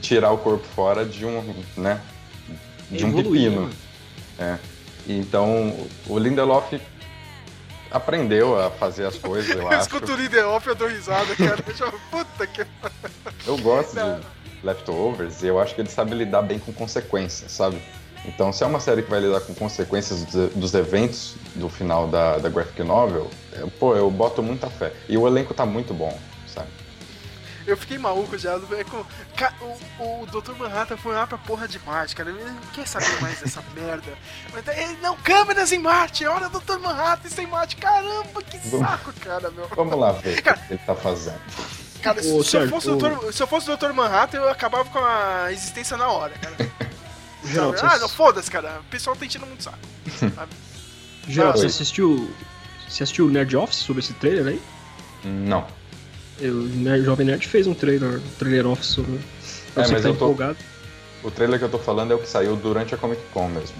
[0.00, 2.00] tirar o corpo fora de um, né,
[2.90, 3.70] de um Evoluir, pepino.
[4.38, 4.58] né?
[5.08, 5.12] É.
[5.12, 5.76] Então,
[6.06, 6.80] o Lindelof
[7.90, 9.80] aprendeu a fazer as coisas, eu Eu acho.
[9.82, 10.16] escuto o
[10.66, 11.62] e eu dou risada, cara.
[12.10, 12.64] Puta que.
[13.46, 14.20] Eu gosto Não.
[14.20, 14.26] de
[14.62, 17.80] Leftovers e eu acho que ele sabe lidar bem com consequências, sabe?
[18.24, 22.06] Então, se é uma série que vai lidar com consequências dos, dos eventos do final
[22.06, 24.92] da, da graphic novel, é, pô, eu boto muita fé.
[25.08, 26.68] E o elenco tá muito bom, sabe?
[27.66, 28.54] Eu fiquei maluco já.
[28.54, 28.84] é
[29.36, 29.54] ca-
[29.98, 30.52] O, o Dr.
[30.58, 32.30] Manhattan foi lá pra porra de Marte, cara.
[32.30, 34.12] Ele não quer saber mais dessa merda.
[34.52, 36.26] Mas tá- ele, não, câmeras em Marte!
[36.26, 36.78] Olha o Dr.
[36.78, 37.76] Manhattan está em Marte!
[37.76, 39.66] Caramba, que saco, cara, meu.
[39.68, 41.40] Vamos lá ver o que ele tá fazendo.
[42.02, 43.32] Cara, se, Ô, se eu fosse o Dr.
[43.32, 43.92] se eu fosse o Dr.
[43.92, 46.70] Manhattan, eu acabava com a existência na hora, cara.
[47.44, 47.78] Geraldo?
[47.82, 48.80] Ah, não, foda-se, cara.
[48.80, 49.78] O pessoal tá enchendo muito saco.
[51.28, 52.30] Geraldo, Ah, você assistiu.
[52.88, 54.60] Você assistiu o Nerd Office sobre esse trailer aí?
[55.24, 55.66] Não.
[56.40, 59.18] Eu, o Nerd- Jovem Nerd fez um trailer, um trailer office sobre.
[59.74, 60.56] Pra É, você mas que tá eu tô- empolgado.
[61.22, 63.76] O trailer que eu tô falando é o que saiu durante a Comic Con mesmo.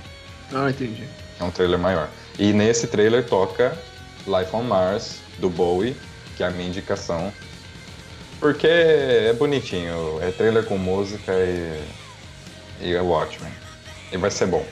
[0.55, 1.05] Ah, entendi.
[1.41, 2.09] É um trailer maior.
[2.39, 3.77] E nesse trailer toca
[4.27, 5.97] Life on Mars, do Bowie,
[6.37, 7.33] que é a minha indicação.
[8.41, 11.85] Porque é bonitinho, é trailer com música e,
[12.81, 13.53] e é Watchmen.
[14.11, 14.67] E vai ser bom.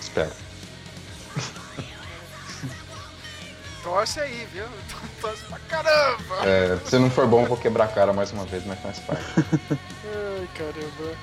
[0.00, 0.32] Espero.
[3.84, 4.66] Torce aí, viu?
[5.20, 6.44] Torce pra caramba!
[6.44, 8.98] É, se não for bom, eu vou quebrar a cara mais uma vez, mas faz
[8.98, 9.24] parte.
[10.04, 11.16] Ai, caramba.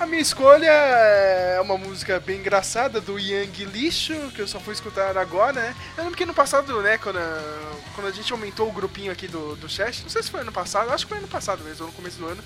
[0.00, 4.74] A minha escolha é uma música bem engraçada do Yang Lixo, que eu só fui
[4.74, 5.76] escutar agora, né?
[5.96, 9.28] Eu lembro que no passado, né, quando a, quando a gente aumentou o grupinho aqui
[9.28, 11.84] do, do chat, não sei se foi ano passado, acho que foi ano passado mesmo,
[11.84, 12.42] ou no começo do ano,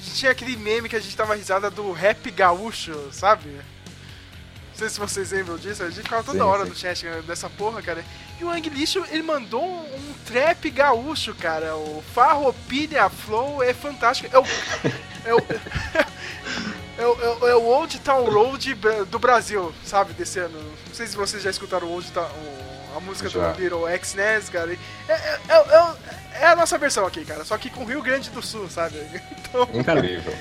[0.00, 3.50] a gente tinha aquele meme que a gente tava risada do rap gaúcho, sabe?
[4.80, 6.70] sei se vocês lembram disso, a gente ficava toda Sim, hora sim.
[6.70, 8.02] no chat né, dessa porra, cara.
[8.40, 11.76] E o Ang Lixo, ele mandou um, um trap gaúcho, cara.
[11.76, 14.34] O Farroupilha Flow é fantástico.
[14.34, 14.44] É o.
[15.26, 15.38] É o,
[17.02, 18.74] é o, é é o Old Town Road
[19.10, 20.58] do Brasil, sabe, desse ano.
[20.86, 22.28] Não sei se vocês já escutaram o Old Town,
[22.96, 23.52] a música Já.
[23.52, 24.72] do Little X-Nes, cara.
[25.08, 27.44] É, é, é, é- é a nossa versão aqui, cara.
[27.44, 28.96] Só que com Rio Grande do Sul, sabe?
[29.50, 30.32] Então, Incrível.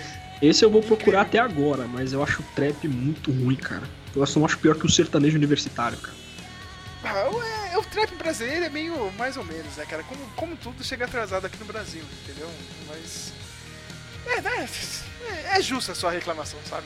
[0.42, 3.82] Esse eu vou procurar até agora, mas eu acho o trap muito ruim, cara.
[4.16, 6.18] Eu só acho pior que o sertanejo universitário, cara.
[7.04, 7.42] Ah, o-
[7.74, 10.04] é, o trap brasileiro é meio mais ou menos, né, cara?
[10.04, 12.50] Como, como tudo chega atrasado aqui no Brasil, entendeu?
[12.88, 13.34] Mas.
[14.28, 14.68] É, né?
[15.28, 16.86] É, é justa a sua reclamação, sabe?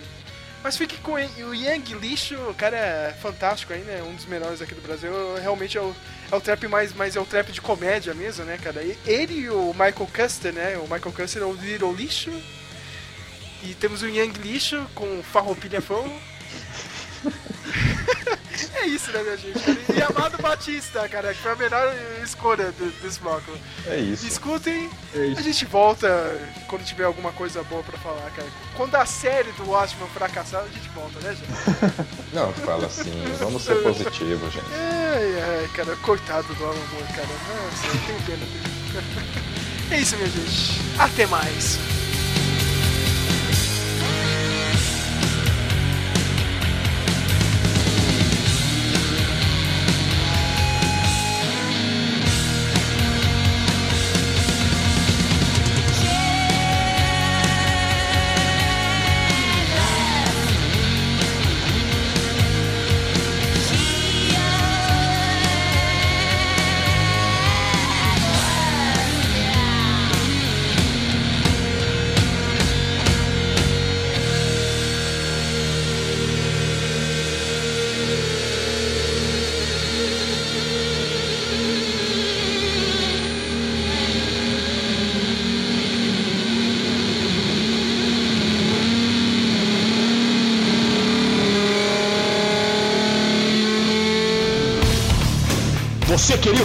[0.64, 4.02] Mas fique com o Yang Lixo, o cara é fantástico aí, né?
[4.02, 5.12] Um dos melhores aqui do Brasil.
[5.42, 5.94] Realmente é o,
[6.32, 8.82] é o trap mais, mais é o trap de comédia mesmo, né, cara?
[9.06, 10.78] Ele e o Michael Custer, né?
[10.78, 12.32] O Michael Custer é o Little Lixo.
[13.62, 16.08] E temos o Yang Lixo com Farroupilha Flow.
[18.76, 19.60] É isso, né, minha gente?
[19.96, 23.52] E Amado Batista, cara, que foi a melhor escolha do- desse bloco.
[23.88, 24.26] É isso.
[24.28, 25.40] Escutem, É isso.
[25.40, 26.08] a gente volta
[26.68, 28.48] quando tiver alguma coisa boa pra falar, cara.
[28.76, 31.50] Quando a série do Watchmen fracassar, a gente volta, né, gente?
[32.34, 34.66] Não, fala assim, vamos ser positivos, gente.
[34.74, 37.28] Ai, ai, cara, coitado do Moore, cara.
[37.28, 39.44] Nossa, eu tenho pena dele.
[39.92, 40.82] É isso, minha gente.
[40.98, 41.78] Até mais.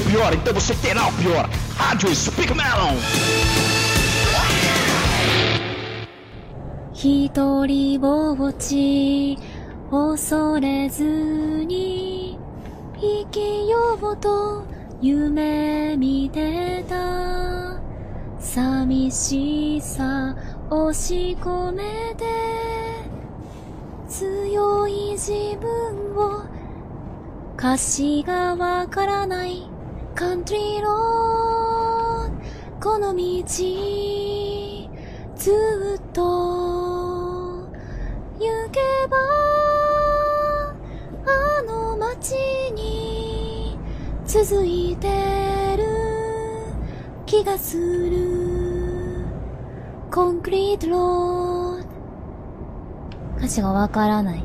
[0.08, 1.48] pior, então você terá o pior.
[1.76, 2.96] Rádio Speak Melon.
[6.94, 9.38] 一人ぼっち
[9.90, 12.38] 恐れずに
[12.96, 14.64] 生きようと
[15.00, 17.80] 夢見てた
[18.40, 20.34] 寂しさ
[20.70, 22.24] 押し込めて
[24.08, 26.42] 強い自分を
[27.56, 29.67] 歌詞がわからない
[30.18, 32.28] カントリーロー
[32.80, 33.44] ドこの道
[35.36, 35.52] ず
[35.96, 36.22] っと
[38.40, 39.16] 行けば
[41.24, 42.32] あの街
[42.72, 43.78] に
[44.26, 45.06] 続いて
[45.76, 45.84] る
[47.24, 49.24] 気がする。
[50.10, 51.88] コンクリートロード
[53.36, 54.42] 歌詞がわからない。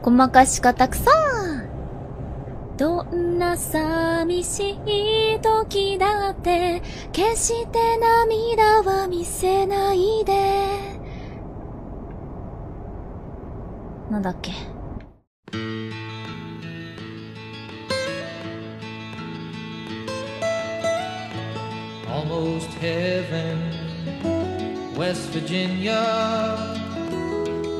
[0.00, 1.10] ごまかし方くさ
[2.80, 6.80] どんな寂しい時だって
[7.12, 10.32] 決して涙は見せないで。
[14.10, 14.52] なんだっけ？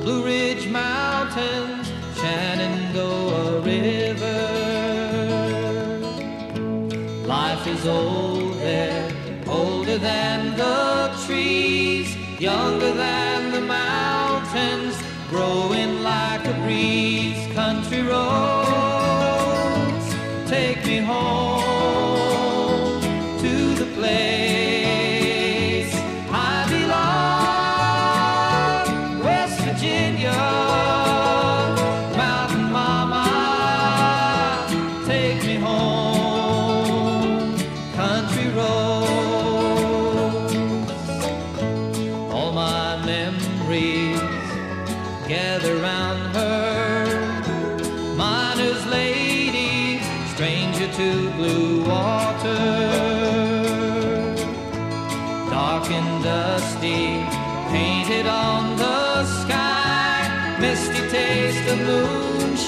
[0.02, 1.40] ブルーリッジ・マウンテ
[1.78, 1.79] ン
[7.86, 9.10] old there,
[9.46, 12.79] older than the trees, younger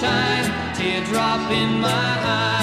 [0.02, 2.61] moonshine, teardrop in my eye.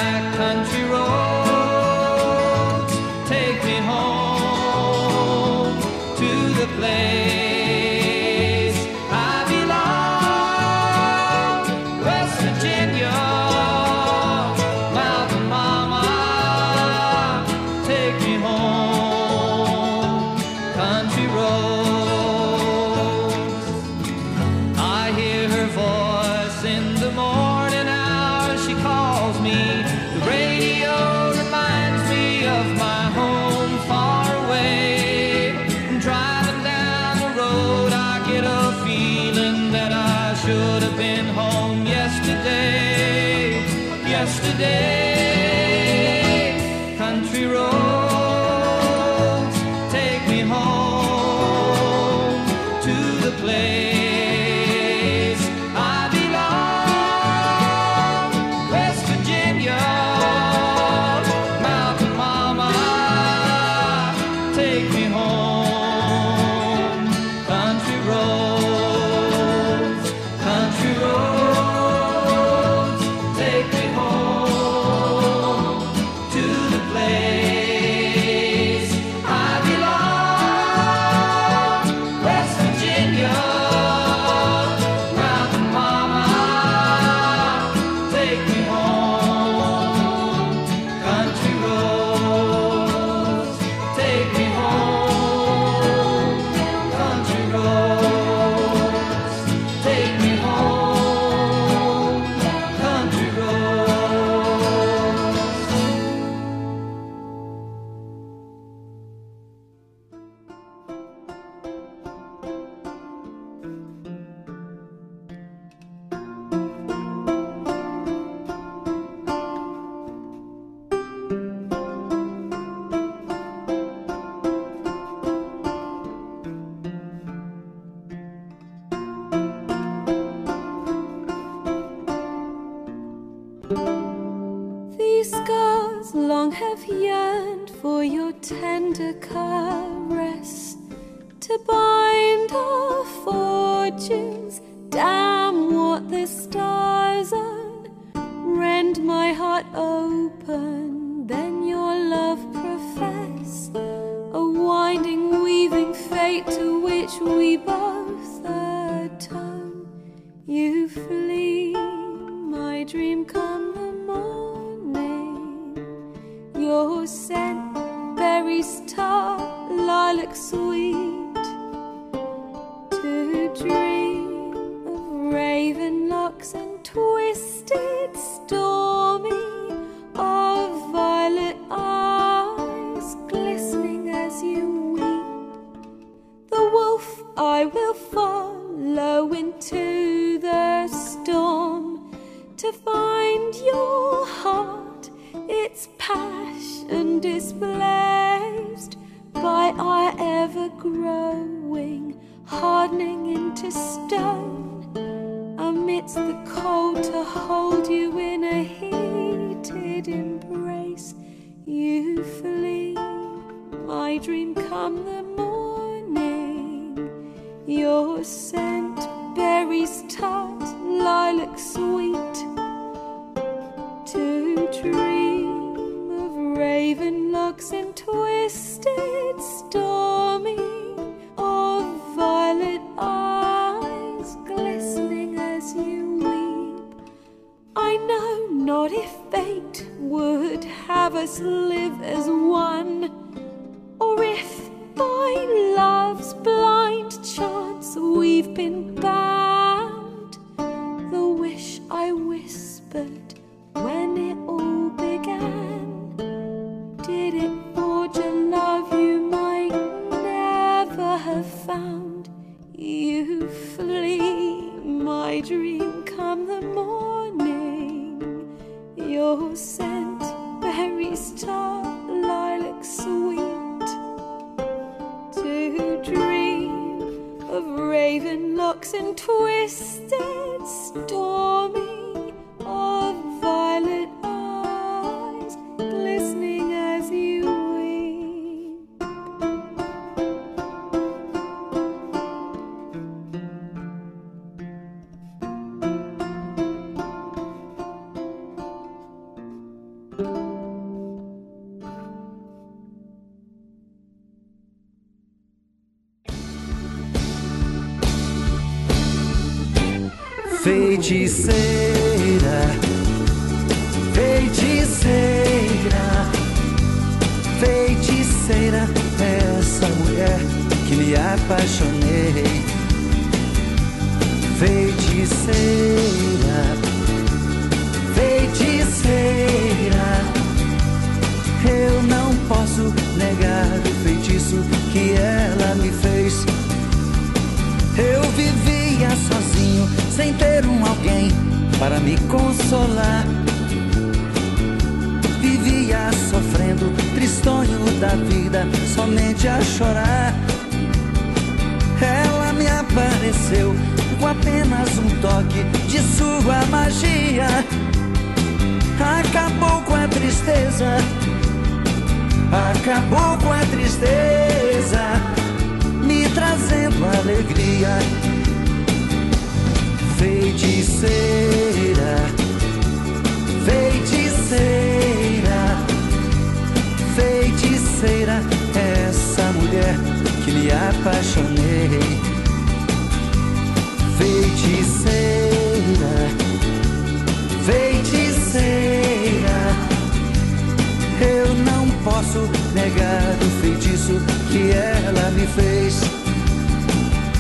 [392.20, 394.20] Posso negar o feitiço
[394.52, 396.02] que ela me fez.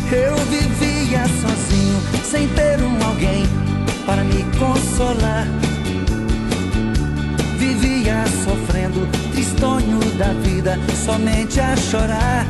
[0.09, 3.45] Eu vivia sozinho, sem ter um alguém
[4.05, 5.45] para me consolar.
[7.57, 12.47] Vivia sofrendo, tristonho da vida, somente a chorar.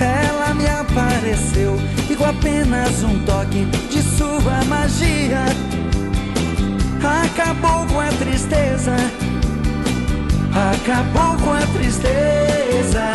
[0.00, 1.76] Ela me apareceu
[2.16, 5.44] com apenas um toque de sua magia
[7.02, 8.94] acabou com a tristeza.
[10.54, 13.14] Acabou com a tristeza,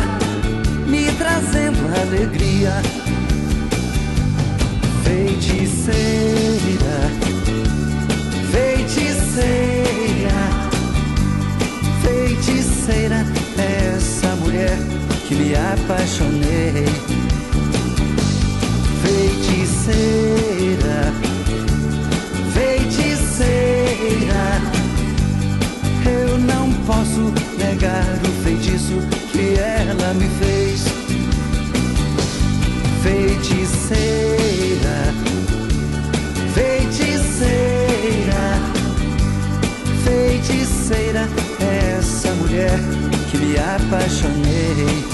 [0.88, 2.82] me trazendo alegria.
[5.04, 5.92] Feiticeira,
[8.52, 10.40] feiticeira,
[12.02, 13.24] feiticeira,
[13.96, 14.78] essa mulher
[15.28, 16.86] que me apaixonei.
[19.04, 21.00] Feiticeira,
[22.52, 24.44] feiticeira,
[27.88, 29.00] negar o feitiço
[29.32, 30.84] que ela me fez.
[33.02, 34.18] Feiticeira,
[36.54, 38.44] feiticeira,
[40.04, 41.24] feiticeira,
[41.98, 42.80] essa mulher
[43.32, 45.06] que me apaixonei.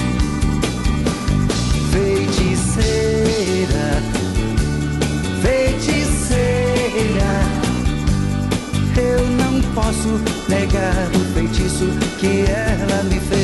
[1.92, 3.83] Feiticeira,
[9.94, 11.86] posso negar o feitiço
[12.18, 13.43] que ela me fez.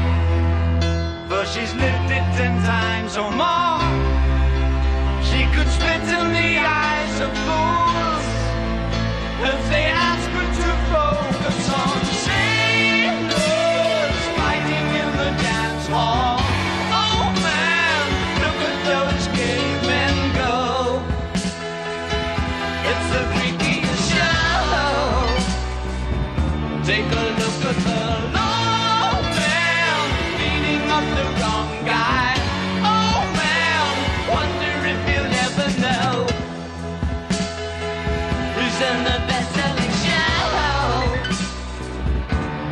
[1.31, 3.79] for she's lived it ten times or more.
[5.29, 6.51] She could spit in the
[6.83, 8.27] eyes of fools
[9.51, 10.30] if they ask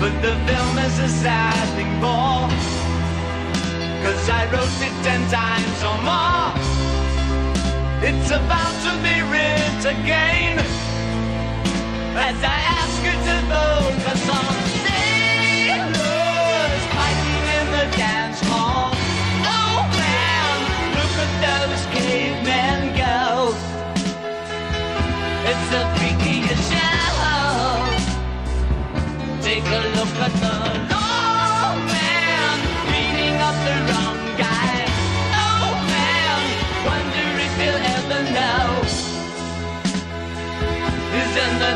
[0.00, 2.48] But the film is a sad thing for.
[4.04, 6.52] Cause I wrote it ten times or more.
[8.02, 10.58] It's about to be writ again.
[12.16, 14.54] as I ask you to focus on
[14.84, 18.90] sailors fighting in the dance hall.
[19.44, 20.56] Oh man,
[20.96, 23.54] look at those cavemen go.
[25.50, 25.84] It's the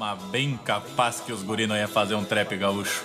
[0.00, 3.04] Mas bem capaz que os guri não ia fazer um trap gaúcho.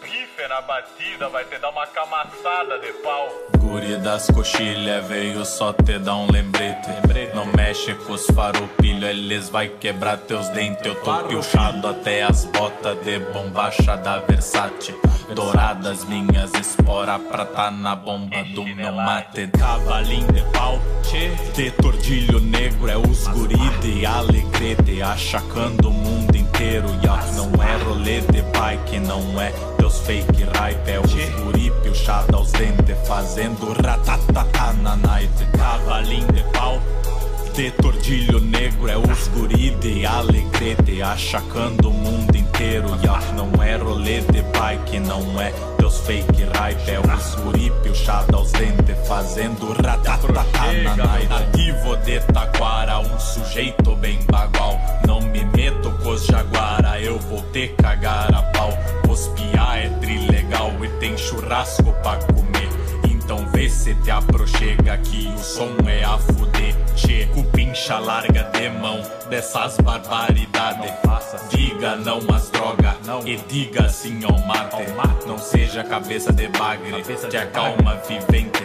[0.00, 3.28] Bife na batida vai te dar uma camaçada de pau.
[3.58, 6.88] Guri das coxilhas veio só te dar um lembrete.
[7.34, 10.86] Não mexe com os farupilhos, eles vai quebrar teus dentes.
[10.86, 14.98] Eu tô piochado até as botas de bombacha da Versace.
[15.34, 19.48] Douradas minhas espora pra tá na bomba do meu mate.
[19.48, 20.80] Cavalinho de pau,
[21.54, 25.02] de tordilho negro é os guri de alegrete.
[25.02, 26.05] Achacando o mundo
[26.56, 26.88] inteiro.
[27.34, 30.88] Não é rolê de bike, não é teus fake hype.
[30.88, 35.30] É os guri piochado aos dentes, fazendo ratatatá na night.
[35.56, 36.80] Cavalinho de pau.
[37.54, 43.76] De tordilho negro é os guri de alegrete Achacando o mundo inteiro Ya não é
[43.76, 49.72] rolê de bike, não é teus fake hype É os guri piochado aos dentes Fazendo
[49.72, 54.80] ratatatá na night Nativo de Taquara, um sujeito bem bagual.
[55.06, 58.70] Não me meto com os jaguara, eu vou te cagar a pau.
[59.08, 62.45] Os piá é trilegal e tem churrasco pra comer
[63.70, 66.74] se te aproxega que o som é a fuder.
[66.94, 70.92] Che, cupincha larga de mão dessas barbaridades.
[71.50, 75.26] Diga não às drogas e diga sim ao mate.
[75.26, 78.62] Não seja cabeça de bagre, te acalma vivente.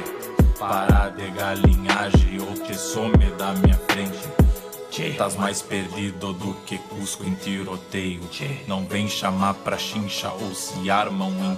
[0.59, 4.40] Para de galinhagem ou te some da minha frente
[5.17, 8.19] Tás mais perdido do que Cusco em tiroteio.
[8.67, 11.55] Não vem chamar pra chincha ou se arma um.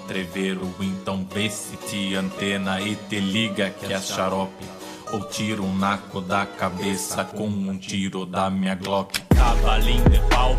[0.79, 4.63] Então vê se te antena e te liga que é xarope.
[5.11, 9.19] Ou tira um naco da cabeça com um tiro da minha Glock.
[9.35, 10.55] Cavalinho de pau,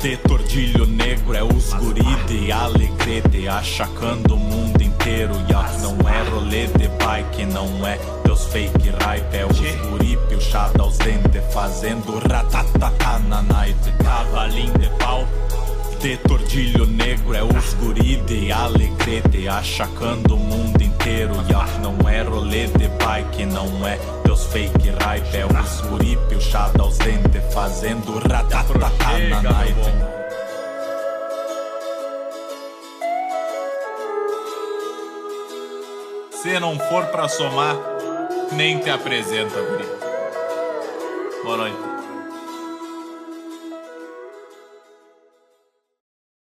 [0.00, 3.46] de tordilho negro é os guri de alegrete.
[3.46, 5.34] Achacando o mundo inteiro.
[5.48, 7.96] Ya não é rolê de bike, não é
[8.32, 9.36] teus fake hype.
[9.36, 13.78] É os guri piochado aos dentes, fazendo ratatatá na night.
[14.02, 15.26] Cavalinho de pau.
[16.00, 22.22] De tordilho negro é os guri de alegrete Achacando o mundo inteiro Ya não é
[22.22, 28.18] rolê de bike, não é teus fake hype É os guri piochado aos dentes Fazendo
[28.18, 30.12] ratatatá na night
[36.42, 37.91] Se não for pra somar,
[38.56, 39.84] nem te apresenta, guri.
[41.44, 41.91] Boa noite.